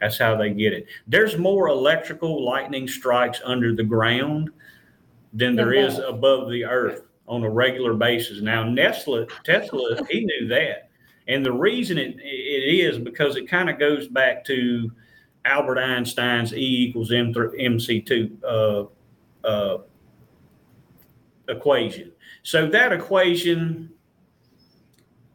That's 0.00 0.18
how 0.18 0.36
they 0.36 0.50
get 0.50 0.72
it. 0.72 0.86
There's 1.06 1.38
more 1.38 1.68
electrical 1.68 2.44
lightning 2.44 2.88
strikes 2.88 3.40
under 3.44 3.74
the 3.74 3.84
ground 3.84 4.50
than 5.32 5.54
there 5.54 5.72
is 5.72 5.98
above 5.98 6.50
the 6.50 6.64
earth 6.64 7.02
on 7.28 7.42
a 7.44 7.50
regular 7.50 7.94
basis. 7.94 8.40
Now, 8.40 8.72
Tesla, 8.74 9.26
Tesla, 9.44 10.06
he 10.10 10.24
knew 10.24 10.48
that. 10.48 10.90
And 11.28 11.44
the 11.44 11.52
reason 11.52 11.98
it, 11.98 12.16
it 12.20 12.22
is 12.22 12.98
because 12.98 13.36
it 13.36 13.48
kind 13.48 13.68
of 13.68 13.78
goes 13.78 14.06
back 14.08 14.44
to 14.46 14.90
Albert 15.44 15.78
Einstein's 15.78 16.54
E 16.54 16.86
equals 16.88 17.12
M 17.12 17.32
MC2 17.34 18.42
uh, 18.44 18.84
uh, 19.46 19.78
equation. 21.48 22.12
So 22.42 22.66
that 22.68 22.92
equation, 22.92 23.90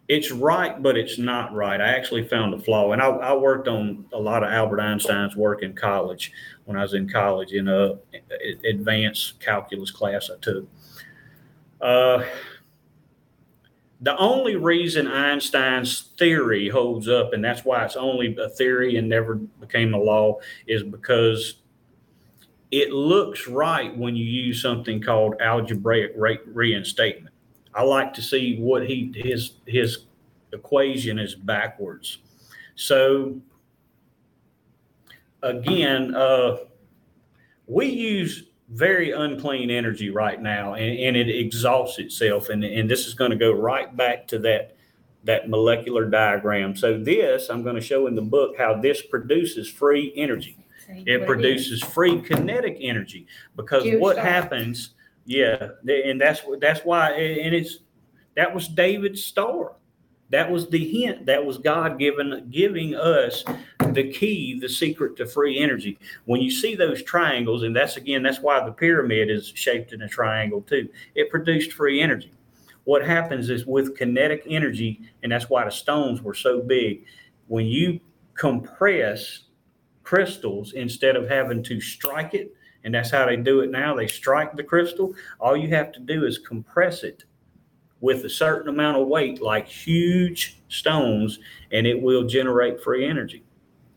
it's 0.08 0.32
right, 0.32 0.82
but 0.82 0.98
it's 0.98 1.18
not 1.18 1.54
right. 1.54 1.80
I 1.80 1.90
actually 1.90 2.28
found 2.28 2.54
a 2.54 2.60
flaw, 2.60 2.92
and 2.92 3.02
I, 3.02 3.08
I 3.08 3.34
worked 3.34 3.68
on 3.68 4.06
a 4.14 4.20
lot 4.20 4.44
of 4.44 4.52
Albert 4.52 4.80
Einstein's 4.80 5.36
work 5.36 5.64
in 5.64 5.74
college 5.74 6.32
when 6.66 6.78
I 6.78 6.82
was 6.82 6.94
in 6.94 7.10
college 7.10 7.54
in 7.54 7.68
a 7.68 7.98
advanced 8.66 9.40
calculus 9.40 9.92
class 9.92 10.30
I 10.30 10.38
took. 10.42 10.68
Uh, 11.80 12.24
the 14.02 14.18
only 14.18 14.56
reason 14.56 15.08
Einstein's 15.08 16.12
theory 16.18 16.68
holds 16.68 17.08
up, 17.08 17.34
and 17.34 17.44
that's 17.44 17.64
why 17.64 17.86
it's 17.86 17.96
only 17.96 18.36
a 18.38 18.50
theory 18.50 18.98
and 18.98 19.08
never 19.08 19.36
became 19.36 19.94
a 19.94 19.98
law, 19.98 20.40
is 20.66 20.82
because 20.82 21.61
it 22.72 22.92
looks 22.92 23.48
right 23.48 23.96
when 23.96 24.16
you 24.16 24.24
use 24.24 24.62
something 24.62 25.02
called 25.02 25.36
algebraic 25.42 26.14
rate 26.16 26.42
reinstatement. 26.46 27.36
I 27.74 27.84
like 27.84 28.14
to 28.16 28.22
see 28.22 28.58
what 28.58 28.88
he 28.88 29.14
his 29.16 29.54
his 29.66 30.06
equation 30.54 31.20
is 31.20 31.36
backwards. 31.36 32.20
So 32.76 33.40
again, 35.44 36.16
uh, 36.16 36.58
we 37.68 37.88
use 37.88 38.46
very 38.70 39.12
unclean 39.12 39.70
energy 39.70 40.10
right 40.10 40.42
now, 40.42 40.76
and, 40.76 40.98
and 40.98 41.18
it 41.18 41.30
exhausts 41.30 42.00
itself, 42.00 42.50
and 42.50 42.64
and 42.64 42.90
this 42.90 43.06
is 43.06 43.14
going 43.14 43.32
to 43.32 43.38
go 43.38 43.52
right 43.52 43.96
back 43.96 44.28
to 44.30 44.40
that 44.40 44.76
that 45.24 45.50
molecular 45.50 46.06
diagram. 46.06 46.76
So 46.76 46.98
this 46.98 47.50
I'm 47.50 47.64
going 47.64 47.76
to 47.76 47.82
show 47.82 48.08
in 48.08 48.16
the 48.16 48.22
book 48.22 48.58
how 48.58 48.80
this 48.80 49.02
produces 49.02 49.70
free 49.70 50.14
energy. 50.16 50.58
It 51.06 51.26
produces 51.26 51.82
free 51.82 52.22
kinetic 52.22 52.78
energy 52.80 53.28
because 53.56 53.84
what 54.00 54.18
happens, 54.18 54.92
yeah, 55.26 55.70
and 55.88 56.20
that's 56.20 56.42
that's 56.60 56.82
why, 56.82 57.12
and 57.12 57.56
it's 57.56 57.80
that 58.36 58.54
was 58.54 58.68
David's 58.68 59.24
star. 59.24 59.74
That 60.30 60.50
was 60.50 60.70
the 60.70 60.88
hint. 60.88 61.26
That 61.26 61.46
was 61.46 61.58
God 61.58 62.00
given 62.00 62.48
giving 62.50 62.96
us 62.96 63.44
the 63.94 64.12
key, 64.12 64.58
the 64.60 64.70
secret 64.70 65.18
to 65.18 65.26
free 65.26 65.60
energy. 65.60 66.00
When 66.24 66.42
you 66.42 66.50
see 66.50 66.74
those 66.76 67.04
triangles, 67.04 67.64
and 67.64 67.76
that's 67.76 67.98
again, 67.98 68.24
that's 68.24 68.40
why 68.40 68.64
the 68.64 68.72
pyramid 68.72 69.30
is 69.30 69.52
shaped 69.54 69.92
in 69.92 70.02
a 70.04 70.08
triangle 70.08 70.62
too. 70.62 70.88
It 71.16 71.30
produced 71.30 71.74
free 71.74 72.02
energy. 72.02 72.32
What 72.86 73.06
happens 73.06 73.50
is 73.50 73.66
with 73.66 73.98
kinetic 73.98 74.44
energy, 74.48 75.02
and 75.22 75.32
that's 75.32 75.50
why 75.50 75.66
the 75.66 75.72
stones 75.72 76.22
were 76.22 76.34
so 76.34 76.62
big. 76.62 77.04
When 77.48 77.66
you 77.66 78.00
compress 78.34 79.44
crystals 80.04 80.74
instead 80.74 81.16
of 81.16 81.28
having 81.30 81.64
to 81.64 81.80
strike 81.82 82.34
it, 82.34 82.54
and 82.84 82.94
that's 82.94 83.12
how 83.12 83.26
they 83.26 83.36
do 83.38 83.62
it 83.62 83.70
now. 83.70 83.96
They 83.96 84.08
strike 84.08 84.56
the 84.56 84.64
crystal. 84.64 85.14
All 85.40 85.56
you 85.56 85.70
have 85.70 85.92
to 85.94 86.00
do 86.00 86.26
is 86.26 86.38
compress 86.40 87.04
it 87.04 87.24
with 88.00 88.26
a 88.26 88.30
certain 88.30 88.70
amount 88.70 88.98
of 88.98 89.08
weight, 89.08 89.42
like 89.42 89.68
huge 89.68 90.60
stones, 90.70 91.40
and 91.72 91.86
it 91.86 92.00
will 92.02 92.24
generate 92.24 92.82
free 92.82 93.06
energy. 93.06 93.44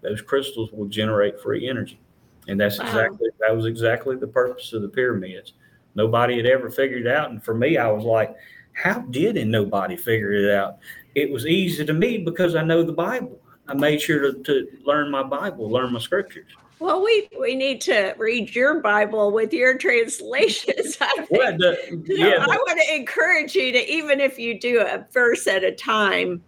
Those 0.02 0.20
crystals 0.20 0.70
will 0.72 0.86
generate 0.86 1.40
free 1.40 1.68
energy. 1.68 1.98
And 2.46 2.60
that's 2.60 2.78
Wow. 2.78 2.86
exactly 2.86 3.30
that 3.40 3.56
was 3.56 3.64
exactly 3.64 4.16
the 4.16 4.26
purpose 4.26 4.74
of 4.74 4.82
the 4.82 4.88
pyramids. 4.88 5.54
Nobody 5.94 6.36
had 6.36 6.44
ever 6.44 6.70
figured 6.70 7.06
it 7.06 7.06
out. 7.06 7.30
And 7.30 7.42
for 7.42 7.54
me, 7.54 7.78
I 7.78 7.90
was 7.90 8.04
like, 8.04 8.34
how 8.74 9.00
did 9.00 9.36
nobody 9.46 9.96
figure 9.96 10.32
it 10.32 10.50
out? 10.50 10.78
It 11.14 11.30
was 11.30 11.46
easy 11.46 11.86
to 11.86 11.92
me 11.94 12.18
because 12.18 12.54
I 12.54 12.62
know 12.62 12.82
the 12.82 12.92
Bible. 12.92 13.40
I 13.68 13.74
made 13.74 14.00
sure 14.00 14.20
to, 14.32 14.42
to 14.42 14.68
learn 14.84 15.10
my 15.10 15.22
Bible, 15.22 15.70
learn 15.70 15.92
my 15.92 15.98
scriptures. 15.98 16.52
Well, 16.80 17.02
we 17.02 17.28
we 17.38 17.54
need 17.54 17.80
to 17.82 18.14
read 18.18 18.54
your 18.54 18.80
Bible 18.80 19.30
with 19.32 19.52
your 19.52 19.78
translations. 19.78 20.98
I 21.00 21.14
think. 21.16 21.30
Well, 21.30 21.56
the, 21.56 21.78
So 21.88 22.12
yeah, 22.14 22.36
I 22.40 22.46
the- 22.46 22.48
want 22.48 22.80
to 22.86 22.94
encourage 22.94 23.54
you 23.54 23.72
to, 23.72 23.92
even 23.92 24.20
if 24.20 24.38
you 24.38 24.58
do 24.60 24.80
a 24.80 25.06
verse 25.12 25.46
at 25.46 25.64
a 25.64 25.72
time, 25.72 26.42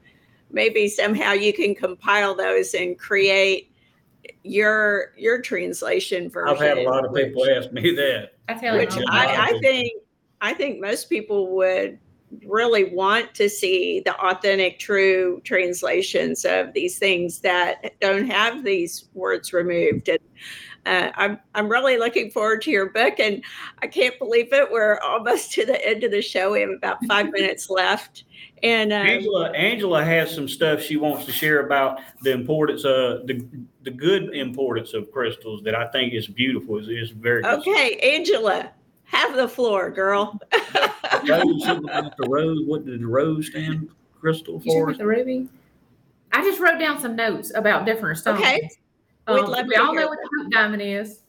maybe 0.50 0.88
somehow 0.88 1.32
you 1.32 1.52
can 1.52 1.74
compile 1.74 2.34
those 2.34 2.74
and 2.74 2.98
create 2.98 3.72
your 4.42 5.12
your 5.16 5.40
translation 5.40 6.28
version. 6.28 6.54
I've 6.54 6.60
had 6.60 6.78
a 6.78 6.82
lot 6.82 7.06
of 7.06 7.14
people 7.14 7.46
ask 7.48 7.72
me 7.72 7.94
that. 7.94 8.32
I 8.48 8.54
tell 8.54 8.74
you, 8.74 8.80
which 8.80 8.96
I, 9.08 9.52
I 9.52 9.58
think 9.60 9.92
I 10.40 10.52
think 10.52 10.80
most 10.80 11.08
people 11.08 11.54
would 11.56 11.98
really 12.46 12.84
want 12.84 13.34
to 13.34 13.48
see 13.48 14.00
the 14.00 14.14
authentic, 14.18 14.78
true 14.78 15.40
translations 15.44 16.44
of 16.44 16.72
these 16.72 16.98
things 16.98 17.40
that 17.40 17.98
don't 18.00 18.28
have 18.28 18.64
these 18.64 19.08
words 19.14 19.52
removed. 19.52 20.08
And 20.08 20.18
uh, 20.86 21.10
I'm 21.16 21.38
I'm 21.54 21.68
really 21.68 21.98
looking 21.98 22.30
forward 22.30 22.62
to 22.62 22.70
your 22.70 22.90
book, 22.90 23.18
and 23.18 23.42
I 23.82 23.88
can't 23.88 24.16
believe 24.20 24.52
it. 24.52 24.70
We're 24.70 25.00
almost 25.00 25.52
to 25.52 25.66
the 25.66 25.84
end 25.84 26.04
of 26.04 26.12
the 26.12 26.22
show. 26.22 26.52
We 26.52 26.60
have 26.60 26.70
about 26.70 27.04
five 27.06 27.32
minutes 27.32 27.68
left, 27.68 28.22
and 28.62 28.92
um, 28.92 29.04
Angela, 29.04 29.50
Angela 29.50 30.04
has 30.04 30.32
some 30.32 30.48
stuff 30.48 30.80
she 30.80 30.96
wants 30.96 31.26
to 31.26 31.32
share 31.32 31.66
about 31.66 32.00
the 32.22 32.30
importance 32.30 32.84
of 32.84 33.26
the 33.26 33.44
the 33.82 33.90
good 33.90 34.34
importance 34.34 34.94
of 34.94 35.10
crystals 35.10 35.62
that 35.64 35.74
I 35.74 35.88
think 35.88 36.14
is 36.14 36.28
beautiful. 36.28 36.78
is 36.78 36.88
is 36.88 37.10
very 37.10 37.42
good. 37.42 37.58
okay, 37.58 37.96
Angela, 37.96 38.70
have 39.06 39.34
the 39.36 39.48
floor, 39.48 39.90
girl. 39.90 40.38
Rose, 41.28 41.64
something 41.64 41.88
about 41.88 42.16
the 42.16 42.28
rose. 42.28 42.60
What 42.66 42.84
did 42.84 43.00
the 43.00 43.06
rose 43.06 43.48
stand 43.48 43.88
crystal 44.18 44.60
for? 44.60 44.84
about 44.84 44.98
the 44.98 45.06
ruby? 45.06 45.48
I 46.32 46.42
just 46.42 46.60
wrote 46.60 46.78
down 46.78 47.00
some 47.00 47.16
notes 47.16 47.52
about 47.54 47.86
different 47.86 48.18
stones. 48.18 48.40
Okay. 48.40 48.68
We'd 49.28 49.38
Um, 49.40 49.50
love 49.50 49.66
we 49.66 49.74
to 49.74 49.82
all 49.82 49.92
hear 49.92 50.02
know 50.02 50.08
what 50.08 50.18
the 50.22 50.42
Hope 50.42 50.52
diamond 50.52 50.82
is. 50.82 51.20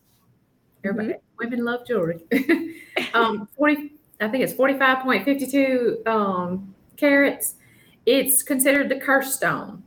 Everybody, 0.84 1.16
women 1.40 1.66
love 1.66 1.86
jewelry. 1.88 2.20
um, 3.14 3.48
forty, 3.58 3.94
I 4.22 4.28
think 4.28 4.44
it's 4.44 4.54
forty-five 4.54 5.00
point 5.04 5.26
fifty-two 5.26 6.04
um, 6.06 6.74
carats. 6.96 7.56
It's 8.06 8.44
considered 8.44 8.88
the 8.90 9.00
curse 9.00 9.36
stone, 9.36 9.84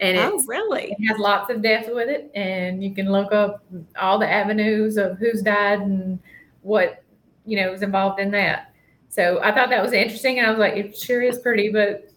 and 0.00 0.18
Oh, 0.18 0.42
really? 0.46 0.96
it 0.98 1.08
has 1.08 1.18
lots 1.18 1.50
of 1.50 1.62
depth 1.62 1.88
with 1.92 2.08
it. 2.08 2.30
And 2.34 2.82
you 2.82 2.94
can 2.94 3.10
look 3.12 3.32
up 3.32 3.62
all 4.00 4.18
the 4.18 4.28
avenues 4.30 4.96
of 4.96 5.18
who's 5.18 5.42
died 5.42 5.80
and 5.80 6.18
what 6.62 7.01
you 7.44 7.56
know 7.60 7.70
was 7.70 7.82
involved 7.82 8.20
in 8.20 8.30
that. 8.32 8.72
So 9.08 9.40
I 9.42 9.52
thought 9.52 9.68
that 9.70 9.82
was 9.82 9.92
interesting, 9.92 10.38
and 10.38 10.46
I 10.46 10.50
was 10.50 10.58
like, 10.58 10.74
it 10.74 10.96
sure 10.96 11.22
is 11.22 11.38
pretty, 11.38 11.70
but 11.70 12.08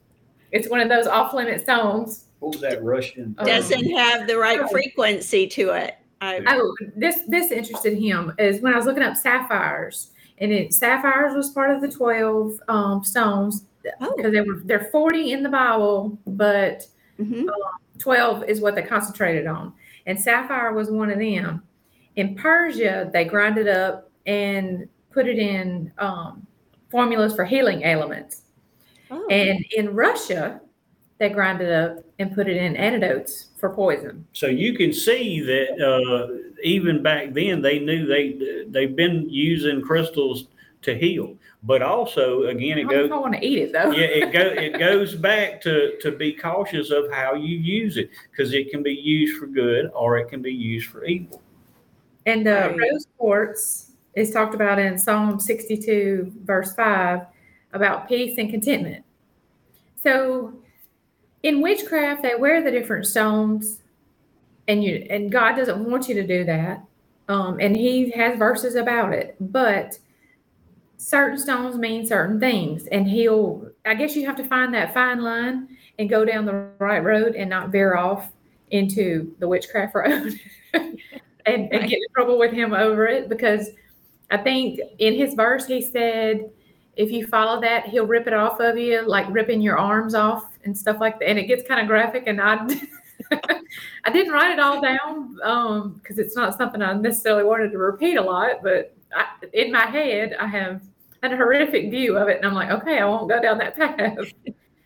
it's 0.51 0.69
one 0.69 0.79
of 0.79 0.87
those 0.87 1.07
off-limit 1.07 1.61
stones. 1.61 2.25
What 2.39 2.53
was 2.53 2.61
that 2.61 2.81
Russian? 2.83 3.35
Um, 3.37 3.45
Doesn't 3.45 3.89
have 3.97 4.27
the 4.27 4.37
right 4.37 4.69
frequency 4.69 5.47
to 5.47 5.71
it. 5.71 5.95
I, 6.21 6.41
Oh, 6.47 6.73
this 6.95 7.19
this 7.27 7.51
interested 7.51 7.97
him 7.97 8.33
is 8.39 8.61
when 8.61 8.73
I 8.73 8.77
was 8.77 8.85
looking 8.85 9.03
up 9.03 9.17
sapphires, 9.17 10.11
and 10.37 10.51
it 10.51 10.73
sapphires 10.73 11.35
was 11.35 11.49
part 11.49 11.71
of 11.71 11.81
the 11.81 11.91
twelve 11.91 12.59
um, 12.67 13.03
stones 13.03 13.65
Oh. 14.01 14.13
because 14.15 14.31
they 14.31 14.41
were 14.41 14.61
they're 14.63 14.89
forty 14.91 15.31
in 15.33 15.43
the 15.43 15.49
Bible, 15.49 16.17
but 16.25 16.87
Mhm. 17.19 17.41
um, 17.49 17.53
twelve 17.99 18.43
is 18.45 18.61
what 18.61 18.75
they 18.75 18.81
concentrated 18.81 19.45
on, 19.47 19.73
and 20.05 20.19
sapphire 20.19 20.73
was 20.73 20.89
one 20.89 21.11
of 21.11 21.19
them. 21.19 21.61
In 22.15 22.35
Persia, 22.35 23.09
they 23.11 23.25
grind 23.25 23.57
it 23.57 23.67
up 23.67 24.09
and 24.25 24.87
put 25.15 25.27
it 25.27 25.39
in 25.39 25.91
um, 25.97 26.45
formulas 26.91 27.33
for 27.35 27.45
healing 27.45 27.81
ailments, 27.83 28.43
Oh. 29.09 29.25
and 29.29 29.63
in 29.77 29.95
Russia, 29.95 30.59
they 31.19 31.29
grind 31.29 31.61
it 31.61 31.71
up 31.71 32.03
and 32.19 32.33
put 32.35 32.47
it 32.49 32.57
in 32.57 32.75
antidotes 32.75 33.49
for 33.57 33.69
poison. 33.69 34.25
So 34.33 34.47
you 34.47 34.73
can 34.75 34.91
see 34.91 35.39
that 35.41 35.69
uh, 35.81 36.51
even 36.63 37.01
back 37.01 37.33
then 37.33 37.61
they 37.61 37.79
knew 37.79 38.05
they 38.05 38.65
they've 38.67 38.95
been 38.95 39.29
using 39.29 39.81
crystals 39.81 40.47
to 40.81 40.95
heal, 40.97 41.35
but 41.63 41.81
also 41.81 42.43
again 42.47 42.77
it 42.79 42.83
don't 42.89 42.91
goes 43.09 43.11
I 43.11 43.17
want 43.17 43.35
to 43.35 43.45
eat 43.45 43.59
it 43.59 43.71
though. 43.71 43.91
yeah, 43.91 44.07
it 44.07 44.33
go 44.33 44.41
it 44.65 44.77
goes 44.77 45.15
back 45.15 45.61
to 45.61 45.97
to 46.01 46.11
be 46.11 46.33
cautious 46.33 46.91
of 46.91 47.09
how 47.11 47.35
you 47.35 47.57
use 47.57 47.95
it 47.97 48.09
because 48.31 48.53
it 48.53 48.69
can 48.71 48.83
be 48.83 48.93
used 48.93 49.37
for 49.39 49.47
good 49.47 49.89
or 49.93 50.17
it 50.17 50.27
can 50.29 50.41
be 50.41 50.53
used 50.53 50.87
for 50.87 51.05
evil. 51.05 51.41
And 52.25 52.45
the 52.45 52.51
Right. 52.55 52.77
rose 52.91 53.07
quartz 53.17 53.84
is 54.15 54.31
talked 54.31 54.55
about 54.55 54.79
in 54.79 54.97
Psalm 54.97 55.39
62, 55.39 56.31
verse 56.43 56.73
5, 56.73 57.21
about 57.73 58.07
peace 58.07 58.37
and 58.37 58.49
contentment. 58.49 59.03
So 60.01 60.53
in 61.43 61.61
witchcraft, 61.61 62.23
they 62.23 62.35
wear 62.35 62.63
the 62.63 62.71
different 62.71 63.05
stones, 63.05 63.81
and 64.67 64.83
you 64.83 65.05
and 65.09 65.31
God 65.31 65.55
doesn't 65.55 65.83
want 65.89 66.07
you 66.07 66.15
to 66.15 66.25
do 66.25 66.43
that. 66.45 66.83
um, 67.27 67.57
and 67.59 67.75
he 67.75 68.11
has 68.11 68.37
verses 68.37 68.75
about 68.75 69.13
it. 69.13 69.35
But 69.39 69.97
certain 70.97 71.37
stones 71.37 71.75
mean 71.77 72.05
certain 72.05 72.39
things, 72.39 72.87
and 72.87 73.07
he'll. 73.07 73.69
I 73.85 73.93
guess 73.95 74.15
you 74.15 74.25
have 74.25 74.37
to 74.37 74.43
find 74.45 74.73
that 74.73 74.93
fine 74.93 75.21
line 75.21 75.77
and 75.99 76.09
go 76.09 76.25
down 76.25 76.45
the 76.45 76.69
right 76.79 77.03
road 77.03 77.35
and 77.35 77.49
not 77.49 77.69
veer 77.69 77.95
off 77.95 78.31
into 78.71 79.35
the 79.39 79.47
witchcraft 79.47 79.95
road 79.95 80.33
and, 80.73 80.97
and 81.45 81.69
get 81.69 81.99
in 81.99 82.13
trouble 82.15 82.37
with 82.39 82.51
him 82.51 82.73
over 82.73 83.07
it 83.07 83.29
because 83.29 83.69
I 84.31 84.37
think 84.37 84.79
in 84.99 85.13
his 85.13 85.33
verse 85.33 85.65
he 85.65 85.81
said 85.81 86.49
if 86.95 87.11
you 87.11 87.27
follow 87.27 87.59
that 87.61 87.87
he'll 87.87 88.07
rip 88.07 88.27
it 88.27 88.33
off 88.33 88.59
of 88.59 88.77
you 88.77 89.01
like 89.07 89.25
ripping 89.29 89.61
your 89.61 89.77
arms 89.77 90.15
off 90.15 90.45
and 90.63 90.77
stuff 90.77 90.97
like 90.99 91.19
that 91.19 91.29
and 91.29 91.37
it 91.37 91.45
gets 91.45 91.67
kind 91.67 91.81
of 91.81 91.87
graphic 91.87 92.23
and 92.27 92.41
I 92.41 92.65
I 94.03 94.11
didn't 94.11 94.33
write 94.33 94.51
it 94.51 94.59
all 94.59 94.81
down 94.81 95.37
um 95.43 95.99
because 96.01 96.17
it's 96.17 96.35
not 96.35 96.57
something 96.57 96.81
I 96.81 96.93
necessarily 96.93 97.43
wanted 97.43 97.71
to 97.71 97.77
repeat 97.77 98.15
a 98.15 98.21
lot 98.21 98.63
but 98.63 98.95
I, 99.15 99.25
in 99.53 99.71
my 99.71 99.85
head 99.85 100.35
I 100.39 100.47
have 100.47 100.81
a 101.23 101.29
horrific 101.29 101.89
view 101.89 102.17
of 102.17 102.27
it 102.27 102.37
and 102.37 102.45
I'm 102.45 102.53
like 102.53 102.71
okay 102.71 102.99
I 102.99 103.05
won't 103.05 103.29
go 103.29 103.41
down 103.41 103.57
that 103.59 103.75
path 103.75 104.17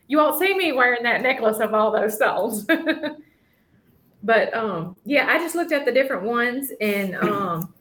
you 0.08 0.18
won't 0.18 0.40
see 0.40 0.56
me 0.56 0.72
wearing 0.72 1.04
that 1.04 1.22
necklace 1.22 1.60
of 1.60 1.74
all 1.76 1.92
those 1.92 2.18
souls. 2.18 2.66
but 4.24 4.54
um 4.54 4.96
yeah 5.06 5.28
i 5.30 5.38
just 5.38 5.56
looked 5.56 5.72
at 5.72 5.86
the 5.86 5.92
different 5.92 6.24
ones 6.24 6.72
and 6.82 7.16
um 7.16 7.74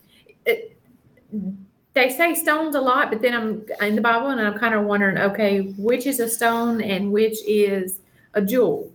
it, 0.46 0.77
they 1.94 2.10
say 2.10 2.34
stones 2.34 2.74
a 2.74 2.80
lot 2.80 3.10
but 3.10 3.20
then 3.20 3.34
i'm 3.34 3.86
in 3.86 3.94
the 3.94 4.00
bible 4.00 4.28
and 4.28 4.40
i'm 4.40 4.58
kind 4.58 4.74
of 4.74 4.84
wondering 4.84 5.18
okay 5.18 5.60
which 5.76 6.06
is 6.06 6.20
a 6.20 6.28
stone 6.28 6.80
and 6.80 7.12
which 7.12 7.38
is 7.46 8.00
a 8.34 8.42
jewel? 8.42 8.92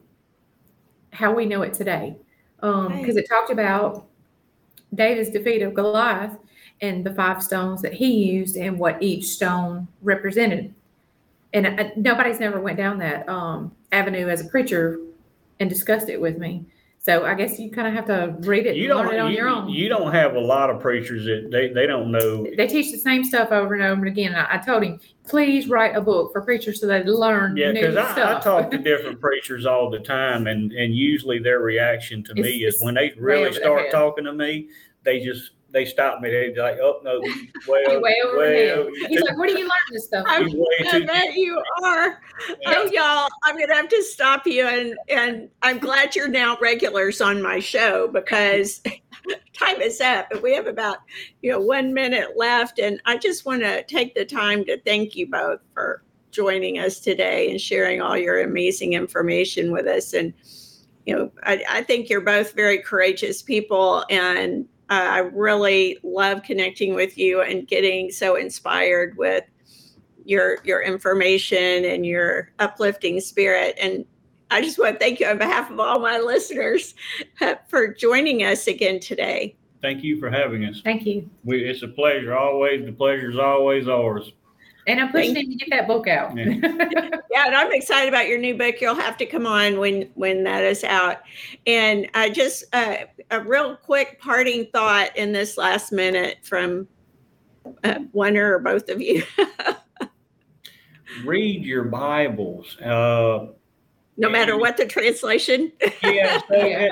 How 1.12 1.34
we 1.34 1.46
know 1.46 1.62
it 1.62 1.74
today. 1.74 2.16
Um 2.62 3.00
because 3.00 3.18
it 3.18 3.28
talked 3.30 3.52
about 3.52 4.06
david's 4.96 5.30
defeat 5.30 5.62
of 5.62 5.74
goliath 5.74 6.38
and 6.82 7.04
the 7.04 7.14
five 7.14 7.42
stones 7.42 7.82
that 7.82 7.94
he 7.94 8.12
used 8.12 8.56
and 8.58 8.78
what 8.78 9.02
each 9.02 9.26
stone 9.26 9.88
represented. 10.02 10.74
And 11.54 11.80
uh, 11.80 11.90
nobody's 11.96 12.40
never 12.40 12.60
went 12.60 12.78
down 12.78 12.98
that 13.00 13.28
um 13.30 13.72
avenue 13.92 14.28
as 14.28 14.42
a 14.42 14.46
preacher 14.46 15.00
and 15.60 15.70
discussed 15.70 16.10
it 16.10 16.20
with 16.20 16.38
me 16.38 16.66
so 17.06 17.26
I 17.26 17.34
guess 17.34 17.60
you 17.60 17.70
kind 17.70 17.86
of 17.86 17.94
have 17.94 18.06
to 18.06 18.34
read 18.48 18.66
it 18.66 18.78
You 18.78 18.88
don't. 18.88 19.14
it 19.14 19.20
on 19.20 19.32
you, 19.32 19.38
your 19.38 19.50
own. 19.50 19.68
you 19.68 19.90
don't 19.90 20.14
have 20.14 20.36
a 20.36 20.40
lot 20.40 20.70
of 20.70 20.80
preachers 20.80 21.26
that 21.26 21.50
they, 21.52 21.68
they 21.68 21.86
don't 21.86 22.12
know. 22.12 22.48
they 22.56 22.66
teach 22.66 22.94
the 22.94 22.98
same 22.98 23.26
stuff 23.26 23.52
over 23.52 23.74
and 23.74 23.84
over 23.84 24.06
again. 24.06 24.34
I, 24.34 24.56
I 24.56 24.58
told 24.58 24.84
him, 24.84 25.02
please 25.28 25.68
write 25.68 25.98
a 25.98 26.02
book 26.02 26.32
for 26.32 26.42
preachers 26.42 26.80
so 26.80 26.88
they 26.88 27.04
learn 27.04 27.58
Yeah, 27.58 27.74
new 27.74 27.82
because 27.82 27.98
I, 27.98 28.38
I 28.38 28.40
talk 28.40 28.72
to 28.72 28.78
different 28.84 29.20
preachers 29.20 29.66
all 29.66 29.90
the 29.90 30.00
time, 30.00 30.48
and 30.48 30.72
and 30.72 30.96
usually 30.96 31.40
their 31.40 31.60
reaction 31.60 32.24
to 32.24 32.34
me 32.36 32.64
is 32.64 32.82
when 32.82 32.96
they 32.96 33.14
really 33.18 33.52
start 33.52 33.92
talking 33.92 34.24
to 34.24 34.34
me, 34.34 34.70
they 35.04 35.20
just 35.20 35.52
they 35.74 35.86
stop 35.86 36.22
me. 36.22 36.30
They 36.30 36.54
like, 36.56 36.78
oh 36.80 37.00
no, 37.04 37.20
way, 37.68 37.82
You're 37.82 37.92
over, 37.92 38.02
way 38.02 38.16
over 38.24 38.38
way 38.38 38.72
over- 38.72 38.90
He's 39.10 39.22
like, 39.22 39.38
where 39.38 39.50
do 39.50 39.58
you 39.58 39.66
learn 39.66 39.78
this 39.92 40.06
stuff? 40.06 40.24
I, 40.28 40.40
You're 40.42 40.66
I 40.92 41.00
bet 41.06 41.34
you 41.34 41.62
are. 41.84 42.22
Oh, 42.68 42.90
y'all, 42.92 43.30
I'm 43.44 43.58
going 43.58 43.68
to 43.68 43.74
have 43.74 43.90
to 43.90 44.04
stop 44.04 44.46
you. 44.46 44.68
And, 44.68 44.96
and 45.10 45.50
I'm 45.64 45.80
glad 45.80 46.16
you're 46.16 46.28
now 46.28 46.58
regulars 46.62 47.22
on 47.22 47.42
my 47.42 47.60
show 47.60 48.08
because 48.08 48.82
time 49.54 49.82
is 49.82 50.00
up. 50.00 50.32
And 50.32 50.42
we 50.44 50.54
have 50.54 50.68
about, 50.68 50.98
you 51.42 51.52
know, 51.52 51.60
one 51.60 51.92
minute 51.92 52.38
left. 52.38 52.78
And 52.78 53.02
I 53.06 53.18
just 53.18 53.46
want 53.46 53.64
to 53.64 53.84
take 53.84 54.14
the 54.14 54.26
time 54.26 54.64
to 54.66 54.80
thank 54.82 55.16
you 55.16 55.28
both 55.28 55.60
for 55.74 56.04
joining 56.30 56.78
us 56.80 57.00
today 57.00 57.50
and 57.50 57.60
sharing 57.60 58.00
all 58.00 58.18
your 58.18 58.42
amazing 58.42 58.94
information 58.94 59.72
with 59.72 59.88
us. 59.88 60.14
And, 60.14 60.34
you 61.08 61.16
know, 61.16 61.32
I, 61.44 61.64
I 61.68 61.84
think 61.84 62.10
you're 62.10 62.22
both 62.22 62.54
very 62.54 62.78
courageous 62.78 63.42
people. 63.42 64.06
And 64.12 64.68
uh, 64.90 64.94
I 64.94 65.18
really 65.20 65.98
love 66.04 66.44
connecting 66.44 66.94
with 66.94 67.18
you 67.18 67.42
and 67.42 67.68
getting 67.68 68.12
so 68.12 68.36
inspired 68.36 69.18
with 69.18 69.44
your 70.26 70.60
your 70.64 70.82
information 70.82 71.86
and 71.86 72.06
your 72.06 72.50
uplifting 72.60 73.20
spirit 73.20 73.76
and 73.78 74.06
i 74.52 74.62
just 74.62 74.80
want 74.80 74.94
to 74.94 75.00
thank 75.00 75.20
you 75.20 75.28
on 75.28 75.38
behalf 75.38 75.70
of 75.70 75.82
all 75.82 76.00
my 76.00 76.18
listeners 76.18 76.96
uh, 77.42 77.56
for 77.68 77.94
joining 77.94 78.42
us 78.44 78.68
again 78.68 79.02
today 79.02 79.54
Thank 79.84 80.02
you 80.02 80.18
for 80.18 80.32
having 80.32 80.64
us. 80.64 80.80
Thank 80.82 81.06
you. 81.06 81.30
We, 81.44 81.62
it's 81.62 81.84
a 81.84 81.90
pleasure. 81.90 82.34
Always, 82.34 82.86
the 82.86 82.94
pleasure 82.94 83.30
is 83.30 83.38
always 83.38 83.90
ours. 83.90 84.32
And 84.86 85.00
I'm 85.00 85.12
pushing 85.12 85.36
him 85.36 85.50
to 85.50 85.56
get 85.56 85.70
that 85.70 85.88
book 85.88 86.08
out. 86.08 86.36
Yeah. 86.36 86.46
yeah 87.34 87.48
and 87.48 87.56
i'm 87.56 87.72
excited 87.72 88.08
about 88.08 88.28
your 88.28 88.38
new 88.38 88.56
book 88.56 88.76
you'll 88.80 88.96
have 88.96 89.18
to 89.18 89.26
come 89.26 89.48
on 89.48 89.80
when 89.80 90.10
when 90.14 90.44
that 90.44 90.64
is 90.64 90.84
out 90.84 91.18
and 91.66 92.08
i 92.14 92.30
just 92.30 92.64
uh, 92.74 92.98
a 93.32 93.42
real 93.42 93.76
quick 93.76 94.20
parting 94.22 94.68
thought 94.72 95.16
in 95.18 95.34
this 95.34 95.58
last 95.58 95.92
minute 95.92 96.38
from 96.44 96.88
uh, 97.84 97.96
one 98.12 98.38
or 98.38 98.60
both 98.60 98.90
of 98.90 99.02
you 99.02 99.24
Read 101.26 101.64
your 101.64 101.84
Bibles. 101.84 102.76
Uh, 102.80 103.48
no 104.18 104.30
matter 104.30 104.58
what 104.58 104.78
the 104.78 104.86
translation 104.86 105.72
yeah, 106.04 106.40
so, 106.50 106.56
uh, 106.56 106.88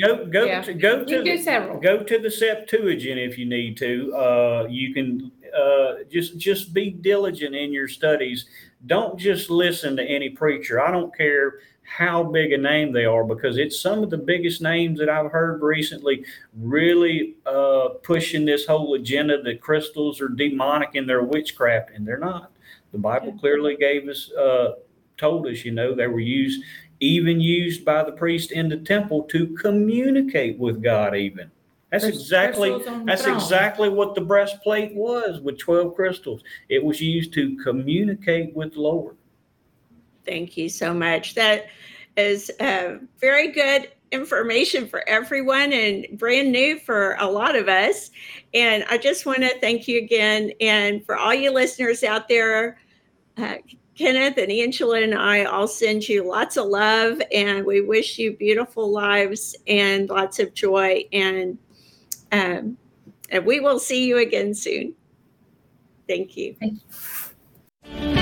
go 0.00 0.26
go 0.26 0.44
Yeah. 0.44 0.62
to 0.62 0.74
go 0.74 1.04
to 1.04 1.22
the, 1.22 1.78
go 1.82 2.02
to 2.02 2.18
the 2.18 2.30
Septuagint 2.30 3.18
if 3.18 3.38
you 3.38 3.46
need 3.46 3.76
to. 3.78 4.14
Uh, 4.14 4.66
you 4.68 4.92
can 4.94 5.30
uh, 5.56 6.04
just 6.10 6.38
just 6.38 6.72
be 6.72 6.90
diligent 6.90 7.54
in 7.54 7.72
your 7.72 7.88
studies. 7.88 8.46
Don't 8.86 9.18
just 9.18 9.50
listen 9.50 9.96
to 9.96 10.02
any 10.02 10.30
preacher. 10.30 10.80
I 10.80 10.90
don't 10.90 11.16
care 11.16 11.60
how 11.82 12.22
big 12.22 12.52
a 12.52 12.58
name 12.58 12.92
they 12.92 13.04
are 13.04 13.24
because 13.24 13.58
it's 13.58 13.78
some 13.78 14.02
of 14.02 14.10
the 14.10 14.16
biggest 14.16 14.62
names 14.62 14.98
that 14.98 15.08
I've 15.08 15.30
heard 15.30 15.62
recently 15.62 16.24
really 16.56 17.34
uh, 17.44 17.90
pushing 18.02 18.44
this 18.44 18.66
whole 18.66 18.94
agenda 18.94 19.42
that 19.42 19.60
crystals 19.60 20.20
are 20.20 20.28
demonic 20.28 20.94
and 20.94 21.08
they're 21.08 21.22
witchcraft, 21.22 21.90
and 21.94 22.06
they're 22.06 22.18
not. 22.18 22.52
The 22.92 22.98
Bible 22.98 23.32
clearly 23.38 23.76
gave 23.76 24.08
us, 24.08 24.30
uh, 24.32 24.74
told 25.16 25.46
us, 25.46 25.64
you 25.64 25.72
know, 25.72 25.94
they 25.94 26.06
were 26.06 26.20
used, 26.20 26.62
even 27.00 27.40
used 27.40 27.84
by 27.84 28.04
the 28.04 28.12
priest 28.12 28.52
in 28.52 28.68
the 28.68 28.76
temple 28.76 29.24
to 29.24 29.48
communicate 29.48 30.58
with 30.58 30.82
God. 30.82 31.16
Even 31.16 31.50
that's 31.92 32.04
Crys- 32.04 32.16
exactly 32.16 32.70
crystals 32.70 32.92
on 32.92 33.00
the 33.00 33.04
that's 33.04 33.22
throne. 33.22 33.36
exactly 33.36 33.88
what 33.90 34.16
the 34.16 34.20
breastplate 34.22 34.94
was 34.94 35.40
with 35.40 35.58
twelve 35.58 35.94
crystals. 35.94 36.42
It 36.68 36.82
was 36.82 37.00
used 37.00 37.32
to 37.34 37.56
communicate 37.62 38.56
with 38.56 38.72
the 38.72 38.80
Lord. 38.80 39.14
Thank 40.24 40.56
you 40.56 40.68
so 40.68 40.92
much. 40.94 41.34
That 41.34 41.66
is 42.16 42.50
uh, 42.60 42.96
very 43.20 43.48
good 43.52 43.90
information 44.10 44.86
for 44.86 45.06
everyone 45.08 45.72
and 45.72 46.06
brand 46.18 46.52
new 46.52 46.78
for 46.78 47.16
a 47.18 47.26
lot 47.26 47.56
of 47.56 47.68
us. 47.68 48.10
And 48.52 48.84
I 48.90 48.98
just 48.98 49.24
want 49.24 49.38
to 49.40 49.58
thank 49.60 49.88
you 49.88 49.98
again. 49.98 50.52
And 50.60 51.04
for 51.06 51.16
all 51.16 51.32
you 51.34 51.50
listeners 51.50 52.04
out 52.04 52.28
there, 52.28 52.78
uh, 53.38 53.56
Kenneth 53.96 54.36
and 54.38 54.52
Angela 54.52 55.00
and 55.02 55.14
I 55.14 55.44
all 55.44 55.66
send 55.68 56.08
you 56.08 56.26
lots 56.28 56.56
of 56.56 56.66
love 56.66 57.20
and 57.32 57.64
we 57.64 57.80
wish 57.80 58.18
you 58.18 58.36
beautiful 58.36 58.90
lives 58.90 59.56
and 59.66 60.08
lots 60.08 60.38
of 60.38 60.52
joy. 60.54 61.04
And, 61.12 61.58
um, 62.32 62.78
and 63.30 63.46
we 63.46 63.60
will 63.60 63.78
see 63.78 64.06
you 64.06 64.18
again 64.18 64.54
soon. 64.54 64.94
Thank 66.08 66.36
you. 66.36 66.56
Thank 66.60 66.74
you. 67.84 68.21